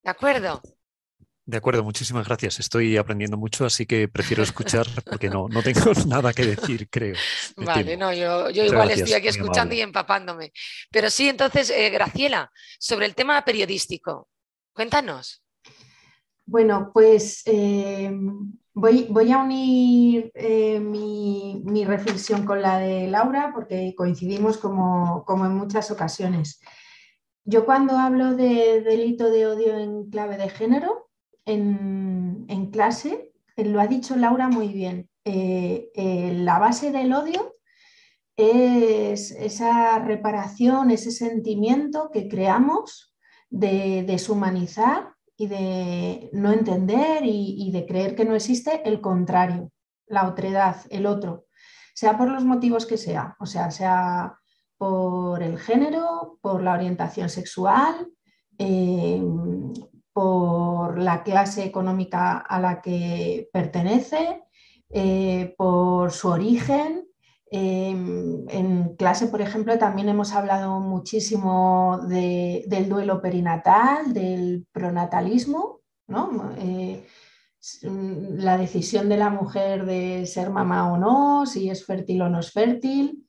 ¿De 0.03 0.11
acuerdo? 0.11 0.62
De 1.50 1.57
acuerdo, 1.57 1.83
muchísimas 1.83 2.29
gracias. 2.29 2.61
Estoy 2.61 2.96
aprendiendo 2.96 3.37
mucho, 3.37 3.64
así 3.64 3.85
que 3.85 4.07
prefiero 4.07 4.42
escuchar 4.42 4.87
porque 5.05 5.29
no, 5.29 5.48
no 5.48 5.62
tengo 5.62 5.92
nada 6.07 6.33
que 6.33 6.46
decir, 6.46 6.88
creo. 6.88 7.16
vale, 7.57 7.96
no, 7.96 8.12
yo, 8.12 8.50
yo 8.50 8.64
igual 8.64 8.90
estoy 8.92 9.14
aquí 9.14 9.29
escuchando 9.29 9.74
y 9.74 9.81
empapándome. 9.81 10.53
Pero 10.92 11.11
sí, 11.11 11.29
entonces, 11.29 11.70
eh, 11.70 11.90
Graciela, 11.90 12.53
sobre 12.79 13.07
el 13.07 13.16
tema 13.16 13.44
periodístico, 13.44 14.29
cuéntanos. 14.72 15.42
Bueno, 16.46 16.90
pues 16.92 17.42
eh, 17.46 18.12
Voy, 18.80 19.31
a 19.31 19.42
unir 19.42 20.33
eh, 20.35 20.81
mi, 20.81 21.85
reflexión 21.85 22.46
con 22.46 22.62
la 22.62 22.78
de 22.78 23.08
Laura 23.08 23.50
porque 23.54 23.94
coincidimos 23.94 24.56
como, 24.56 25.22
en 25.28 25.54
muchas 25.54 25.90
ocasiones. 25.90 26.62
Yo 27.44 27.66
cuando 27.66 27.98
hablo 27.98 28.35
de 28.35 28.81
delito 28.81 29.31
de 29.31 29.46
odio 29.46 29.76
en 29.76 30.08
clave 30.08 30.38
de 30.38 30.48
género 30.48 31.10
en, 31.44 32.70
clase, 32.72 33.35
eh, 33.56 33.66
lo 33.66 33.83
ha 33.83 33.87
dicho 33.87 34.16
Laura 34.16 34.48
muy 34.48 34.68
bien, 34.68 35.10
eh, 35.26 35.90
la 36.38 36.58
base 36.58 36.90
del 36.90 37.12
odio 37.12 37.56
es 38.38 39.31
esa 39.33 39.98
reparación, 39.98 40.90
ese 40.90 41.10
sentimiento 41.10 42.08
que 42.10 42.28
creamos 42.28 43.14
de 43.50 44.04
deshumanizar 44.06 45.16
y 45.40 45.46
de 45.46 46.28
no 46.34 46.52
entender 46.52 47.22
y, 47.24 47.70
de 47.72 47.86
creer 47.86 48.14
que 48.14 48.26
no 48.26 48.34
existe 48.34 48.86
el 48.86 49.00
contrario, 49.00 49.72
la 50.06 50.28
otredad, 50.28 50.76
el 50.90 51.06
otro, 51.06 51.46
sea 51.94 52.18
por 52.18 52.28
los 52.28 52.44
motivos 52.44 52.84
que 52.84 52.98
sea, 52.98 53.36
o 53.40 53.46
sea, 53.46 53.70
sea 53.70 54.38
por 54.76 55.42
el 55.42 55.58
género, 55.58 56.38
por 56.42 56.62
la 56.62 56.74
orientación 56.74 57.30
sexual, 57.30 58.06
eh, 58.58 59.22
por 60.12 60.98
la 60.98 61.22
clase 61.22 61.64
económica 61.64 62.36
a 62.36 62.60
la 62.60 62.82
que 62.82 63.48
pertenece, 63.50 64.42
eh, 64.90 65.54
por 65.56 66.12
su 66.12 66.28
origen. 66.28 67.08
Em, 67.53 68.48
en 68.48 68.94
clase, 68.96 69.27
por 69.27 69.42
ejemplo, 69.42 69.77
también 69.77 70.09
hemos 70.09 70.33
hablado 70.33 70.79
muchísimo 70.79 71.98
del 72.07 72.88
duelo 72.88 73.21
perinatal, 73.21 74.13
del 74.13 74.67
pronatalismo, 74.73 75.81
eh, 76.59 77.05
la 77.83 78.57
decisión 78.57 79.09
de 79.09 79.17
la 79.17 79.31
mujer 79.31 79.85
de 79.85 80.27
ser 80.27 80.51
mamá 80.51 80.92
o 80.92 80.96
no, 80.96 81.44
si 81.46 81.69
es 81.71 81.85
fértil 81.85 82.23
o 82.23 82.29
no 82.29 82.40
es 82.40 82.53
fértil. 82.53 83.27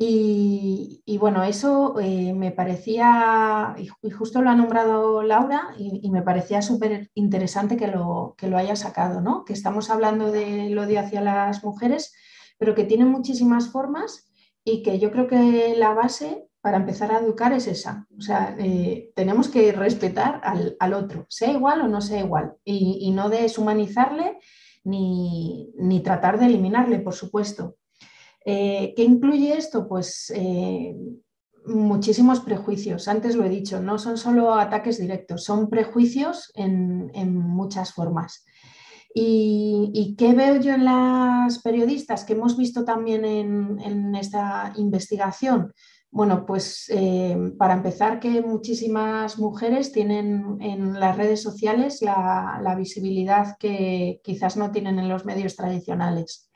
Y, 0.00 1.18
bueno, 1.18 1.42
eso 1.42 1.98
eh, 2.00 2.32
me 2.32 2.52
parecía, 2.52 3.74
y 3.76 4.10
justo 4.10 4.40
lo 4.42 4.50
ha 4.50 4.54
nombrado 4.54 5.22
Laura, 5.24 5.74
y, 5.76 6.08
me 6.10 6.22
parecía 6.22 6.62
súper 6.62 7.10
interesante 7.14 7.76
que 7.76 7.88
lo, 7.88 8.34
que 8.38 8.46
lo 8.48 8.56
haya 8.56 8.76
sacado, 8.76 9.20
¿no? 9.20 9.44
Que 9.44 9.52
estamos 9.52 9.90
hablando 9.90 10.30
del 10.30 10.78
odio 10.78 11.00
hacia 11.00 11.20
las 11.20 11.64
mujeres, 11.64 12.14
pero 12.58 12.74
que 12.74 12.84
tiene 12.84 13.04
muchísimas 13.04 13.70
formas 13.70 14.30
y 14.64 14.82
que 14.82 14.98
yo 14.98 15.10
creo 15.10 15.26
que 15.26 15.74
la 15.76 15.94
base 15.94 16.48
para 16.60 16.76
empezar 16.76 17.12
a 17.12 17.20
educar 17.20 17.52
es 17.52 17.66
esa. 17.66 18.06
O 18.18 18.20
sea, 18.20 18.56
eh, 18.58 19.12
tenemos 19.14 19.48
que 19.48 19.72
respetar 19.72 20.40
al, 20.42 20.92
otro, 20.92 21.24
sea 21.28 21.52
igual 21.52 21.80
o 21.80 21.88
no 21.88 22.00
sea 22.00 22.20
igual, 22.20 22.54
y, 22.64 23.10
no 23.12 23.28
deshumanizarle 23.30 24.38
ni, 24.84 25.72
ni 25.78 26.00
tratar 26.00 26.38
de 26.38 26.46
eliminarle, 26.46 26.98
por 26.98 27.14
supuesto. 27.14 27.76
Eh, 28.44 28.94
¿Qué 28.96 29.04
incluye 29.04 29.56
esto? 29.56 29.86
Pues 29.86 30.32
eh, 30.34 30.96
muchísimos 31.66 32.40
prejuicios. 32.40 33.08
Antes 33.08 33.36
lo 33.36 33.44
he 33.44 33.48
dicho, 33.50 33.80
no 33.80 33.98
son 33.98 34.16
solo 34.16 34.54
ataques 34.54 34.98
directos, 34.98 35.44
son 35.44 35.68
prejuicios 35.68 36.50
en, 36.54 37.10
muchas 37.36 37.92
formas. 37.92 38.44
¿Y, 39.14 40.14
qué 40.16 40.32
veo 40.34 40.60
yo 40.60 40.74
en 40.74 40.84
las 40.84 41.60
periodistas 41.60 42.24
que 42.24 42.34
hemos 42.34 42.56
visto 42.56 42.84
también 42.84 43.24
en, 43.24 44.14
esta 44.14 44.72
investigación? 44.76 45.72
Bueno, 46.10 46.46
pues 46.46 46.86
eh, 46.88 47.36
para 47.58 47.74
empezar 47.74 48.20
que 48.20 48.40
muchísimas 48.40 49.38
mujeres 49.38 49.92
tienen 49.92 50.56
en 50.60 50.98
las 50.98 51.16
redes 51.16 51.42
sociales 51.42 52.00
la 52.02 52.74
visibilidad 52.76 53.56
que 53.58 54.20
quizás 54.22 54.56
no 54.56 54.70
tienen 54.70 54.98
en 54.98 55.08
los 55.08 55.24
medios 55.24 55.56
tradicionales. 55.56 56.48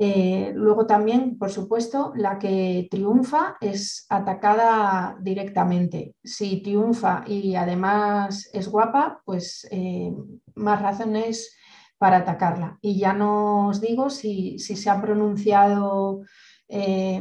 Eh, 0.00 0.52
luego 0.54 0.86
también, 0.86 1.38
por 1.38 1.50
supuesto, 1.50 2.12
la 2.14 2.38
que 2.38 2.86
triunfa 2.88 3.56
es 3.60 4.06
atacada 4.08 5.18
directamente. 5.20 6.14
Si 6.22 6.62
triunfa 6.62 7.24
y 7.26 7.56
además 7.56 8.48
es 8.52 8.68
guapa, 8.68 9.20
pues 9.24 9.66
eh, 9.72 10.12
más 10.54 10.80
razones 10.80 11.56
para 11.98 12.18
atacarla. 12.18 12.78
Y 12.80 12.98
ya 12.98 13.12
no 13.12 13.68
os 13.68 13.80
digo 13.80 14.10
si, 14.10 14.58
se 14.58 14.90
ha 14.90 15.00
pronunciado 15.00 16.22
eh, 16.68 17.20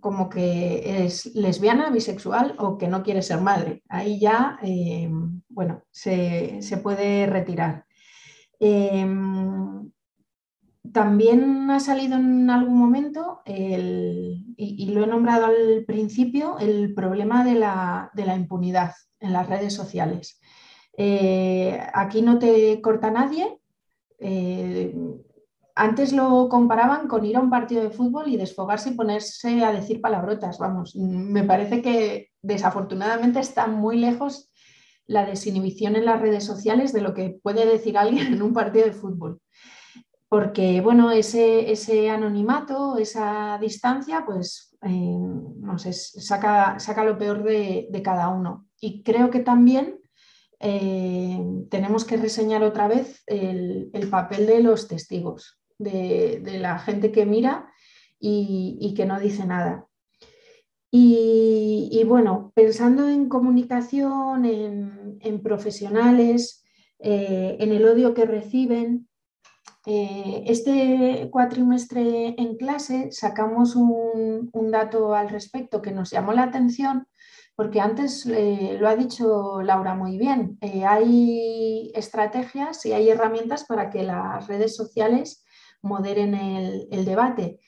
como 0.00 0.28
que 0.28 1.04
es 1.04 1.26
lesbiana, 1.34 1.90
bisexual 1.90 2.56
o 2.58 2.78
que 2.78 2.88
no 2.88 3.02
quiere 3.02 3.22
ser 3.22 3.40
madre. 3.40 3.82
Ahí 3.88 4.18
ya, 4.18 4.58
bueno, 5.48 5.82
se, 5.90 6.62
se, 6.62 6.76
puede 6.78 7.26
retirar. 7.26 7.84
También 10.92 11.70
ha 11.70 11.80
salido 11.80 12.16
en 12.16 12.48
algún 12.50 12.78
momento, 12.78 13.42
y, 13.46 14.86
lo 14.90 15.04
he 15.04 15.06
nombrado 15.06 15.46
al 15.46 15.84
principio, 15.86 16.58
el 16.58 16.94
problema 16.94 17.44
de 17.44 17.54
la, 17.54 18.36
impunidad 18.36 18.92
en 19.20 19.32
las 19.32 19.48
redes 19.48 19.74
sociales. 19.74 20.40
Eh, 20.98 21.80
aquí 21.94 22.20
no 22.20 22.38
te 22.38 22.80
corta 22.82 23.10
nadie. 23.10 23.58
Eh, 24.18 24.94
antes 25.74 26.12
lo 26.12 26.48
comparaban 26.50 27.08
con 27.08 27.24
ir 27.24 27.36
a 27.36 27.40
un 27.40 27.50
partido 27.50 27.82
de 27.82 27.90
fútbol 27.90 28.28
y 28.28 28.36
desfogarse 28.36 28.90
y 28.90 28.94
ponerse 28.94 29.64
a 29.64 29.72
decir 29.72 30.00
palabrotas. 30.00 30.58
Vamos, 30.58 30.94
me 30.96 31.44
parece 31.44 31.80
que 31.80 32.30
desafortunadamente 32.42 33.40
está 33.40 33.66
muy 33.68 33.96
lejos 33.96 34.50
la 35.06 35.24
desinhibición 35.24 35.96
en 35.96 36.04
las 36.04 36.20
redes 36.20 36.44
sociales 36.44 36.92
de 36.92 37.00
lo 37.00 37.14
que 37.14 37.38
puede 37.42 37.64
decir 37.64 37.96
alguien 37.96 38.34
en 38.34 38.42
un 38.42 38.52
partido 38.52 38.84
de 38.84 38.92
fútbol 38.92 39.40
porque 40.28 40.80
bueno, 40.82 41.10
ese, 41.10 42.10
anonimato, 42.10 42.98
esa 42.98 43.58
distancia, 43.60 44.24
pues 44.26 44.76
eh, 44.82 45.16
no 45.18 45.78
sé, 45.78 45.92
saca, 45.92 47.04
lo 47.04 47.16
peor 47.16 47.42
de, 47.42 47.88
cada 48.04 48.28
uno. 48.28 48.66
Y 48.80 49.02
creo 49.02 49.30
que 49.30 49.40
también 49.40 49.97
eh, 50.60 51.40
tenemos 51.70 52.04
que 52.04 52.16
reseñar 52.16 52.62
otra 52.62 52.88
vez 52.88 53.22
el, 53.26 53.90
papel 54.10 54.46
de 54.46 54.62
los 54.62 54.88
testigos, 54.88 55.60
de, 55.78 56.42
la 56.60 56.78
gente 56.78 57.12
que 57.12 57.26
mira 57.26 57.70
y, 58.18 58.94
que 58.96 59.06
no 59.06 59.20
dice 59.20 59.46
nada. 59.46 59.86
Y, 60.90 62.02
bueno, 62.06 62.52
pensando 62.54 63.08
en 63.08 63.28
comunicación, 63.28 64.44
en, 64.44 65.42
profesionales, 65.42 66.64
eh, 66.98 67.56
en 67.60 67.72
el 67.72 67.86
odio 67.86 68.14
que 68.14 68.24
reciben, 68.24 69.08
eh, 69.86 70.44
este 70.46 71.28
cuatrimestre 71.30 72.34
en 72.36 72.56
clase 72.56 73.10
sacamos 73.10 73.74
un, 73.74 74.50
dato 74.70 75.14
al 75.14 75.30
respecto 75.30 75.80
que 75.80 75.92
nos 75.92 76.10
llamó 76.10 76.32
la 76.32 76.42
atención 76.42 77.06
porque 77.58 77.80
antes 77.80 78.24
eh, 78.24 78.76
lo 78.78 78.86
ha 78.88 78.94
dicho 78.94 79.60
Laura 79.62 79.96
muy 79.96 80.16
bien, 80.16 80.58
eh, 80.60 80.84
hay 80.84 81.90
estrategias 81.92 82.86
y 82.86 82.92
hay 82.92 83.08
herramientas 83.08 83.64
para 83.64 83.90
que 83.90 84.04
las 84.04 84.46
redes 84.46 84.76
sociales 84.76 85.44
moderen 85.82 86.36
el, 86.36 87.04
debate. 87.04 87.58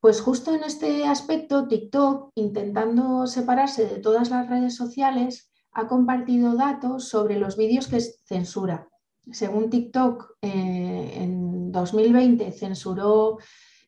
Pues 0.00 0.20
justo 0.20 0.52
en 0.52 0.64
este 0.64 1.04
aspecto, 1.04 1.68
TikTok, 1.68 2.32
intentando 2.34 3.28
separarse 3.28 3.86
de 3.86 4.00
todas 4.00 4.30
las 4.30 4.50
redes 4.50 4.74
sociales, 4.74 5.52
ha 5.70 5.86
compartido 5.86 6.56
datos 6.56 7.08
sobre 7.08 7.38
los 7.38 7.56
vídeos 7.56 7.86
que 7.86 8.00
censura. 8.00 8.88
Según 9.30 9.70
TikTok, 9.70 10.38
en 10.42 11.70
2020 11.70 12.50
censuró 12.50 13.38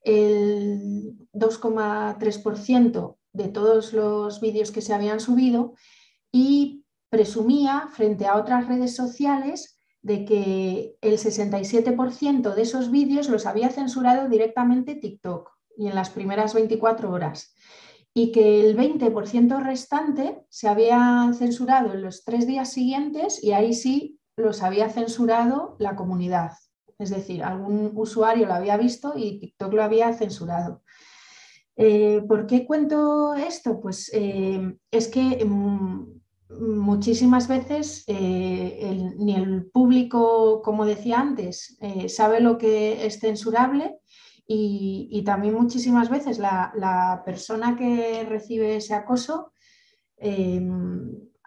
el 0.04 1.16
2,3% 1.32 3.18
de 3.39 3.49
todos 3.49 3.95
los 3.95 4.41
vídeos 4.41 4.70
que 4.70 4.82
se 4.82 4.93
habían 4.93 5.20
subido 5.20 5.74
y 6.30 6.84
presumía 7.09 7.89
frente 7.91 8.26
a 8.26 8.36
otras 8.36 8.68
redes 8.68 8.95
sociales 8.95 9.80
de 10.03 10.24
que 10.24 10.97
el 11.01 11.18
67% 11.18 12.55
de 12.55 12.62
esos 12.62 12.91
vídeos 12.91 13.28
los 13.28 13.47
había 13.47 13.70
censurado 13.70 14.28
directamente 14.28 14.95
TikTok 14.95 15.51
y 15.76 15.86
en 15.86 15.95
las 15.95 16.11
primeras 16.11 16.53
24 16.53 17.11
horas 17.11 17.55
y 18.12 18.32
que 18.32 18.61
el 18.61 18.76
20% 18.76 19.62
restante 19.62 20.45
se 20.49 20.68
había 20.68 21.30
censurado 21.34 21.95
en 21.95 22.03
los 22.03 22.24
tres 22.24 22.47
días 22.47 22.72
siguientes 22.72 23.43
y 23.43 23.53
ahí 23.53 23.74
sí 23.74 24.18
los 24.36 24.62
había 24.62 24.91
censurado 24.91 25.76
la 25.78 25.95
comunidad. 25.95 26.53
Es 26.99 27.11
decir, 27.11 27.45
algún 27.45 27.93
usuario 27.95 28.47
lo 28.47 28.55
había 28.55 28.76
visto 28.76 29.14
y 29.16 29.39
TikTok 29.39 29.72
lo 29.72 29.84
había 29.84 30.12
censurado. 30.14 30.82
Eh, 31.81 32.22
¿Por 32.26 32.49
qué 32.49 32.66
cuento 32.66 33.35
esto? 33.35 33.79
Pues 33.81 34.11
eh, 34.12 34.76
es 34.91 35.07
que 35.07 35.45
mm, 35.45 36.07
muchísimas 36.76 37.47
veces 37.47 38.03
eh, 38.09 39.12
ni 39.16 39.37
el 39.37 39.66
público, 39.70 40.61
como 40.61 40.85
decía 40.85 41.20
antes, 41.20 41.79
sabe 42.09 42.41
lo 42.41 42.59
que 42.59 43.07
es 43.07 43.20
censurable 43.20 43.97
y, 44.45 45.22
también 45.24 45.55
muchísimas 45.55 46.11
veces 46.11 46.39
la, 46.41 47.22
persona 47.24 47.76
que 47.76 48.24
recibe 48.24 48.76
ese 48.76 48.95
acoso 48.95 49.53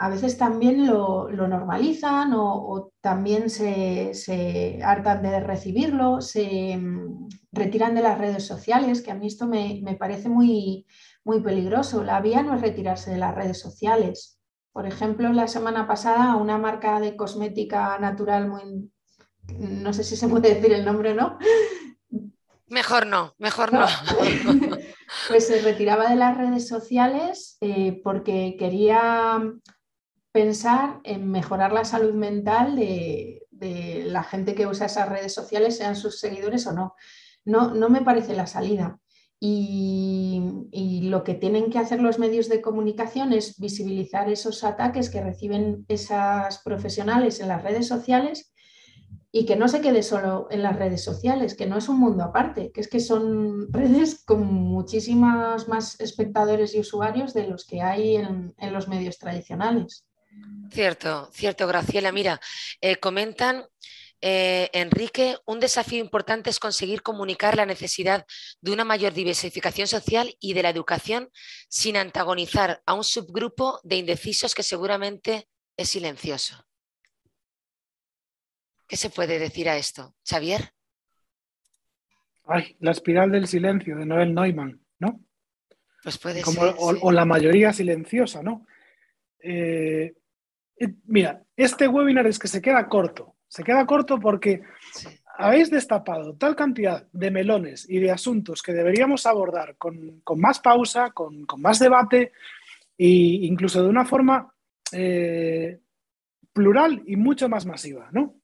a 0.02 0.10
veces 0.10 0.36
también 0.36 0.88
lo, 0.88 1.30
normalizan 1.30 2.32
o, 2.34 2.91
también 3.02 3.52
se, 3.52 4.80
hartan 4.84 5.22
de 5.22 5.39
recibirlo, 5.41 6.22
se 6.22 6.76
mm, 6.76 7.30
retiran 7.52 7.93
de 7.93 8.02
las 8.02 8.18
redes 8.18 8.47
sociales, 8.47 9.04
que 9.04 9.12
a 9.12 9.14
mí 9.14 9.28
esto 9.28 9.45
me, 9.45 9.95
parece 9.99 10.28
muy, 10.28 10.88
muy 11.24 11.41
peligroso. 11.41 12.04
La 12.04 12.20
vía 12.20 12.41
no 12.41 12.56
es 12.56 12.62
retirarse 12.62 13.12
de 13.12 13.20
las 13.20 13.36
redes 13.36 13.60
sociales. 13.60 14.39
Por 14.74 14.88
ejemplo, 14.88 15.32
la 15.34 15.47
semana 15.47 15.88
pasada 15.88 16.36
una 16.36 16.58
marca 16.58 16.99
de 16.99 17.16
cosmética 17.16 17.99
natural 17.99 18.47
muy, 18.47 18.91
no 19.60 19.93
sé 19.93 20.04
si 20.04 20.16
se 20.16 20.28
puede 20.28 20.56
decir 20.56 20.74
el 20.74 20.84
nombre 20.84 21.12
o 21.12 21.14
no. 21.16 21.38
Mejor 22.66 23.06
no, 23.06 23.36
mejor 23.38 23.72
no. 23.72 23.86
pues 25.28 25.45
se 25.45 25.62
retiraba 25.62 26.10
de 26.10 26.16
las 26.16 26.36
redes 26.36 26.68
sociales 26.68 27.58
eh, 27.62 28.02
porque 28.04 28.56
quería 28.58 29.39
pensar 30.32 31.00
en 31.04 31.30
mejorar 31.30 31.74
la 31.74 31.86
salud 31.86 32.14
mental 32.14 32.76
de, 32.76 33.38
la 34.06 34.24
gente 34.24 34.56
que 34.56 34.66
usa 34.66 34.88
esas 34.88 35.08
redes 35.08 35.34
sociales, 35.34 35.78
sean 35.78 35.96
sus 35.96 36.20
seguidores 36.20 36.66
o 36.66 36.74
no. 36.74 36.96
No, 37.46 37.74
no 37.76 37.90
me 37.90 38.02
parece 38.02 38.34
la 38.34 38.48
salida. 38.48 39.00
Y, 39.40 41.02
lo 41.04 41.24
que 41.24 41.34
tienen 41.34 41.70
que 41.70 41.80
hacer 41.80 42.00
los 42.00 42.20
medios 42.20 42.48
de 42.48 42.62
comunicación 42.62 43.34
es 43.34 43.60
visibilizar 43.60 44.30
esos 44.30 44.64
ataques 44.64 45.10
que 45.10 45.22
reciben 45.22 45.86
esas 45.90 46.60
profesionales 46.60 47.40
en 47.42 47.50
las 47.50 47.62
redes 47.64 47.88
sociales 47.88 48.54
y 49.32 49.46
que 49.46 49.56
no 49.56 49.68
se 49.68 49.82
quede 49.82 50.04
solo 50.04 50.48
en 50.52 50.62
las 50.62 50.78
redes 50.78 51.04
sociales, 51.04 51.56
que 51.56 51.66
no 51.66 51.78
es 51.78 51.90
un 51.90 52.00
mundo 52.00 52.24
aparte, 52.24 52.72
que 52.72 52.82
es 52.82 52.88
que 52.88 53.00
son 53.00 53.72
redes 53.74 54.24
con 54.24 54.46
muchísimos 54.46 55.68
más 55.68 56.00
espectadores 56.00 56.76
y 56.76 56.80
usuarios 56.80 57.34
de 57.34 57.48
los 57.48 57.66
que 57.66 57.82
hay 57.82 58.18
en, 58.18 58.54
los 58.72 58.88
medios 58.88 59.18
tradicionales. 59.18 60.06
Cierto, 60.72 61.30
cierto, 61.34 61.68
Graciela. 61.68 62.12
Mira, 62.12 62.40
eh, 62.80 62.98
comentan 62.98 63.66
eh, 64.22 64.70
Enrique, 64.74 65.38
un 65.46 65.60
desafío 65.60 66.00
importante 66.00 66.52
es 66.52 66.60
conseguir 66.60 67.02
comunicar 67.02 67.58
la 67.58 67.66
necesidad 67.66 68.26
de 68.62 68.72
una 68.72 68.86
mayor 68.86 69.14
diversificación 69.14 69.88
social 69.88 70.36
y 70.40 70.54
de 70.54 70.62
la 70.62 70.70
educación 70.70 71.30
sin 71.70 71.98
antagonizar 71.98 72.84
a 72.86 72.94
un 72.94 73.04
subgrupo 73.04 73.80
de 73.84 73.96
indecisos 73.96 74.54
que 74.54 74.62
seguramente 74.62 75.48
es 75.76 75.90
silencioso. 75.90 76.64
¿Qué 78.88 78.96
se 78.96 79.10
puede 79.10 79.40
decir 79.40 79.68
a 79.70 79.78
esto? 79.78 80.16
Xavier. 80.24 80.72
Ay, 82.44 82.76
la 82.80 82.92
espiral 82.92 83.32
del 83.32 83.48
silencio 83.48 83.96
de 83.98 84.06
Noel 84.06 84.36
Neumann, 84.36 84.86
¿no? 85.00 85.20
Pues 86.04 86.18
puede 86.18 86.44
ser. 86.44 86.76
O, 86.78 87.12
la 87.12 87.26
mayoría 87.26 87.74
silenciosa, 87.74 88.44
¿no? 88.44 88.68
Eh, 89.40 90.14
mira, 91.06 91.44
este 91.56 91.88
webinar 91.88 92.28
es 92.28 92.40
que 92.40 92.48
se 92.48 92.62
queda 92.62 92.88
corto. 92.88 93.36
Se 93.48 93.64
queda 93.64 93.86
corto 93.86 94.20
porque 94.20 94.62
habéis 95.38 95.70
destapado 95.70 96.36
tal 96.36 96.56
cantidad 96.56 97.08
de 97.12 97.32
melones 97.32 97.90
y 97.90 98.00
de 98.00 98.12
asuntos 98.12 98.62
que 98.62 98.74
deberíamos 98.74 99.26
abordar 99.26 99.76
con, 99.78 100.22
más 100.38 100.60
pausa, 100.60 101.12
con, 101.12 101.46
más 101.58 101.80
debate 101.80 102.32
e 102.98 103.08
incluso 103.08 103.82
de 103.82 103.90
una 103.90 104.06
forma 104.06 104.54
eh, 104.92 105.80
plural 106.54 107.04
y 107.06 107.16
mucho 107.16 107.50
más 107.50 107.66
masiva, 107.66 108.10
¿no? 108.12 108.41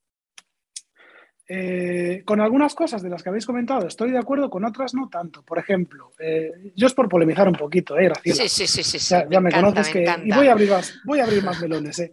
Eh, 1.50 2.24
con 2.26 2.42
algunas 2.42 2.76
cosas 2.76 3.02
de 3.02 3.10
las 3.10 3.24
que 3.24 3.30
habéis 3.30 3.46
comentado 3.46 3.88
estoy 3.88 4.12
de 4.12 4.18
acuerdo, 4.18 4.50
con 4.50 4.66
otras 4.66 4.94
no 4.94 5.08
tanto. 5.08 5.44
Por 5.44 5.60
ejemplo, 5.60 6.12
eh, 6.20 6.52
yo 6.76 6.88
es 6.88 6.94
por 6.94 7.08
polemizar 7.08 7.48
un 7.48 7.56
poquito, 7.56 7.98
¿eh, 7.98 8.12
Sí, 8.24 8.50
sí, 8.50 8.68
sí, 8.68 8.84
sí. 8.84 9.16
Ya, 9.30 9.40
me, 9.40 9.52
conoces 9.52 9.90
que. 9.90 10.06
Y 10.26 10.32
voy 10.32 10.48
a 10.48 10.52
abrir 10.52 10.70
más, 10.70 11.00
voy 11.06 11.20
a 11.20 11.24
abrir 11.24 11.44
más 11.44 11.62
melones, 11.62 12.00
¿eh? 12.00 12.12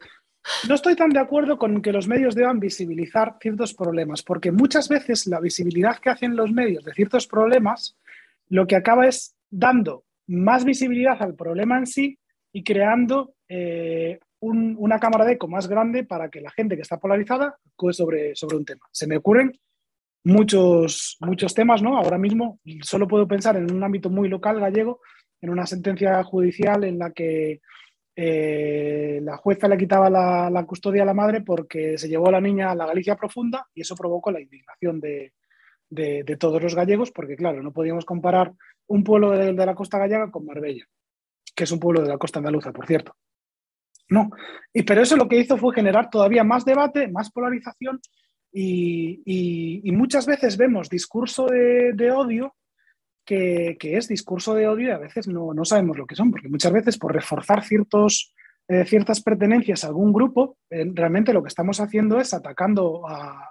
No 0.68 0.74
estoy 0.74 0.94
tan 0.94 1.10
de 1.10 1.20
acuerdo 1.20 1.58
con 1.58 1.80
que 1.80 1.90
los 1.90 2.06
medios 2.06 2.34
deban 2.34 2.60
visibilizar 2.60 3.38
ciertos 3.40 3.72
problemas, 3.72 4.22
porque 4.22 4.52
muchas 4.52 4.88
veces 4.88 5.26
la 5.26 5.40
visibilidad 5.40 5.98
que 5.98 6.10
hacen 6.10 6.36
los 6.36 6.52
medios 6.52 6.84
de 6.84 6.92
ciertos 6.92 7.26
problemas 7.26 7.96
lo 8.48 8.66
que 8.66 8.76
acaba 8.76 9.06
es 9.06 9.34
dando 9.50 10.04
más 10.26 10.64
visibilidad 10.64 11.20
al 11.22 11.34
problema 11.34 11.78
en 11.78 11.86
sí 11.86 12.18
y 12.52 12.62
creando 12.62 13.34
eh, 13.48 14.20
una 14.44 14.98
cámara 14.98 15.24
de 15.24 15.32
eco 15.32 15.48
más 15.48 15.68
grande 15.68 16.04
para 16.04 16.28
que 16.28 16.40
la 16.40 16.50
gente 16.50 16.76
que 16.76 16.82
está 16.82 16.98
polarizada 16.98 17.58
actúe 17.66 17.92
sobre, 17.92 18.34
sobre 18.34 18.56
un 18.56 18.64
tema. 18.64 18.86
Se 18.92 19.06
me 19.06 19.16
ocurren 19.16 19.52
muchos, 20.24 21.16
muchos 21.20 21.54
temas, 21.54 21.82
¿no? 21.82 21.96
Ahora 21.96 22.18
mismo 22.18 22.58
solo 22.82 23.06
puedo 23.06 23.28
pensar 23.28 23.56
en 23.56 23.72
un 23.72 23.82
ámbito 23.82 24.10
muy 24.10 24.28
local 24.28 24.58
gallego, 24.58 25.00
en 25.40 25.50
una 25.50 25.66
sentencia 25.66 26.22
judicial 26.24 26.84
en 26.84 26.98
la 26.98 27.10
que 27.10 27.60
eh, 28.16 29.20
la 29.22 29.36
jueza 29.36 29.66
le 29.66 29.76
quitaba 29.76 30.08
la, 30.08 30.64
custodia 30.66 31.02
a 31.02 31.06
la 31.06 31.14
madre 31.14 31.40
porque 31.40 31.98
se 31.98 32.08
llevó 32.08 32.28
a 32.28 32.32
la 32.32 32.40
niña 32.40 32.70
a 32.70 32.74
la 32.74 32.86
Galicia 32.86 33.16
profunda 33.16 33.66
y 33.74 33.80
eso 33.80 33.96
provocó 33.96 34.30
la 34.30 34.40
indignación 34.40 35.00
de, 35.00 35.32
todos 36.38 36.62
los 36.62 36.74
gallegos 36.74 37.10
porque, 37.10 37.36
claro, 37.36 37.62
no 37.62 37.72
podíamos 37.72 38.04
comparar 38.04 38.52
un 38.86 39.04
pueblo 39.04 39.30
de, 39.32 39.52
la 39.52 39.74
costa 39.74 39.98
gallega 39.98 40.30
con 40.30 40.46
Marbella, 40.46 40.84
que 41.54 41.64
es 41.64 41.72
un 41.72 41.80
pueblo 41.80 42.02
de 42.02 42.08
la 42.08 42.18
costa 42.18 42.38
andaluza, 42.38 42.72
por 42.72 42.86
cierto. 42.86 43.16
No, 44.08 44.30
y, 44.72 44.82
pero 44.82 45.02
eso 45.02 45.16
lo 45.16 45.28
que 45.28 45.38
hizo 45.38 45.56
fue 45.56 45.74
generar 45.74 46.10
todavía 46.10 46.44
más 46.44 46.64
debate, 46.64 47.08
más 47.08 47.30
polarización 47.30 48.00
y, 48.56 49.90
muchas 49.92 50.26
veces 50.26 50.56
vemos 50.56 50.88
discurso 50.88 51.46
de, 51.46 52.10
odio 52.12 52.54
que, 53.24 53.76
es 53.80 54.06
discurso 54.06 54.54
de 54.54 54.68
odio 54.68 54.88
y 54.88 54.92
a 54.92 54.98
veces 54.98 55.26
no, 55.26 55.64
sabemos 55.64 55.98
lo 55.98 56.06
que 56.06 56.14
son, 56.14 56.30
porque 56.30 56.48
muchas 56.48 56.72
veces 56.72 56.98
por 56.98 57.12
reforzar 57.12 57.64
ciertos, 57.64 58.32
eh, 58.68 58.84
ciertas 58.84 59.22
pertenencias 59.22 59.82
a 59.84 59.88
algún 59.88 60.12
grupo, 60.12 60.58
eh, 60.70 60.84
realmente 60.92 61.32
lo 61.32 61.42
que 61.42 61.48
estamos 61.48 61.80
haciendo 61.80 62.20
es 62.20 62.32
atacando 62.32 63.02
a, 63.08 63.50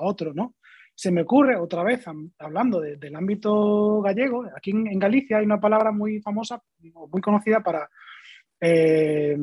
otro, 0.00 0.34
¿no? 0.34 0.56
Se 0.96 1.12
me 1.12 1.22
ocurre 1.22 1.56
otra 1.56 1.84
vez, 1.84 2.04
hablando 2.38 2.80
del 2.80 3.14
ámbito 3.14 4.00
gallego, 4.00 4.44
aquí 4.56 4.72
en, 4.72 4.98
Galicia 4.98 5.38
hay 5.38 5.44
una 5.44 5.60
palabra 5.60 5.92
muy 5.92 6.20
famosa, 6.20 6.60
muy 6.80 7.20
conocida 7.20 7.60
para, 7.60 7.88
eh, 8.64 9.36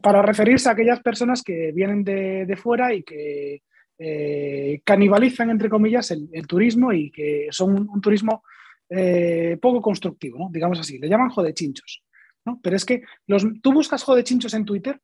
para 0.00 0.22
referirse 0.22 0.68
a 0.68 0.72
aquellas 0.72 1.00
personas 1.00 1.42
que 1.42 1.72
vienen 1.72 2.04
de 2.04 2.56
fuera 2.56 2.94
y 2.94 3.02
que 3.02 3.62
eh, 3.96 4.80
canibalizan, 4.84 5.50
entre 5.50 5.68
comillas, 5.68 6.10
el, 6.10 6.46
turismo 6.48 6.92
y 6.92 7.10
que 7.10 7.48
son 7.50 7.88
un, 7.88 8.00
turismo 8.00 8.42
eh, 8.90 9.56
poco 9.60 9.80
constructivo, 9.80 10.48
digamos 10.52 10.80
así. 10.80 10.98
Le 10.98 11.08
llaman 11.08 11.30
jodechinchos. 11.30 12.02
¿no? 12.44 12.60
Pero 12.62 12.76
es 12.76 12.84
que 12.84 13.02
los, 13.26 13.46
tú 13.62 13.72
buscas 13.72 14.02
jodechinchos 14.02 14.52
en 14.54 14.64
Twitter, 14.64 15.00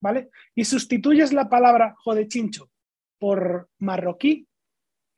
¿vale? 0.00 0.30
Y 0.54 0.64
sustituyes 0.64 1.32
la 1.32 1.48
palabra 1.48 1.94
jodechincho 1.96 2.70
por 3.18 3.68
marroquí 3.78 4.47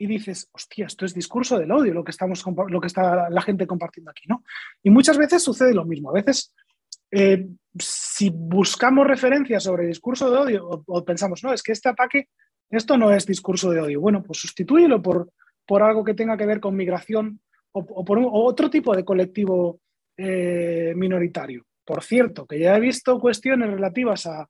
y 0.01 0.07
dices, 0.07 0.49
hostia, 0.53 0.87
esto 0.87 1.05
es 1.05 1.13
discurso 1.13 1.59
del 1.59 1.71
odio, 1.71 1.93
lo 1.93 2.03
que, 2.03 2.11
estamos, 2.11 2.43
lo 2.69 2.81
que 2.81 2.87
está 2.87 3.29
la 3.29 3.43
gente 3.43 3.67
compartiendo 3.67 4.11
aquí, 4.11 4.23
¿no? 4.27 4.45
Y 4.83 4.89
muchas 4.89 5.19
veces 5.19 5.43
sucede 5.43 5.75
lo 5.75 5.85
mismo. 5.85 6.09
A 6.09 6.15
veces, 6.15 6.55
eh, 7.11 7.47
si 7.79 8.31
buscamos 8.31 9.07
referencias 9.07 9.63
sobre 9.63 9.87
discurso 9.87 10.31
de 10.31 10.39
odio 10.39 10.67
o, 10.87 11.05
pensamos, 11.05 11.45
no, 11.45 11.53
es 11.53 11.63
que 11.63 11.73
este 11.73 11.91
ataque 11.91 12.29
esto 12.71 12.97
no 12.97 13.13
es 13.13 13.27
discurso 13.27 13.71
de 13.71 13.81
odio. 13.83 14.01
Bueno, 14.01 14.23
pues 14.23 14.39
sustitúyelo 14.39 15.03
por, 15.03 15.31
por 15.67 15.83
algo 15.83 16.03
que 16.03 16.15
tenga 16.15 16.39
que 16.39 16.47
ver 16.47 16.61
con 16.61 16.75
migración 16.75 17.39
o, 17.73 18.03
por 18.03 18.19
otro 18.33 18.71
tipo 18.71 18.97
de 18.97 19.05
colectivo 19.05 19.81
eh, 20.17 20.95
minoritario. 20.97 21.67
Por 21.85 22.03
cierto, 22.03 22.47
que 22.47 22.59
ya 22.59 22.75
he 22.75 22.81
visto 22.81 23.21
cuestiones 23.21 23.71
relativas 23.71 24.25
a, 24.25 24.49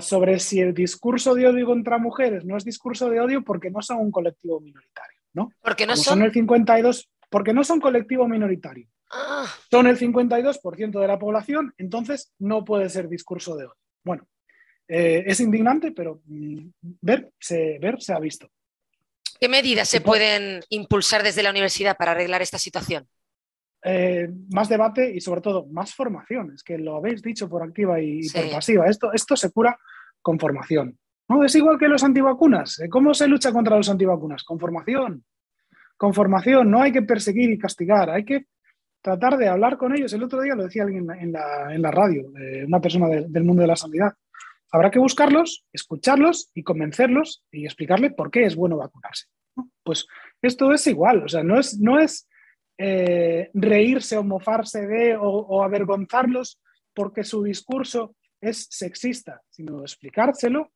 sobre 0.00 0.38
si 0.38 0.60
el 0.60 0.74
discurso 0.74 1.34
de 1.34 1.46
odio 1.46 1.66
contra 1.66 1.98
mujeres 1.98 2.44
no 2.44 2.56
es 2.56 2.64
discurso 2.64 3.10
de 3.10 3.20
odio 3.20 3.42
porque 3.42 3.70
no 3.70 3.82
son 3.82 3.98
un 3.98 4.10
colectivo 4.10 4.60
minoritario, 4.60 5.20
¿no? 5.32 5.50
Porque 5.62 5.86
no 5.86 5.96
son... 5.96 6.22
el 6.22 6.32
52, 6.32 7.10
porque 7.30 7.52
no 7.52 7.64
son 7.64 7.80
colectivo 7.80 8.26
minoritario. 8.26 8.88
Ah. 9.10 9.46
Son 9.70 9.86
el 9.86 9.98
52% 9.98 11.00
de 11.00 11.06
la 11.06 11.18
población, 11.18 11.74
entonces 11.78 12.32
no 12.38 12.64
puede 12.64 12.88
ser 12.88 13.08
discurso 13.08 13.56
de 13.56 13.66
odio. 13.66 13.76
Bueno, 14.02 14.26
eh, 14.88 15.24
es 15.26 15.40
indignante, 15.40 15.92
pero 15.92 16.20
mm, 16.26 16.68
ver 17.00 17.32
se, 17.38 17.78
ver 17.78 18.00
se 18.00 18.12
ha 18.12 18.18
visto. 18.18 18.48
¿Qué 19.40 19.48
medidas 19.48 19.88
se 19.88 20.00
pueden 20.00 20.62
impulsar 20.70 21.22
desde 21.22 21.42
la 21.42 21.50
universidad 21.50 21.96
para 21.96 22.12
arreglar 22.12 22.40
esta 22.42 22.58
situación? 22.58 23.06
Eh, 23.86 24.30
más 24.50 24.70
debate 24.70 25.10
y 25.14 25.20
sobre 25.20 25.42
todo 25.42 25.66
más 25.66 25.94
formación. 25.94 26.52
Es 26.54 26.62
que 26.62 26.78
lo 26.78 26.96
habéis 26.96 27.20
dicho 27.20 27.48
por 27.48 27.62
activa 27.62 28.00
y, 28.00 28.26
por 28.30 28.50
pasiva. 28.50 28.86
Esto, 28.86 29.12
esto 29.12 29.36
se 29.36 29.52
cura 29.52 29.78
con 30.22 30.38
formación. 30.38 30.98
¿no? 31.28 31.44
Es 31.44 31.54
igual 31.54 31.78
que 31.78 31.88
los 31.88 32.02
antivacunas. 32.02 32.80
¿Cómo 32.90 33.12
se 33.12 33.28
lucha 33.28 33.52
contra 33.52 33.76
los 33.76 33.90
antivacunas? 33.90 34.42
Con 34.42 34.58
formación. 34.58 35.24
Con 35.98 36.14
formación. 36.14 36.70
No 36.70 36.80
hay 36.80 36.92
que 36.92 37.02
perseguir 37.02 37.50
y 37.50 37.58
castigar. 37.58 38.08
Hay 38.08 38.24
que 38.24 38.46
tratar 39.02 39.36
de 39.36 39.48
hablar 39.48 39.76
con 39.76 39.94
ellos. 39.94 40.14
El 40.14 40.22
otro 40.22 40.40
día 40.40 40.54
lo 40.54 40.64
decía 40.64 40.84
alguien 40.84 41.06
en 41.10 41.32
la, 41.32 41.90
radio, 41.90 42.32
eh, 42.38 42.64
una 42.64 42.80
persona 42.80 43.06
del 43.08 43.44
mundo 43.44 43.60
de 43.60 43.68
la 43.68 43.76
sanidad. 43.76 44.14
Habrá 44.72 44.90
que 44.90 44.98
buscarlos, 44.98 45.66
escucharlos 45.74 46.50
y 46.54 46.62
convencerlos 46.62 47.44
y 47.52 47.66
explicarle 47.66 48.10
por 48.10 48.30
qué 48.30 48.44
es 48.44 48.56
bueno 48.56 48.78
vacunarse. 48.78 49.26
Pues 49.84 50.06
esto 50.40 50.72
es 50.72 50.86
igual, 50.86 51.22
o 51.22 51.28
sea, 51.28 51.44
no 51.44 51.60
es, 51.60 51.78
no 51.78 52.00
es 52.00 52.26
eh, 52.78 53.50
reírse 53.54 54.16
o 54.16 54.24
mofarse 54.24 54.86
de 54.86 55.16
o, 55.16 55.62
avergonzarlos 55.62 56.60
porque 56.92 57.24
su 57.24 57.42
discurso 57.42 58.16
es 58.40 58.66
sexista, 58.70 59.40
sino 59.48 59.80
explicárselo 59.80 60.72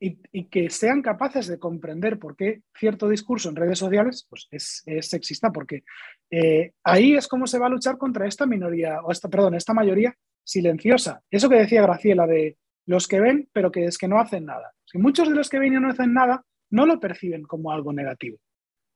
y, 0.00 0.44
que 0.44 0.70
sean 0.70 1.02
capaces 1.02 1.48
de 1.48 1.58
comprender 1.58 2.18
por 2.18 2.36
qué 2.36 2.62
cierto 2.78 3.08
discurso 3.08 3.48
en 3.48 3.56
redes 3.56 3.78
sociales 3.78 4.26
pues, 4.28 4.46
es, 4.50 4.84
sexista, 5.08 5.50
porque 5.50 5.82
eh, 6.30 6.72
ahí 6.84 7.14
es 7.14 7.26
como 7.26 7.46
se 7.46 7.58
va 7.58 7.66
a 7.66 7.70
luchar 7.70 7.98
contra 7.98 8.26
esta 8.26 8.46
minoría, 8.46 9.00
o 9.02 9.10
esta, 9.10 9.28
perdón, 9.28 9.54
esta 9.54 9.74
mayoría 9.74 10.14
silenciosa. 10.44 11.22
Eso 11.30 11.48
que 11.48 11.56
decía 11.56 11.82
Graciela 11.82 12.26
de 12.26 12.56
los 12.86 13.08
que 13.08 13.20
ven, 13.20 13.48
pero 13.52 13.70
que 13.70 13.84
es 13.84 13.98
que 13.98 14.08
no 14.08 14.18
hacen 14.18 14.46
nada. 14.46 14.72
Si 14.86 14.98
muchos 14.98 15.28
de 15.28 15.34
los 15.34 15.48
que 15.48 15.58
ven 15.58 15.74
y 15.74 15.80
no 15.80 15.90
hacen 15.90 16.14
nada, 16.14 16.44
no 16.70 16.86
lo 16.86 17.00
perciben 17.00 17.42
como 17.42 17.72
algo 17.72 17.92
negativo. 17.92 18.38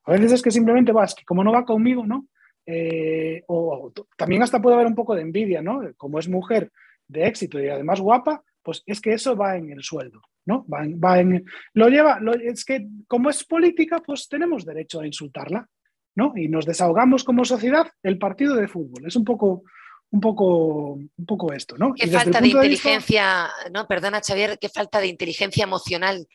A 0.05 0.13
veces 0.13 0.33
es 0.33 0.43
que 0.43 0.51
simplemente 0.51 0.93
vas, 0.93 1.15
que 1.15 1.25
como 1.25 1.45
no 1.45 1.53
va 1.53 1.65
conmigo, 1.65 2.07
¿no? 2.07 2.29
Eh, 2.67 3.43
o, 3.49 3.93
también 4.17 4.43
hasta 4.43 4.61
puede 4.61 4.77
haber 4.77 4.87
un 4.87 4.95
poco 4.95 5.15
de 5.15 5.23
envidia, 5.23 5.63
¿no? 5.63 5.83
Como 5.97 6.19
es 6.19 6.29
mujer 6.29 6.71
de 7.09 7.27
éxito 7.27 7.61
y 7.61 7.69
además 7.69 8.01
guapa, 8.01 8.43
pues 8.63 8.83
es 8.87 9.01
que 9.01 9.13
eso 9.13 9.37
va 9.37 9.57
en 9.57 9.71
el 9.71 9.83
sueldo, 9.83 10.23
¿no? 10.47 10.65
Va 10.69 11.21
en, 11.21 11.45
lo 11.75 11.89
lleva, 11.89 12.21
es 12.43 12.65
que 12.65 12.87
como 13.09 13.31
es 13.31 13.45
política, 13.45 14.01
pues 14.05 14.29
tenemos 14.29 14.65
derecho 14.65 15.01
a 15.01 15.07
insultarla, 15.07 15.69
¿no? 16.15 16.33
Y 16.37 16.49
nos 16.49 16.65
desahogamos 16.65 17.25
como 17.25 17.45
sociedad 17.45 17.89
el 18.03 18.19
partido 18.19 18.55
de 18.55 18.69
fútbol. 18.69 19.07
Es 19.07 19.17
un 19.17 19.25
poco, 19.25 19.65
un 20.11 20.21
poco, 20.21 20.93
un 20.93 21.27
poco 21.27 21.53
esto, 21.53 21.77
¿no? 21.77 21.95
Qué 21.95 22.07
falta 22.07 22.41
de 22.41 22.49
inteligencia, 22.49 23.51
no, 23.73 23.87
perdona 23.87 24.21
Xavier, 24.21 24.59
qué 24.61 24.69
falta 24.69 25.01
de 25.01 25.09
inteligencia 25.09 25.65
emocional 25.65 26.27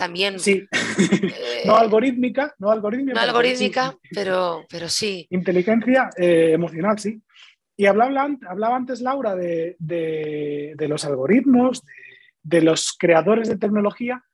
también... 0.00 0.38
Sí, 0.40 0.66
no 1.66 1.76
algorítmica, 1.76 2.54
no 2.58 2.70
algorítmica. 2.70 3.12
No 3.12 3.20
algorítmica, 3.20 3.94
pero, 4.14 4.64
pero 4.70 4.88
sí. 4.88 5.26
Inteligencia 5.28 6.08
emocional, 6.16 6.98
sí. 6.98 7.22
Y 7.76 7.84
hablaba, 7.84 8.28
hablaba 8.48 8.76
antes 8.76 9.02
Laura 9.02 9.36
de, 9.36 9.76
los 10.88 11.04
algoritmos, 11.04 11.84
de, 12.42 12.62
los 12.62 12.96
creadores 12.98 13.48
de 13.50 13.58
tecnología 13.58 14.24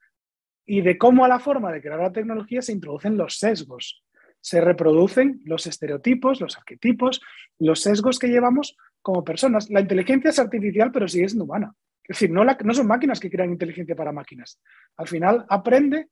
y 0.64 0.82
de 0.82 0.96
cómo 0.96 1.24
a 1.24 1.28
la 1.28 1.40
forma 1.40 1.72
de 1.72 1.82
crear 1.82 1.98
la 1.98 2.12
tecnología 2.12 2.62
se 2.62 2.72
introducen 2.72 3.16
los 3.16 3.38
sesgos. 3.38 4.04
Se 4.40 4.60
reproducen 4.60 5.40
los 5.44 5.66
estereotipos, 5.66 6.40
los 6.40 6.56
arquetipos, 6.56 7.20
los 7.58 7.80
sesgos 7.80 8.20
que 8.20 8.28
llevamos 8.28 8.76
como 9.02 9.24
personas. 9.24 9.68
La 9.68 9.80
inteligencia 9.80 10.30
es 10.30 10.38
artificial, 10.38 10.92
pero 10.92 11.08
sigue 11.08 11.28
siendo 11.28 11.44
humana. 11.44 11.74
Es 12.08 12.18
decir, 12.20 12.30
no, 12.30 12.44
no 12.44 12.74
son 12.74 12.86
máquinas 12.86 13.20
que 13.20 13.30
crean 13.30 13.50
inteligencia 13.50 13.96
para 13.96 14.12
máquinas. 14.12 14.60
Al 14.96 15.08
final 15.08 15.44
aprende 15.48 16.08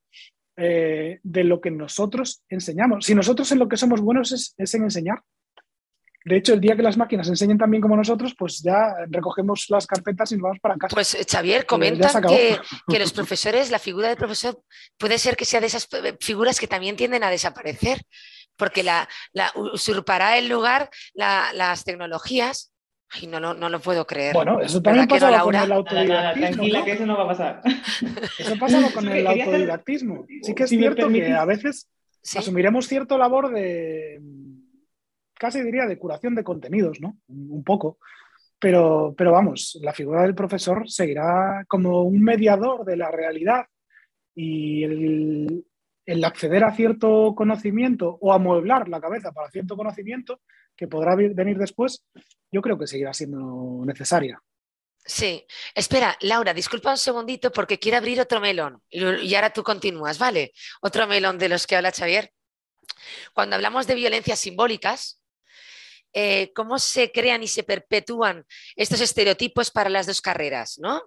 eh, 0.57 1.21
de 1.23 1.45
lo 1.45 1.61
que 1.61 1.71
nosotros 1.71 2.43
enseñamos. 2.49 3.07
Si 3.07 3.15
nosotros 3.15 3.51
en 3.53 3.59
lo 3.59 3.69
que 3.69 3.77
somos 3.77 4.01
buenos 4.01 4.55
es 4.57 4.75
en 4.75 4.83
enseñar, 4.83 5.23
de 6.25 6.39
hecho, 6.39 6.55
el 6.55 6.61
día 6.61 6.75
que 6.75 6.83
las 6.83 6.97
máquinas 6.97 7.29
enseñen 7.29 7.59
también 7.59 7.83
como 7.83 7.97
nosotros, 7.97 8.35
pues 8.39 8.63
ya 8.63 8.95
recogemos 9.09 9.67
las 9.69 9.87
carpetas 9.87 10.33
y 10.33 10.37
nos 10.37 10.43
vamos 10.45 10.59
para 10.59 10.77
casa. 10.77 10.95
Pues 10.95 11.15
eh, 11.15 11.27
Xavier, 11.31 11.67
comenta 11.67 12.11
que, 12.23 12.99
los 12.99 13.13
profesores, 13.13 13.71
la 13.71 13.79
figura 13.79 14.09
del 14.09 14.17
profesor 14.17 14.59
puede 14.97 15.19
ser 15.19 15.37
que 15.37 15.45
sea 15.45 15.61
de 15.61 15.67
esas 15.67 15.87
figuras 16.21 16.59
que 16.59 16.67
también 16.67 16.97
tienden 16.97 17.25
a 17.25 17.31
desaparecer, 17.31 18.01
porque 18.57 18.83
la, 18.83 19.07
usurpará 19.55 20.39
el 20.39 20.49
lugar 20.49 20.89
las 21.13 21.85
tecnologías. 21.85 22.73
Y 23.21 23.27
no, 23.27 23.39
no, 23.39 23.55
no 23.55 23.69
lo 23.69 23.81
puedo 23.81 24.07
creer. 24.07 24.35
Bueno, 24.35 24.61
eso 24.61 24.83
también 24.83 25.07
pasa 25.07 25.41
con 25.41 25.55
el 25.55 25.73
autodidactismo. 25.73 26.47
tranquila, 26.49 26.85
que 26.85 26.93
eso 26.93 27.07
no 27.07 27.17
va 27.17 27.25
a 27.25 27.29
pasar. 27.29 27.63
Eso 28.39 28.59
pasa 28.59 28.93
con 28.93 29.09
el 29.09 29.27
autodidactismo. 29.27 30.27
Sí 30.43 30.55
que 30.55 30.65
es 30.65 30.71
cierto 30.71 31.09
que 31.09 31.33
a 31.33 31.45
veces 31.45 31.89
asumiremos 32.37 32.87
cierto 32.87 33.19
labor 33.19 33.53
de 33.53 34.21
casi 35.39 35.63
diría 35.63 35.87
de 35.87 35.99
curación 35.99 36.35
de 36.35 36.45
contenidos, 36.45 37.01
¿no? 37.01 37.19
Un 37.29 37.63
poco. 37.65 37.99
Pero, 38.59 39.15
pero 39.17 39.33
vamos, 39.33 39.79
la 39.83 39.93
figura 39.93 40.23
del 40.23 40.35
profesor 40.35 40.89
seguirá 40.89 41.65
como 41.69 42.03
un 42.03 42.23
mediador 42.23 42.85
de 42.85 42.97
la 42.97 43.11
realidad 43.11 43.67
y 44.35 44.85
el, 44.85 45.65
el 46.07 46.25
acceder 46.25 46.65
a 46.65 46.75
cierto 46.75 47.35
conocimiento 47.35 48.19
o 48.21 48.33
amueblar 48.33 48.89
la 48.89 49.01
cabeza 49.01 49.33
para 49.33 49.51
cierto 49.51 49.77
conocimiento 49.77 50.41
que 50.77 50.89
podrá 50.89 51.15
venir 51.15 51.57
después, 51.57 52.05
yo 52.51 52.61
creo 52.61 52.79
que 52.79 52.87
seguirá 52.87 53.15
siendo 53.15 53.83
necesaria. 53.85 54.41
Sí, 55.07 55.47
espera, 55.75 56.17
Laura, 56.23 56.55
disculpa 56.55 56.91
un 56.91 56.97
segundito 56.97 57.53
porque 57.53 57.79
quiero 57.79 57.99
abrir 57.99 58.21
otro 58.21 58.41
melón 58.41 58.83
y 58.89 59.35
ahora 59.35 59.53
tú 59.53 59.63
continúas, 59.63 60.19
¿vale? 60.19 60.53
Otro 60.81 61.07
melón 61.07 61.39
de 61.39 61.51
los 61.51 61.67
que 61.67 61.77
habla 61.77 61.93
Xavier. 61.93 62.33
Cuando 63.35 63.57
hablamos 63.57 63.87
de 63.87 63.95
violencias 63.95 64.39
simbólicas, 64.39 65.21
eh, 66.13 66.53
cómo 66.55 66.79
se 66.79 67.13
crean 67.13 67.43
y 67.43 67.49
se 67.49 67.65
perpetúan 67.65 68.47
estos 68.77 69.01
estereotipos 69.01 69.71
para 69.71 69.91
las 69.91 70.07
dos 70.07 70.23
carreras, 70.23 70.79
¿no? 70.79 71.03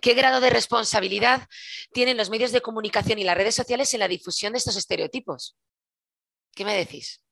¿Qué 0.00 0.14
grado 0.14 0.40
de 0.40 0.50
responsabilidad 0.50 1.48
tienen 1.92 2.16
los 2.16 2.30
medios 2.30 2.52
de 2.52 2.60
comunicación 2.60 3.18
y 3.18 3.24
las 3.24 3.36
redes 3.36 3.54
sociales 3.54 3.92
en 3.94 4.00
la 4.00 4.08
difusión 4.08 4.52
de 4.52 4.58
estos 4.58 4.76
estereotipos? 4.76 5.56
¿Qué 6.54 6.64
me 6.64 6.74
decís? 6.74 7.22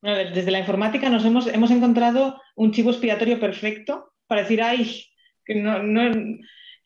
desde 0.00 0.52
la 0.52 0.60
informática 0.60 1.10
nos 1.10 1.24
hemos, 1.24 1.48
hemos 1.48 1.72
encontrado 1.72 2.40
un 2.54 2.70
chivo 2.70 2.90
expiatorio 2.90 3.40
perfecto 3.40 4.14
para 4.28 4.42
decir, 4.42 4.62
ay, 4.62 5.04
que 5.44 5.56
no, 5.56 5.82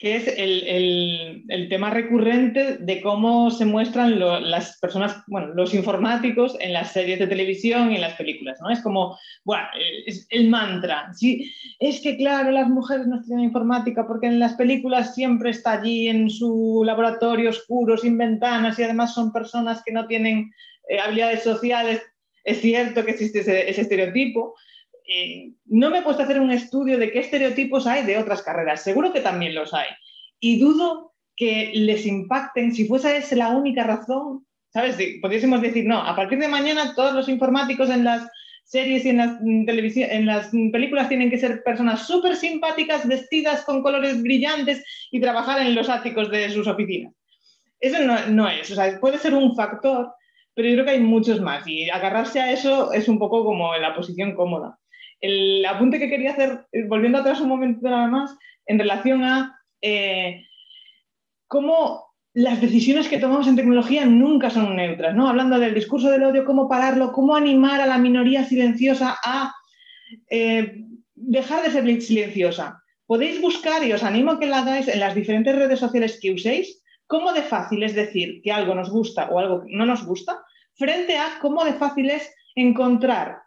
que 0.03 0.17
es 0.17 0.27
el, 0.37 1.69
tema 1.71 1.89
recurrente 1.91 2.77
de 2.79 3.01
cómo 3.01 3.53
se 3.53 3.65
muestran 3.65 4.19
las 4.19 4.77
personas, 4.81 5.23
bueno, 5.29 5.55
los 5.55 5.75
informáticos 5.75 6.57
en 6.59 6.73
las 6.73 6.93
series 6.93 7.21
de 7.21 7.29
televisión 7.29 7.93
y 7.93 7.95
en 7.95 8.01
las 8.01 8.15
películas, 8.15 8.59
¿no? 8.61 8.69
Es 8.69 8.81
como, 8.81 9.17
bueno, 9.45 9.63
es 10.05 10.27
el 10.31 10.49
mantra. 10.49 11.15
Sí, 11.15 11.55
es 11.79 12.01
que, 12.01 12.17
claro, 12.17 12.51
las 12.51 12.69
mujeres 12.69 13.07
no 13.07 13.21
estudian 13.21 13.45
informática 13.45 14.05
porque 14.05 14.27
en 14.27 14.41
las 14.41 14.55
películas 14.55 15.15
siempre 15.15 15.51
está 15.51 15.75
allí 15.75 16.09
en 16.09 16.29
su 16.29 16.83
laboratorio 16.85 17.51
oscuro, 17.51 17.97
sin 17.97 18.19
ventanas 18.19 18.81
y 18.81 18.83
además 18.83 19.15
son 19.15 19.33
personas 19.33 19.85
que 19.87 19.93
no 19.93 20.09
tienen 20.09 20.51
eh, 20.89 20.99
habilidades 20.99 21.45
sociales. 21.45 22.03
Es 22.43 22.61
cierto 22.61 23.05
que 23.05 23.13
existe 23.13 23.39
ese 23.39 23.81
estereotipo, 23.81 24.57
eh, 25.15 25.53
no 25.67 25.91
me 25.91 25.99
he 25.99 26.03
puesto 26.03 26.23
a 26.23 26.25
hacer 26.25 26.41
un 26.41 26.51
estudio 26.51 26.97
de 26.99 27.11
qué 27.11 27.21
estereotipos 27.21 27.87
hay 27.87 28.05
de 28.05 28.17
otras 28.17 28.43
carreras. 28.43 28.83
Seguro 28.83 29.13
que 29.13 29.21
también 29.21 29.55
los 29.55 29.75
hay. 29.75 29.89
Y 30.41 30.59
dudo 30.59 31.13
que 31.37 31.73
les 31.75 32.07
impacten, 32.07 32.75
si 32.75 32.87
fuese 32.87 33.17
esa 33.17 33.37
la 33.37 33.51
única 33.51 33.85
razón, 33.85 34.47
¿sabes? 34.73 34.97
pudiésemos 35.21 35.61
decir, 35.61 35.85
no, 35.85 35.99
a 35.99 36.17
partir 36.17 36.39
de 36.39 36.49
mañana 36.49 36.95
todos 36.95 37.13
los 37.13 37.29
informáticos 37.29 37.91
en 37.91 38.05
las 38.05 38.27
series 38.65 39.05
y 39.05 39.11
en 39.11 39.17
las, 39.19 39.39
en 39.43 40.27
las 40.27 40.49
películas 40.73 41.09
tienen 41.09 41.29
que 41.29 41.39
ser 41.39 41.63
personas 41.63 42.07
súper 42.07 42.37
simpáticas, 42.37 43.07
vestidas 43.07 43.65
con 43.65 43.83
colores 43.83 44.23
brillantes 44.23 44.83
y 45.11 45.21
trabajar 45.21 45.61
en 45.61 45.75
los 45.75 45.91
áticos 45.91 46.31
de 46.31 46.49
sus 46.51 46.67
oficinas. 46.67 47.13
Eso 47.81 47.99
no, 48.31 48.49
es, 48.49 48.71
o 48.71 48.75
sea, 48.75 48.99
puede 48.99 49.19
ser 49.19 49.35
un 49.35 49.55
factor, 49.57 50.15
pero 50.55 50.69
yo 50.69 50.75
creo 50.75 50.85
que 50.87 50.93
hay 50.93 51.01
muchos 51.01 51.41
más 51.41 51.67
y 51.67 51.91
agarrarse 51.91 52.41
a 52.41 52.53
eso 52.53 52.93
es 52.93 53.09
un 53.09 53.19
poco 53.19 53.45
como 53.45 53.77
la 53.77 53.95
posición 53.95 54.35
cómoda 54.35 54.79
el 55.23 55.65
apunte 55.65 55.99
que 55.99 56.11
quería 56.11 56.33
hacer, 56.33 56.67
eh, 56.73 56.85
volviendo 56.85 57.19
atrás 57.19 57.41
un 57.41 57.49
momento 57.49 57.89
nada 57.89 58.09
más, 58.09 58.37
en 58.67 58.79
relación 58.79 59.25
a 59.25 59.59
eh, 59.81 60.45
cómo 61.47 62.13
las 62.35 62.61
decisiones 62.61 63.09
que 63.09 63.19
tomamos 63.19 63.47
en 63.47 63.57
tecnología 63.57 64.05
nunca 64.05 64.51
son 64.51 64.75
neutras, 64.75 65.15
¿no? 65.15 65.29
Hablando 65.29 65.59
del 65.59 65.75
discurso 65.75 66.11
del 66.11 66.25
odio, 66.25 66.45
cómo 66.45 66.69
pararlo, 66.69 67.13
cómo 67.13 67.37
animar 67.37 67.81
a 67.81 67.87
la 67.87 67.99
minoría 67.99 68.45
silenciosa 68.45 69.17
a 69.23 69.55
eh, 70.29 70.85
dejar 71.15 71.63
de 71.63 71.71
ser 71.71 72.03
silenciosa. 72.03 72.83
Podéis 73.07 73.41
buscar, 73.41 73.85
y 73.85 73.93
os 73.93 74.03
animo 74.03 74.33
a 74.33 74.41
que 74.41 74.47
lo 74.47 74.57
hagáis 74.57 74.89
en 74.89 75.01
las 75.01 75.15
diferentes 75.15 75.55
redes 75.55 75.79
sociales 75.79 76.19
que 76.21 76.33
uséis, 76.33 76.83
cómo 77.07 77.33
de 77.33 77.43
fácil 77.43 77.83
es 77.83 77.95
decir 77.95 78.41
que 78.43 78.51
algo 78.51 78.75
nos 78.75 78.91
gusta 78.91 79.29
o 79.29 79.39
algo 79.39 79.65
no 79.69 79.87
nos 79.87 80.05
gusta, 80.05 80.43
frente 80.75 81.17
a 81.19 81.39
cómo 81.41 81.65
de 81.65 81.75
fácil 81.75 82.11
es 82.11 82.35
encontrar 82.55 83.43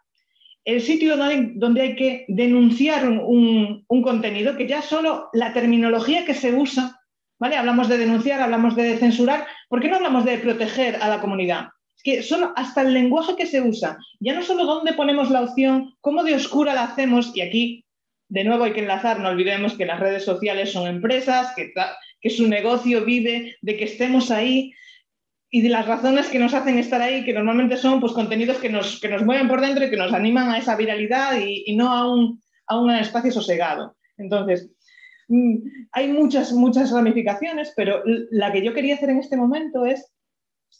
el 0.66 0.82
sitio 0.82 1.16
donde, 1.16 1.80
hay 1.80 1.94
que 1.94 2.24
denunciar 2.26 3.08
un, 3.08 3.84
contenido, 4.02 4.56
que 4.56 4.66
ya 4.66 4.82
solo 4.82 5.30
la 5.32 5.52
terminología 5.52 6.24
que 6.24 6.34
se 6.34 6.52
usa, 6.52 7.00
¿vale? 7.38 7.56
Hablamos 7.56 7.88
de 7.88 7.98
denunciar, 7.98 8.40
hablamos 8.40 8.74
de 8.74 8.98
censurar, 8.98 9.46
¿por 9.68 9.80
qué 9.80 9.88
no 9.88 9.96
hablamos 9.96 10.24
de 10.24 10.38
proteger 10.38 10.96
a 10.96 11.08
la 11.08 11.20
comunidad? 11.20 11.68
Es 11.96 12.02
que 12.02 12.22
solo 12.24 12.52
hasta 12.56 12.82
el 12.82 12.94
lenguaje 12.94 13.36
que 13.36 13.46
se 13.46 13.60
usa, 13.62 13.96
ya 14.18 14.34
no 14.34 14.42
solo 14.42 14.64
dónde 14.64 14.92
ponemos 14.92 15.30
la 15.30 15.42
opción, 15.42 15.94
cómo 16.00 16.24
de 16.24 16.34
oscura 16.34 16.74
la 16.74 16.82
hacemos, 16.82 17.30
y 17.36 17.42
aquí 17.42 17.84
de 18.28 18.42
nuevo 18.42 18.64
hay 18.64 18.72
que 18.72 18.80
enlazar, 18.80 19.20
no 19.20 19.28
olvidemos 19.28 19.74
que 19.74 19.86
las 19.86 20.00
redes 20.00 20.24
sociales 20.24 20.72
son 20.72 20.88
empresas, 20.88 21.52
que, 21.54 21.72
que 22.20 22.30
su 22.30 22.48
negocio 22.48 23.04
vive 23.04 23.54
de 23.60 23.76
que 23.76 23.84
estemos 23.84 24.32
ahí, 24.32 24.72
y 25.56 25.62
de 25.62 25.70
las 25.70 25.86
razones 25.86 26.28
que 26.28 26.38
nos 26.38 26.52
hacen 26.52 26.76
estar 26.78 27.00
ahí, 27.00 27.24
que 27.24 27.32
normalmente 27.32 27.78
son 27.78 27.98
pues, 27.98 28.12
contenidos 28.12 28.58
que 28.58 28.68
nos, 28.68 29.00
que 29.00 29.08
nos 29.08 29.24
mueven 29.24 29.48
por 29.48 29.62
dentro 29.62 29.86
y 29.86 29.88
que 29.88 29.96
nos 29.96 30.12
animan 30.12 30.50
a 30.50 30.58
esa 30.58 30.76
viralidad 30.76 31.40
y, 31.40 31.74
no 31.74 31.90
a 31.90 32.12
un, 32.12 32.42
a 32.66 32.78
un 32.78 32.90
espacio 32.90 33.32
sosegado. 33.32 33.96
Entonces, 34.18 34.70
mm, 35.28 35.56
hay 35.92 36.08
muchas, 36.08 36.52
muchas 36.52 36.90
ramificaciones, 36.90 37.72
pero 37.74 38.02
la 38.04 38.52
que 38.52 38.62
yo 38.62 38.74
quería 38.74 38.96
hacer 38.96 39.08
en 39.08 39.20
este 39.20 39.38
momento 39.38 39.86
es 39.86 40.12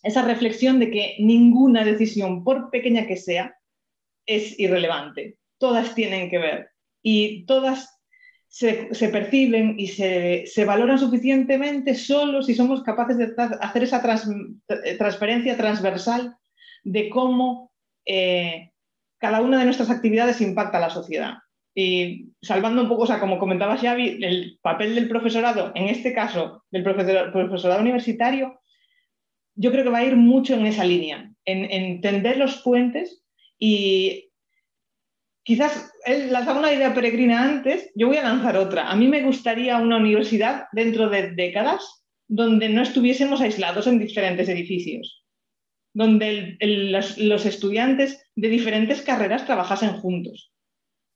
esa 0.02 0.20
reflexión 0.20 0.78
de 0.78 0.90
que 0.90 1.16
ninguna 1.20 1.82
decisión, 1.82 2.44
por 2.44 2.68
pequeña 2.68 3.06
que 3.06 3.16
sea, 3.16 3.56
es 4.26 4.60
irrelevante. 4.60 5.38
Todas 5.56 5.94
tienen 5.94 6.28
que 6.28 6.36
ver 6.36 6.68
y 7.02 7.46
todas 7.46 7.95
se, 8.56 9.08
perciben 9.10 9.78
y 9.78 9.88
se, 9.88 10.64
valoran 10.64 10.98
suficientemente 10.98 11.94
solo 11.94 12.40
si 12.40 12.54
somos 12.54 12.82
capaces 12.82 13.18
de 13.18 13.34
hacer 13.60 13.82
esa 13.82 14.00
transferencia 14.00 15.58
transversal 15.58 16.34
de 16.82 17.10
cómo 17.10 17.70
eh, 18.06 18.70
cada 19.18 19.42
una 19.42 19.58
de 19.58 19.66
nuestras 19.66 19.90
actividades 19.90 20.40
impacta 20.40 20.78
a 20.78 20.80
la 20.80 20.90
sociedad. 20.90 21.34
Y 21.74 22.30
salvando 22.40 22.80
un 22.80 22.88
poco, 22.88 23.02
o 23.02 23.06
sea, 23.06 23.20
como 23.20 23.38
comentaba 23.38 23.76
Xavi, 23.76 24.24
el 24.24 24.58
papel 24.62 24.94
del 24.94 25.10
profesorado, 25.10 25.72
en 25.74 25.88
este 25.88 26.14
caso 26.14 26.64
del 26.70 26.82
profesorado 26.82 27.82
universitario, 27.82 28.58
yo 29.54 29.70
creo 29.70 29.84
que 29.84 29.90
va 29.90 29.98
a 29.98 30.04
ir 30.04 30.16
mucho 30.16 30.54
en 30.54 30.64
esa 30.64 30.84
línea, 30.84 31.30
en 31.44 31.70
entender 31.70 32.38
los 32.38 32.62
puentes 32.62 33.22
y 33.58 34.25
quizás 35.46 35.92
él 36.04 36.32
lanzaba 36.32 36.58
una 36.58 36.72
idea 36.72 36.92
peregrina 36.92 37.44
antes, 37.44 37.92
yo 37.94 38.08
voy 38.08 38.16
a 38.16 38.24
lanzar 38.24 38.56
otra. 38.56 38.90
A 38.90 38.96
mí 38.96 39.06
me 39.06 39.22
gustaría 39.22 39.76
una 39.76 39.96
universidad 39.96 40.64
dentro 40.72 41.08
de 41.08 41.30
décadas 41.30 42.02
donde 42.26 42.68
no 42.68 42.82
estuviésemos 42.82 43.40
aislados 43.40 43.86
en 43.86 44.00
diferentes 44.00 44.48
edificios, 44.48 45.24
donde 45.94 46.58
los, 46.60 47.46
estudiantes 47.46 48.28
de 48.34 48.48
diferentes 48.48 49.02
carreras 49.02 49.46
trabajasen 49.46 49.92
juntos. 49.92 50.52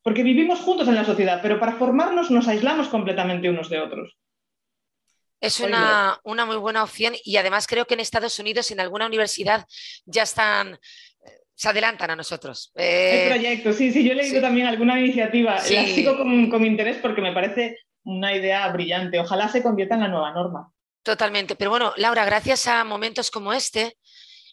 Porque 0.05 0.23
vivimos 0.23 0.61
juntos 0.61 0.87
en 0.87 0.95
la 0.95 1.05
sociedad, 1.05 1.41
pero 1.43 1.59
para 1.59 1.73
formarnos 1.73 2.31
nos 2.31 2.47
aislamos 2.47 2.87
completamente 2.87 3.51
unos 3.51 3.69
de 3.69 3.81
otros. 3.81 4.17
Es 5.41 5.59
una, 5.59 6.21
una, 6.23 6.45
muy 6.45 6.57
buena 6.57 6.85
opción 6.85 7.15
y 7.25 7.37
además 7.37 7.67
creo 7.67 7.87
que 7.87 7.95
en 7.95 8.01
Estados 8.01 8.39
Unidos, 8.39 8.71
en 8.71 8.79
alguna 8.79 9.07
universidad, 9.07 9.67
ya 10.05 10.23
están, 10.23 10.79
se 11.61 11.69
adelantan 11.69 12.11
a 12.11 12.17
nosotros. 12.17 12.73
Eh, 12.75 13.25
el 13.25 13.33
proyecto, 13.35 13.75
sí, 13.75 13.93
sí, 13.93 14.03
yo 14.03 14.13
he 14.13 14.15
leído 14.15 14.41
también 14.41 14.67
alguna 14.67 14.99
iniciativa. 14.99 15.57
La 15.57 15.61
sigo 15.61 16.17
con, 16.17 16.49
con 16.49 16.65
interés 16.65 16.97
porque 17.03 17.21
me 17.21 17.35
parece 17.35 17.77
una 18.03 18.35
idea 18.35 18.67
brillante. 18.69 19.21
Ojalá 19.21 19.47
se 19.47 19.63
convierta 19.63 19.95
en 19.97 20.01
la 20.01 20.09
nueva 20.09 20.33
norma. 20.33 20.73
Totalmente. 21.03 21.57
Pero 21.57 21.69
bueno, 21.69 21.93
Laura, 21.99 22.25
gracias 22.25 22.67
a 22.67 22.83
momentos 22.83 23.31
como 23.31 23.53
este, 23.53 23.99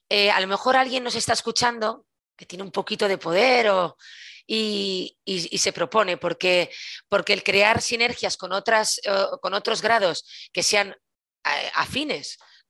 eh, 0.09 0.31
a 0.31 0.41
lo 0.41 0.47
mejor 0.47 0.75
alguien 0.75 1.01
nos 1.01 1.15
está 1.15 1.31
escuchando 1.31 2.05
que 2.35 2.45
tiene 2.45 2.65
un 2.65 2.71
poquito 2.71 3.07
de 3.07 3.17
poder 3.17 3.69
o, 3.69 3.95
y, 4.45 5.17
se 5.25 5.71
propone, 5.71 6.17
porque, 6.17 6.69
porque 7.07 7.31
el 7.31 7.41
crear 7.41 7.81
sinergias 7.81 8.35
con, 8.35 8.51
otras, 8.51 8.99
eh, 9.05 9.11
con 9.41 9.53
otros 9.53 9.81
grados 9.81 10.49
que 10.51 10.61
sean 10.61 10.93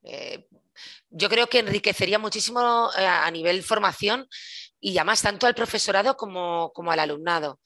eh, 0.03 0.47
yo 1.09 1.29
creo 1.29 1.47
que 1.47 1.59
enriquecería 1.59 2.19
muchísimo 2.19 2.89
a 2.95 3.31
nivel 3.31 3.63
formación 3.63 4.27
y 4.79 4.97
además 4.97 5.21
tanto 5.21 5.47
al 5.47 5.55
profesorado 5.55 6.15
como, 6.15 6.71
como 6.73 6.91
al 6.91 6.99
alumnado. 6.99 7.59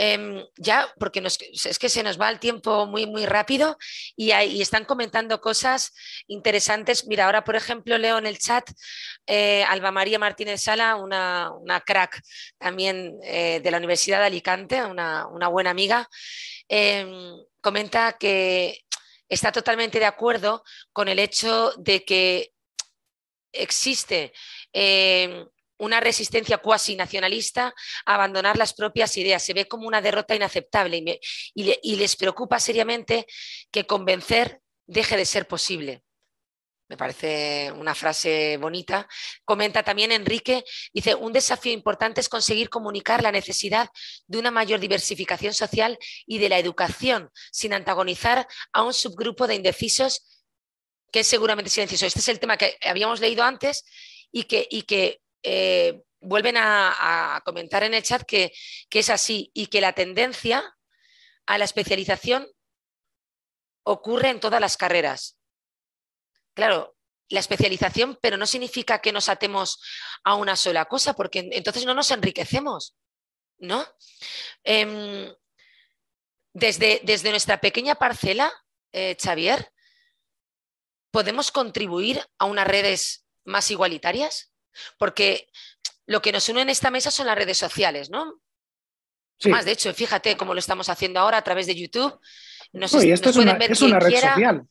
Em, 0.00 0.44
ya, 0.56 0.88
porque 1.00 1.20
es 1.20 1.78
que 1.78 1.88
se 1.88 2.04
nos 2.04 2.20
va 2.20 2.30
el 2.30 2.38
tiempo 2.38 2.86
muy, 2.86 3.04
muy 3.06 3.26
rápido 3.26 3.76
y, 4.16 4.30
están 4.30 4.84
comentando 4.84 5.40
cosas 5.40 5.92
interesantes. 6.28 7.04
Mira, 7.08 7.24
ahora, 7.26 7.42
por 7.42 7.56
ejemplo, 7.56 7.98
leo 7.98 8.16
en 8.16 8.26
el 8.26 8.38
chat 8.38 8.70
eh, 9.26 9.64
Alba 9.64 9.90
María 9.90 10.20
Martínez 10.20 10.62
Sala, 10.62 10.94
una, 10.94 11.50
crack 11.84 12.22
también 12.58 13.18
eh, 13.24 13.60
de 13.60 13.70
la 13.72 13.78
Universidad 13.78 14.20
de 14.20 14.26
Alicante, 14.26 14.84
una, 14.84 15.26
buena 15.48 15.70
amiga, 15.70 16.08
em, 16.68 17.36
comenta 17.60 18.12
que 18.12 18.84
está 19.28 19.52
totalmente 19.52 19.98
de 19.98 20.06
acuerdo 20.06 20.64
con 20.92 21.08
el 21.08 21.18
hecho 21.18 21.72
de 21.76 22.04
que 22.04 22.52
existe 23.52 24.32
em, 24.72 25.46
una 25.78 26.00
resistencia 26.00 26.58
cuasi 26.58 26.96
nacionalista 26.96 27.74
a 28.04 28.14
abandonar 28.14 28.56
las 28.56 28.74
propias 28.74 29.16
ideas. 29.16 29.42
Se 29.42 29.54
ve 29.54 29.66
como 29.66 29.86
una 29.86 30.00
derrota 30.00 30.34
inaceptable 30.34 31.20
y, 31.54 31.96
les 31.96 32.16
preocupa 32.16 32.58
seriamente 32.58 33.26
que 33.70 33.86
convencer 33.86 34.60
deje 34.86 35.16
de 35.16 35.24
ser 35.24 35.46
posible. 35.46 36.02
Me 36.88 36.96
parece 36.96 37.70
una 37.72 37.94
frase 37.94 38.56
bonita. 38.56 39.06
Comenta 39.44 39.82
también 39.82 40.10
Enrique, 40.10 40.64
dice, 40.92 41.14
un 41.14 41.34
desafío 41.34 41.72
importante 41.72 42.20
es 42.22 42.30
conseguir 42.30 42.70
comunicar 42.70 43.22
la 43.22 43.30
necesidad 43.30 43.90
de 44.26 44.38
una 44.38 44.50
mayor 44.50 44.80
diversificación 44.80 45.52
social 45.52 45.98
y 46.26 46.38
de 46.38 46.48
la 46.48 46.58
educación, 46.58 47.30
sin 47.52 47.74
antagonizar 47.74 48.48
a 48.72 48.82
un 48.82 48.94
subgrupo 48.94 49.46
de 49.46 49.56
indecisos 49.56 50.38
que 51.12 51.20
es 51.20 51.26
seguramente 51.26 51.70
silencioso. 51.70 52.06
Este 52.06 52.20
es 52.20 52.28
el 52.28 52.40
tema 52.40 52.56
que 52.56 52.78
habíamos 52.82 53.20
leído 53.20 53.44
antes 53.44 53.84
y 54.30 54.44
que, 54.44 55.20
eh, 55.42 56.02
vuelven 56.20 56.56
a, 56.56 57.40
comentar 57.44 57.82
en 57.84 57.94
el 57.94 58.02
chat 58.02 58.22
que, 58.22 58.52
es 58.90 59.10
así 59.10 59.50
y 59.54 59.66
que 59.66 59.80
la 59.80 59.92
tendencia 59.92 60.74
a 61.46 61.58
la 61.58 61.64
especialización 61.64 62.46
ocurre 63.84 64.30
en 64.30 64.40
todas 64.40 64.60
las 64.60 64.76
carreras. 64.76 65.37
Claro, 66.58 66.96
la 67.28 67.38
especialización, 67.38 68.18
pero 68.20 68.36
no 68.36 68.44
significa 68.44 68.98
que 68.98 69.12
nos 69.12 69.28
atemos 69.28 69.80
a 70.24 70.34
una 70.34 70.56
sola 70.56 70.86
cosa, 70.86 71.14
porque 71.14 71.48
entonces 71.52 71.86
no 71.86 71.94
nos 71.94 72.10
enriquecemos, 72.10 72.96
¿no? 73.58 73.86
Em, 74.64 75.32
desde, 76.52 77.00
desde, 77.04 77.30
nuestra 77.30 77.60
pequeña 77.60 77.94
parcela, 77.94 78.52
eh, 78.90 79.16
Xavier, 79.22 79.72
¿podemos 81.12 81.52
contribuir 81.52 82.26
a 82.38 82.46
unas 82.46 82.66
redes 82.66 83.24
más 83.44 83.70
igualitarias? 83.70 84.52
Porque 84.98 85.48
lo 86.06 86.20
que 86.20 86.32
nos 86.32 86.48
une 86.48 86.62
en 86.62 86.70
esta 86.70 86.90
mesa 86.90 87.12
son 87.12 87.26
las 87.26 87.38
redes 87.38 87.58
sociales, 87.58 88.10
¿no? 88.10 88.42
Más, 89.44 89.64
de 89.64 89.70
hecho, 89.70 89.94
fíjate 89.94 90.36
cómo 90.36 90.54
lo 90.54 90.58
estamos 90.58 90.88
haciendo 90.88 91.20
ahora 91.20 91.36
a 91.36 91.42
través 91.42 91.68
de 91.68 91.76
YouTube. 91.76 92.18
Nos, 92.72 92.92
esto 92.94 93.30
es, 93.30 93.36
una, 93.36 93.54
red 93.54 93.74
social. 93.74 94.66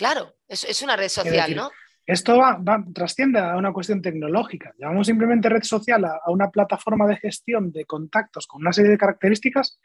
Claro, 0.00 0.34
es, 0.48 0.80
una 0.80 0.96
red 0.96 1.10
social, 1.10 1.54
¿no? 1.54 1.70
Esto 2.06 2.38
va, 2.38 2.58
trasciende 2.94 3.38
a 3.38 3.54
una 3.54 3.70
cuestión 3.70 4.00
tecnológica. 4.00 4.72
Llamamos 4.78 5.06
simplemente 5.06 5.50
red 5.50 5.62
social 5.62 6.06
a, 6.06 6.18
una 6.28 6.48
plataforma 6.48 7.06
de 7.06 7.18
gestión 7.18 7.70
de 7.70 7.84
contactos 7.84 8.46
con 8.46 8.62
una 8.62 8.72
serie 8.72 8.92
de 8.92 8.96
características, 8.96 9.78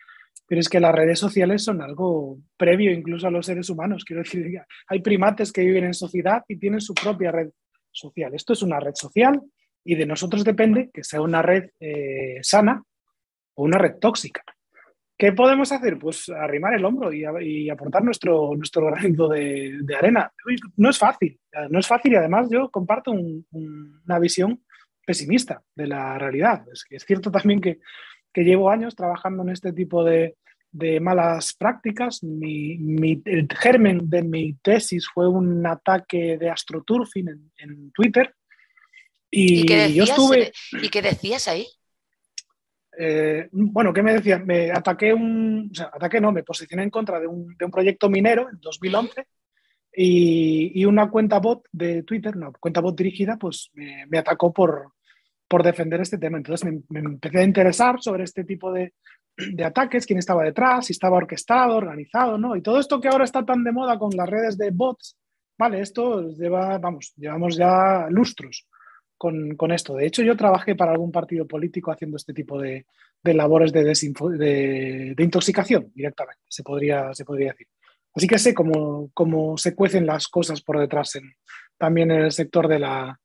pero 0.47 0.61
es 0.61 0.69
que 0.69 0.79
las 0.79 0.95
redes 0.95 1.19
sociales 1.19 1.65
son 1.65 1.81
algo 1.81 2.37
previo 2.55 2.93
incluso 2.93 3.27
a 3.27 3.29
los 3.29 3.45
seres 3.45 3.69
humanos. 3.69 4.05
Quiero 4.05 4.23
decir, 4.23 4.57
hay 4.87 5.01
primates 5.01 5.51
que 5.51 5.65
viven 5.65 5.83
en 5.83 5.93
sociedad 5.93 6.43
y 6.47 6.59
tienen 6.59 6.79
su 6.79 6.93
propia 6.93 7.33
red 7.33 7.49
social. 7.91 8.33
Esto 8.33 8.53
es 8.53 8.61
una 8.61 8.79
red 8.79 8.95
social 8.95 9.41
y 9.83 9.95
de 9.95 10.05
nosotros 10.05 10.45
depende 10.45 10.91
que 10.93 11.03
sea 11.03 11.19
una 11.19 11.41
red 11.41 11.71
eh, 11.81 12.39
sana 12.41 12.81
o 13.55 13.63
una 13.65 13.79
red 13.79 13.95
tóxica. 13.99 14.45
¿Qué 15.17 15.31
podemos 15.31 15.71
hacer? 15.71 15.97
Pues 15.97 16.27
arrimar 16.29 16.73
el 16.73 16.83
hombro 16.83 17.11
y, 17.13 17.69
aportar 17.69 18.03
nuestro, 18.03 18.53
nuestro 18.55 18.87
granito 18.87 19.29
de, 19.29 19.79
arena. 19.97 20.31
No 20.75 20.89
es 20.89 20.97
fácil, 20.97 21.39
no 21.69 21.79
es 21.79 21.87
fácil 21.87 22.13
y 22.13 22.15
además 22.15 22.47
yo 22.51 22.69
comparto 22.69 23.11
una 23.11 24.19
visión 24.19 24.63
pesimista 25.05 25.61
de 25.73 25.87
la 25.87 26.17
realidad. 26.17 26.65
Es, 26.71 26.85
es 26.89 27.05
cierto 27.05 27.31
también 27.31 27.61
que, 27.61 27.79
llevo 28.33 28.69
años 28.69 28.95
trabajando 28.95 29.43
en 29.43 29.49
este 29.49 29.71
tipo 29.71 30.03
de, 30.03 30.35
malas 30.99 31.53
prácticas. 31.53 32.21
Mi, 32.21 33.21
el 33.23 33.47
germen 33.57 34.09
de 34.09 34.23
mi 34.23 34.55
tesis 34.55 35.07
fue 35.07 35.29
un 35.29 35.65
ataque 35.65 36.37
de 36.37 36.49
astroturfing 36.49 37.29
en, 37.29 37.51
en 37.57 37.91
Twitter 37.91 38.35
y, 39.31 39.65
qué 39.65 39.75
decías, 39.75 39.95
yo 39.95 40.03
estuve... 40.03 40.51
¿Y 40.81 40.89
qué 40.89 41.01
decías 41.01 41.47
ahí? 41.47 41.67
Eh, 42.97 43.49
bueno, 43.51 43.93
¿qué 43.93 44.01
me 44.01 44.13
decía? 44.13 44.39
Me 44.39 44.71
ataqué 44.71 45.13
un... 45.13 45.71
O 45.71 46.19
no, 46.21 46.31
me 46.31 46.43
posicioné 46.43 46.83
en 46.83 46.89
contra 46.89 47.19
de 47.19 47.27
un, 47.27 47.55
proyecto 47.71 48.09
minero 48.09 48.49
en 48.49 48.59
2011 48.59 49.27
y, 49.97 50.85
una 50.85 51.09
cuenta 51.09 51.39
bot 51.39 51.67
de 51.71 52.03
Twitter, 52.03 52.35
una 52.35 52.51
cuenta 52.51 52.81
bot 52.81 52.97
dirigida, 52.97 53.37
pues 53.37 53.71
me, 53.73 54.17
atacó 54.17 54.53
por, 54.53 54.91
defender 55.63 56.01
este 56.01 56.17
tema. 56.17 56.37
Entonces 56.37 56.69
me, 56.69 56.81
me, 56.89 56.99
empecé 56.99 57.39
a 57.39 57.43
interesar 57.43 58.01
sobre 58.01 58.23
este 58.23 58.43
tipo 58.43 58.71
de, 58.71 58.93
de 59.37 59.63
ataques, 59.63 60.05
quién 60.05 60.19
estaba 60.19 60.43
detrás, 60.43 60.85
si 60.85 60.93
estaba 60.93 61.17
orquestado, 61.17 61.77
organizado, 61.77 62.37
¿no? 62.37 62.55
Y 62.55 62.61
todo 62.61 62.79
esto 62.79 62.99
que 62.99 63.07
ahora 63.07 63.23
está 63.23 63.45
tan 63.45 63.63
de 63.63 63.71
moda 63.71 63.97
con 63.97 64.11
las 64.15 64.29
redes 64.29 64.57
de 64.57 64.71
bots, 64.71 65.17
vale, 65.57 65.79
esto 65.81 66.29
lleva, 66.29 66.77
vamos, 66.77 67.13
llevamos 67.15 67.55
ya 67.55 68.07
lustros 68.09 68.67
con, 69.17 69.71
esto. 69.71 69.95
De 69.95 70.05
hecho, 70.05 70.21
yo 70.23 70.35
trabajé 70.35 70.75
para 70.75 70.91
algún 70.91 71.11
partido 71.11 71.47
político 71.47 71.91
haciendo 71.91 72.17
este 72.17 72.33
tipo 72.33 72.59
de, 72.59 72.85
labores 73.23 73.71
de, 73.71 73.83
de, 73.83 75.23
intoxicación 75.23 75.91
directamente, 75.93 76.43
se 76.47 76.63
podría, 76.63 77.13
se 77.13 77.25
podría 77.25 77.51
decir. 77.51 77.67
Así 78.13 78.27
que 78.27 78.39
sé 78.39 78.53
cómo, 78.53 79.57
se 79.57 79.75
cuecen 79.75 80.05
las 80.05 80.27
cosas 80.27 80.61
por 80.61 80.79
detrás 80.79 81.19
también 81.77 82.11
en 82.11 82.21
el 82.21 82.31
sector 82.31 82.67
de 82.67 82.79
la, 82.79 83.19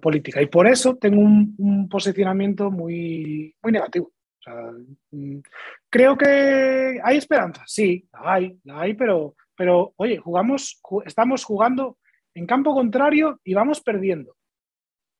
política. 0.00 0.42
Y 0.42 0.46
por 0.46 0.66
eso 0.66 0.96
tengo 0.96 1.20
un, 1.20 1.88
posicionamiento 1.88 2.70
muy, 2.70 3.54
muy 3.62 3.72
negativo. 3.72 4.12
Mm, 5.10 5.38
creo 5.88 6.18
que 6.18 7.00
hay 7.02 7.16
esperanza, 7.16 7.62
sí, 7.66 8.06
la 8.12 8.34
hay, 8.34 8.58
la 8.64 8.80
hay, 8.82 8.92
pero, 8.92 9.36
pero 9.56 9.94
oye, 9.96 10.18
jugamos, 10.18 10.82
estamos 11.06 11.44
jugando 11.44 11.96
en 12.34 12.46
campo 12.46 12.74
contrario 12.74 13.40
y 13.42 13.54
vamos 13.54 13.80
perdiendo. 13.80 14.36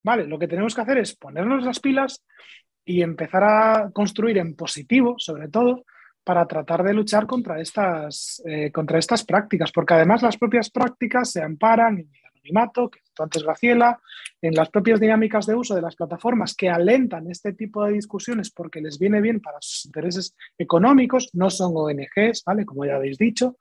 Vale, 0.04 0.26
lo 0.26 0.38
que 0.38 0.46
tenemos 0.46 0.74
que 0.74 0.82
hacer 0.82 0.98
es 0.98 1.16
ponernos 1.16 1.64
las 1.64 1.80
pilas 1.80 2.22
y 2.84 3.00
empezar 3.00 3.42
a 3.42 3.90
construir 3.90 4.36
en 4.36 4.54
positivo, 4.54 5.14
sobre 5.16 5.48
todo, 5.48 5.86
para 6.22 6.46
tratar 6.46 6.82
de 6.82 6.92
luchar 6.92 7.26
contra 7.26 7.58
estas, 7.60 8.42
eh, 8.46 8.70
contra 8.70 8.98
estas 8.98 9.24
prácticas, 9.24 9.72
porque 9.72 9.94
además 9.94 10.22
las 10.22 10.36
propias 10.36 10.70
prácticas 10.70 11.32
se 11.32 11.42
amparan 11.42 11.98
en 11.98 12.10
el 12.12 12.20
anonimato, 12.34 12.90
que 12.90 13.00
tú 13.14 13.22
antes 13.22 13.42
Graciela, 13.42 13.98
en 14.42 14.54
las 14.54 14.68
propias 14.68 15.00
dinámicas 15.00 15.46
de 15.46 15.54
uso 15.54 15.74
de 15.74 15.80
las 15.82 15.96
plataformas 15.96 16.54
que 16.54 16.68
alentan 16.68 17.30
este 17.30 17.54
tipo 17.54 17.82
de 17.84 17.92
discusiones 17.92 18.50
porque 18.50 18.82
les 18.82 18.98
viene 18.98 19.22
bien 19.22 19.40
para 19.40 19.56
sus 19.62 19.86
intereses 19.86 20.36
económicos, 20.58 21.30
no 21.32 21.48
son 21.48 21.72
ONGs, 21.74 22.42
¿vale? 22.44 22.66
Como 22.66 22.84
ya 22.84 22.96
habéis 22.96 23.16
dicho, 23.16 23.56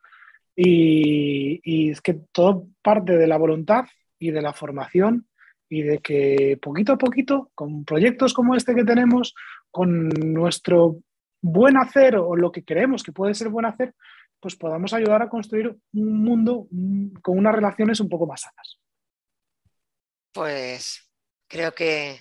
y, 0.53 1.61
y 1.63 1.91
es 1.91 2.01
que 2.01 2.15
todo 2.33 2.67
parte 2.81 3.17
de 3.17 3.27
la 3.27 3.37
voluntad 3.37 3.85
y 4.19 4.31
de 4.31 4.41
la 4.41 4.51
formación 4.51 5.27
y 5.73 5.81
de 5.81 5.97
que 5.99 6.59
poquito 6.61 6.93
a 6.93 6.97
poquito, 6.97 7.49
con 7.55 7.83
proyectos 7.83 8.33
como 8.33 8.55
este 8.55 8.75
que 8.75 8.83
tenemos, 8.83 9.33
con 9.71 10.07
nuestro 10.09 10.99
buen 11.41 11.77
hacer 11.77 12.15
o 12.15 12.35
lo 12.35 12.51
que 12.51 12.63
creemos 12.63 13.01
que 13.01 13.11
puede 13.11 13.33
ser 13.33 13.49
buen 13.49 13.65
hacer, 13.65 13.95
pues 14.39 14.55
podamos 14.55 14.93
ayudar 14.93 15.23
a 15.23 15.29
construir 15.29 15.75
un 15.93 16.23
mundo 16.23 16.67
con 17.23 17.39
unas 17.39 17.55
relaciones 17.55 17.99
un 17.99 18.09
poco 18.09 18.27
más 18.27 18.41
sanas. 18.41 18.79
Pues 20.31 21.09
creo 21.47 21.73
que 21.73 22.19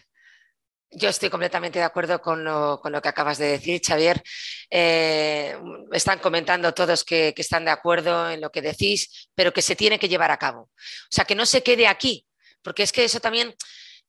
yo 0.91 1.09
estoy 1.09 1.31
completamente 1.31 1.79
de 1.79 1.85
acuerdo 1.85 2.21
con 2.21 2.45
lo, 2.45 2.81
que 3.03 3.09
acabas 3.09 3.39
de 3.39 3.47
decir, 3.47 3.81
Xavier. 3.85 4.23
eh, 4.71 5.57
están 5.93 6.19
comentando 6.21 6.73
todos 6.73 7.05
que, 7.05 7.35
están 7.37 7.65
de 7.65 7.71
acuerdo 7.71 8.31
en 8.31 8.41
lo 8.41 8.51
que 8.51 8.63
decís, 8.63 9.31
pero 9.35 9.53
que 9.53 9.63
se 9.63 9.77
tiene 9.77 9.99
que 9.99 10.09
llevar 10.09 10.31
a 10.31 10.39
cabo. 10.39 10.63
O 10.63 10.71
sea, 11.11 11.25
que 11.25 11.35
no 11.35 11.47
se 11.47 11.63
quede 11.63 11.87
aquí, 11.87 12.27
porque 12.63 12.83
es 12.83 12.93
que 12.93 13.05
eso 13.05 13.21
también, 13.21 13.55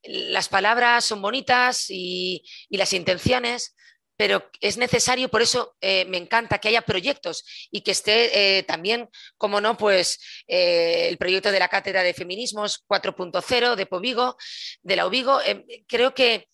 las 0.04 0.50
palabras 0.50 1.06
son 1.06 1.22
bonitas 1.22 1.86
y, 1.90 2.44
las 2.70 2.94
intenciones, 2.94 3.76
pero 4.16 4.50
es 4.62 4.78
necesario, 4.78 5.30
por 5.30 5.42
eso 5.42 5.76
eh, 5.82 6.06
me 6.06 6.18
encanta 6.18 6.60
que 6.60 6.68
haya 6.68 6.84
proyectos 6.84 7.44
y 7.72 7.82
que 7.82 7.92
esté 7.92 8.58
eh, 8.58 8.64
también, 8.64 9.10
como 9.38 9.60
no, 9.60 9.76
pues 9.76 10.20
el 10.48 11.18
proyecto 11.18 11.52
de 11.52 11.60
la 11.60 11.68
Cátedra 11.68 12.04
de 12.04 12.14
Feminismos 12.14 12.84
4.0 12.88 13.76
de 13.76 13.86
Povigo, 13.86 14.38
de 14.82 14.96
la 14.96 15.08
Ubigo. 15.08 15.40
creo 15.88 16.14
que, 16.14 16.48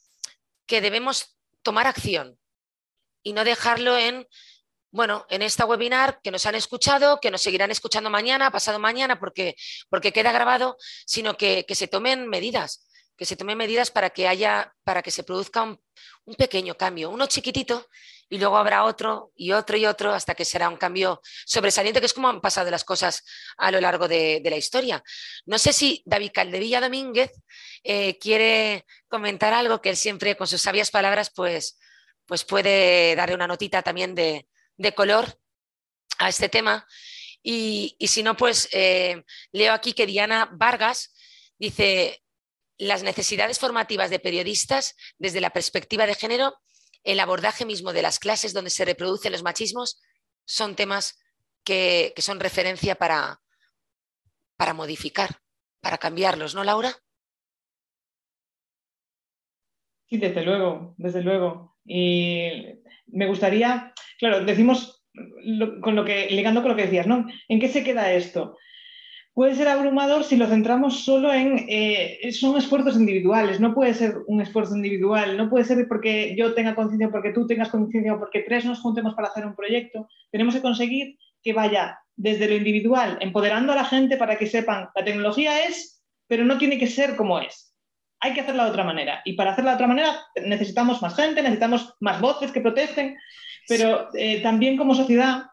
que 0.65 0.81
debemos 0.81 1.37
tomar 1.61 1.87
acción 1.87 2.39
y 3.23 3.33
no 3.33 3.43
dejarlo 3.43 3.97
en, 3.97 4.27
bueno, 4.91 5.25
en 5.29 5.41
esta 5.41 5.65
webinar 5.65 6.19
que 6.23 6.31
nos 6.31 6.45
han 6.45 6.55
escuchado, 6.55 7.19
que 7.19 7.29
nos 7.29 7.41
seguirán 7.41 7.69
escuchando 7.71 8.09
mañana, 8.09 8.51
pasado 8.51 8.79
mañana, 8.79 9.19
porque, 9.19 9.55
porque 9.89 10.11
queda 10.11 10.31
grabado, 10.31 10.77
sino 11.05 11.37
que, 11.37 11.65
se 11.69 11.87
tomen 11.87 12.27
medidas, 12.27 12.87
que 13.15 13.25
se 13.25 13.35
tomen 13.35 13.57
medidas 13.57 13.91
para 13.91 14.09
que 14.09 14.27
haya, 14.27 14.73
para 14.83 15.03
que 15.03 15.11
se 15.11 15.23
produzca 15.23 15.63
un, 15.63 15.79
pequeño 16.37 16.75
cambio, 16.75 17.09
uno 17.09 17.25
chiquitito, 17.25 17.87
y 18.29 18.37
luego 18.37 18.57
habrá 18.57 18.83
otro 18.83 19.31
y 19.35 19.51
otro 19.51 19.75
y 19.77 19.87
otro 19.87 20.13
hasta 20.13 20.35
que 20.35 20.45
será 20.45 20.69
un 20.69 20.77
cambio 20.77 21.19
sobresaliente, 21.45 21.99
que 21.99 22.05
es 22.05 22.13
como 22.13 22.29
han 22.29 22.41
pasado 22.41 22.69
las 22.69 22.83
cosas 22.83 23.23
a 23.57 23.71
lo 23.71 23.81
largo 23.81 24.07
de, 24.07 24.41
la 24.43 24.55
historia. 24.55 25.03
No 25.45 25.57
sé 25.57 25.73
si 25.73 26.03
David 26.05 26.31
Caldevilla 26.33 26.81
Domínguez 26.81 27.31
eh, 27.83 28.19
quiere 28.19 28.85
comentar 29.07 29.53
algo 29.53 29.81
que 29.81 29.89
él 29.89 29.97
siempre 29.97 30.37
con 30.37 30.45
sus 30.45 30.61
sabias 30.61 30.91
palabras 30.91 31.31
pues, 31.35 31.79
pues 32.27 32.43
puede 32.43 33.15
darle 33.15 33.33
una 33.33 33.47
notita 33.47 33.81
también 33.81 34.13
de, 34.13 34.47
color 34.95 35.39
a 36.17 36.29
este 36.29 36.49
tema. 36.49 36.87
Y, 37.41 37.95
si 37.99 38.23
no, 38.23 38.35
pues 38.35 38.69
eh, 38.71 39.23
leo 39.51 39.73
aquí 39.73 39.93
que 39.93 40.05
Diana 40.05 40.49
Vargas 40.51 41.13
dice, 41.57 42.21
las 42.77 43.03
necesidades 43.03 43.59
formativas 43.59 44.09
de 44.09 44.19
periodistas 44.19 44.95
desde 45.17 45.41
la 45.41 45.51
perspectiva 45.51 46.05
de 46.05 46.15
género, 46.15 46.55
el 47.03 47.19
abordaje 47.19 47.65
mismo 47.65 47.93
de 47.93 48.01
las 48.01 48.19
clases 48.19 48.53
donde 48.53 48.69
se 48.69 48.85
reproducen 48.85 49.31
los 49.31 49.43
machismos, 49.43 50.01
son 50.45 50.75
temas 50.75 51.19
que, 51.63 52.13
que 52.15 52.21
son 52.21 52.39
referencia 52.39 52.95
para, 52.95 53.41
para 54.57 54.73
modificar, 54.73 55.39
para 55.79 55.97
cambiarlos, 55.97 56.55
¿no, 56.55 56.63
Laura? 56.63 56.93
Sí, 60.09 60.17
desde 60.17 60.41
luego, 60.41 60.95
desde 60.97 61.21
luego. 61.21 61.77
Y 61.85 62.81
me 63.11 63.27
gustaría, 63.27 63.93
claro, 64.17 64.43
decimos, 64.45 65.03
con 65.81 65.95
lo 65.95 66.05
que, 66.05 66.27
ligando 66.29 66.61
con 66.61 66.71
lo 66.71 66.75
que 66.75 66.83
decías, 66.83 67.07
¿no? 67.07 67.27
¿En 67.47 67.59
qué 67.59 67.67
se 67.67 67.83
queda 67.83 68.11
esto? 68.13 68.57
Puede 69.33 69.55
ser 69.55 69.67
abrumador 69.67 70.23
si 70.23 70.35
lo 70.35 70.47
centramos 70.47 71.05
solo 71.05 71.33
en, 71.33 71.65
eh, 71.69 72.31
son 72.31 72.57
esfuerzos 72.57 72.97
individuales, 72.97 73.59
no 73.59 73.73
puede 73.73 73.93
ser 73.93 74.17
un 74.27 74.41
esfuerzo 74.41 74.75
individual, 74.75 75.37
no 75.37 75.49
puede 75.49 75.65
ser 75.65 75.87
porque 75.87 76.35
yo 76.37 76.53
tenga 76.53 76.75
conciencia, 76.75 77.09
porque 77.09 77.31
tú 77.31 77.47
tengas 77.47 77.69
conciencia 77.69 78.13
o 78.13 78.19
porque 78.19 78.41
tres 78.41 78.65
nos 78.65 78.81
juntemos 78.81 79.13
para 79.15 79.29
hacer 79.29 79.45
un 79.45 79.55
proyecto. 79.55 80.07
Tenemos 80.31 80.55
que 80.55 80.61
conseguir 80.61 81.17
que 81.41 81.53
vaya 81.53 81.99
desde 82.17 82.49
lo 82.49 82.55
individual, 82.55 83.17
empoderando 83.21 83.71
a 83.71 83.75
la 83.75 83.85
gente 83.85 84.17
para 84.17 84.37
que 84.37 84.47
sepan, 84.47 84.89
la 84.93 85.05
tecnología 85.05 85.65
es, 85.65 86.03
pero 86.27 86.43
no 86.43 86.57
tiene 86.57 86.77
que 86.77 86.87
ser 86.87 87.15
como 87.15 87.39
es 87.39 87.68
hay 88.19 88.33
que 88.33 88.41
hacerla 88.41 88.65
de 88.65 88.71
otra 88.71 88.83
manera. 88.83 89.21
Y 89.25 89.33
para 89.33 89.51
hacerla 89.51 89.71
de 89.71 89.75
otra 89.75 89.87
manera 89.87 90.19
necesitamos 90.43 91.01
más 91.01 91.15
gente, 91.15 91.41
necesitamos 91.41 91.95
más 91.99 92.19
voces 92.19 92.51
que 92.51 92.61
protesten, 92.61 93.17
pero 93.67 94.09
eh, 94.13 94.41
también 94.41 94.77
como 94.77 94.95
sociedad 94.95 95.43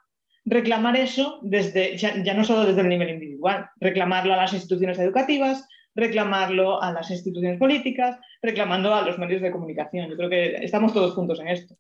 reclamar 0.45 0.97
eso 0.97 1.41
desde, 1.43 1.97
ya, 1.97 2.35
no 2.35 2.45
solo 2.45 2.65
desde 2.65 2.81
el 2.81 2.89
nivel 2.89 3.11
individual, 3.11 3.69
reclamarlo 3.81 4.33
a 4.33 4.37
las 4.37 4.53
instituciones 4.53 4.99
educativas, 4.99 5.67
reclamarlo 5.95 6.81
a 6.81 6.93
las 6.93 7.11
instituciones 7.11 7.59
políticas, 7.59 8.19
reclamando 8.41 8.95
a 8.95 9.03
los 9.03 9.19
medios 9.19 9.43
de 9.43 9.51
comunicación. 9.51 10.09
Yo 10.09 10.17
creo 10.17 10.31
que 10.31 10.57
estamos 10.65 10.93
todos 10.93 11.15
juntos 11.15 11.41
en 11.41 11.49
esto. 11.49 11.75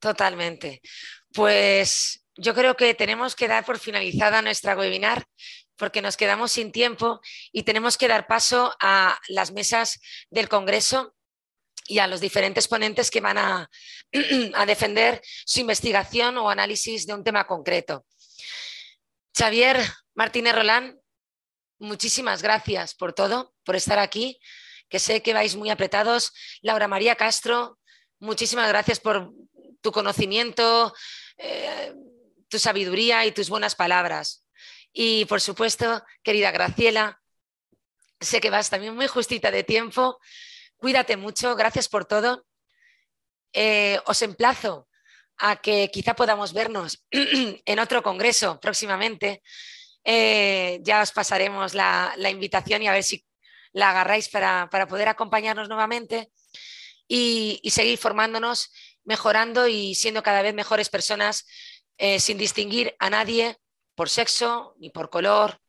Totalmente. 0.00 0.80
Pues 1.32 2.24
yo 2.36 2.54
creo 2.54 2.74
que 2.74 2.94
tenemos 2.94 3.36
que 3.36 3.48
dar 3.48 3.64
por 3.64 3.78
finalizada 3.78 4.42
nuestra 4.42 4.76
webinar 4.76 5.24
porque 5.78 6.02
nos 6.02 6.16
quedamos 6.16 6.52
sin 6.52 6.72
tiempo 6.72 7.20
y 7.52 7.62
tenemos 7.62 7.96
que 7.96 8.08
dar 8.08 8.26
paso 8.26 8.74
a 8.80 9.18
las 9.28 9.52
mesas 9.52 10.00
del 10.28 10.48
Congreso 10.48 11.14
y 11.86 12.00
a 12.00 12.06
los 12.06 12.20
diferentes 12.20 12.68
ponentes 12.68 13.10
que 13.10 13.20
van 13.20 13.38
a, 13.38 13.70
defender 14.66 15.22
su 15.46 15.60
investigación 15.60 16.36
o 16.36 16.50
análisis 16.50 17.06
de 17.06 17.14
un 17.14 17.24
tema 17.24 17.46
concreto. 17.46 18.04
Xavier 19.36 19.80
Martínez 20.14 20.54
Rolán, 20.54 21.00
muchísimas 21.78 22.42
gracias 22.42 22.94
por 22.94 23.12
todo, 23.12 23.54
por 23.64 23.76
estar 23.76 23.98
aquí, 23.98 24.38
que 24.88 24.98
sé 24.98 25.22
que 25.22 25.32
vais 25.32 25.54
muy 25.54 25.70
apretados. 25.70 26.32
Laura 26.60 26.88
María 26.88 27.14
Castro, 27.14 27.78
muchísimas 28.18 28.68
gracias 28.68 29.00
por 29.00 29.32
tu 29.80 29.92
conocimiento, 29.92 30.92
eh, 31.36 31.94
tu 32.48 32.58
sabiduría 32.58 33.24
y 33.26 33.32
tus 33.32 33.48
buenas 33.48 33.74
palabras. 33.74 34.47
Y 34.92 35.24
por 35.26 35.40
supuesto, 35.40 36.02
querida 36.22 36.50
Graciela, 36.50 37.20
sé 38.20 38.40
que 38.40 38.50
vas 38.50 38.70
también 38.70 38.94
muy 38.94 39.06
justita 39.06 39.50
de 39.50 39.64
tiempo. 39.64 40.18
Cuídate 40.76 41.16
mucho, 41.16 41.56
gracias 41.56 41.88
por 41.88 42.04
todo. 42.04 42.46
Eh, 43.52 43.98
os 44.06 44.22
emplazo 44.22 44.88
a 45.38 45.56
que 45.56 45.90
quizá 45.90 46.14
podamos 46.14 46.52
vernos 46.52 47.04
en 47.10 47.78
otro 47.78 48.02
congreso 48.02 48.58
próximamente. 48.60 49.42
Eh, 50.04 50.80
ya 50.82 51.02
os 51.02 51.12
pasaremos 51.12 51.74
la, 51.74 52.14
invitación 52.30 52.82
y 52.82 52.88
a 52.88 52.92
ver 52.92 53.04
si 53.04 53.24
la 53.72 53.90
agarráis 53.90 54.28
para, 54.28 54.68
poder 54.88 55.08
acompañarnos 55.08 55.68
nuevamente 55.68 56.30
y, 57.06 57.60
seguir 57.70 57.98
formándonos, 57.98 58.72
mejorando 59.04 59.68
y 59.68 59.94
siendo 59.94 60.22
cada 60.22 60.42
vez 60.42 60.54
mejores 60.54 60.88
personas 60.88 61.46
eh, 61.98 62.20
sin 62.20 62.38
distinguir 62.38 62.94
a 62.98 63.10
nadie 63.10 63.58
por 63.98 64.08
sexo, 64.08 64.76
ni 64.78 64.90
por 64.90 65.10
color, 65.10 65.60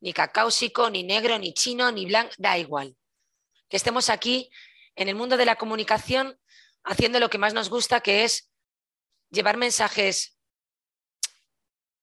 ni 0.00 0.12
cacáusico, 0.12 0.88
ni 0.88 1.02
negro, 1.02 1.36
ni 1.36 1.52
chino, 1.52 1.90
ni 1.90 2.06
blanco, 2.06 2.32
da 2.38 2.56
igual. 2.56 2.96
Que 3.68 3.76
estemos 3.76 4.08
aquí 4.08 4.48
en 4.94 5.08
el 5.08 5.16
mundo 5.16 5.36
de 5.36 5.46
la 5.46 5.56
comunicación 5.56 6.38
haciendo 6.84 7.18
lo 7.18 7.28
que 7.28 7.38
más 7.38 7.54
nos 7.54 7.68
gusta, 7.68 8.00
que 8.00 8.22
es 8.22 8.52
llevar 9.30 9.56
mensajes 9.56 10.38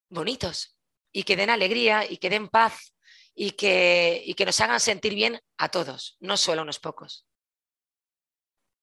bonitos 0.10 0.78
y 1.14 1.24
que 1.24 1.38
den 1.38 1.50
alegría 1.50 2.04
y 2.04 2.18
que 2.18 2.30
den 2.30 2.50
paz 2.50 2.94
y 3.34 3.52
que, 3.52 4.22
y 4.26 4.34
que 4.34 4.46
nos 4.46 4.60
hagan 4.60 4.82
sentir 4.82 5.16
bien 5.16 5.40
a 5.58 5.70
todos, 5.70 6.18
no 6.20 6.36
solo 6.36 6.60
a 6.60 6.64
unos 6.64 6.80
pocos. 6.80 7.26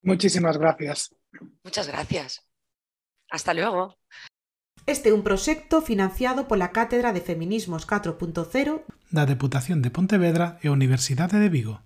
Muchísimas 0.00 0.56
gracias. 0.56 1.14
Muchas 1.62 1.88
gracias. 1.88 2.40
Hasta 3.28 3.52
luego. 3.52 3.98
Este 4.86 5.10
é 5.10 5.12
un 5.12 5.26
proxecto 5.26 5.82
financiado 5.82 6.46
pola 6.46 6.70
Cátedra 6.70 7.10
de 7.10 7.18
Feminismos 7.18 7.90
4.0 7.90 8.86
da 9.10 9.26
Deputación 9.26 9.82
de 9.82 9.90
Pontevedra 9.90 10.62
e 10.62 10.70
a 10.70 10.74
Universidade 10.78 11.42
de 11.42 11.50
Vigo. 11.50 11.82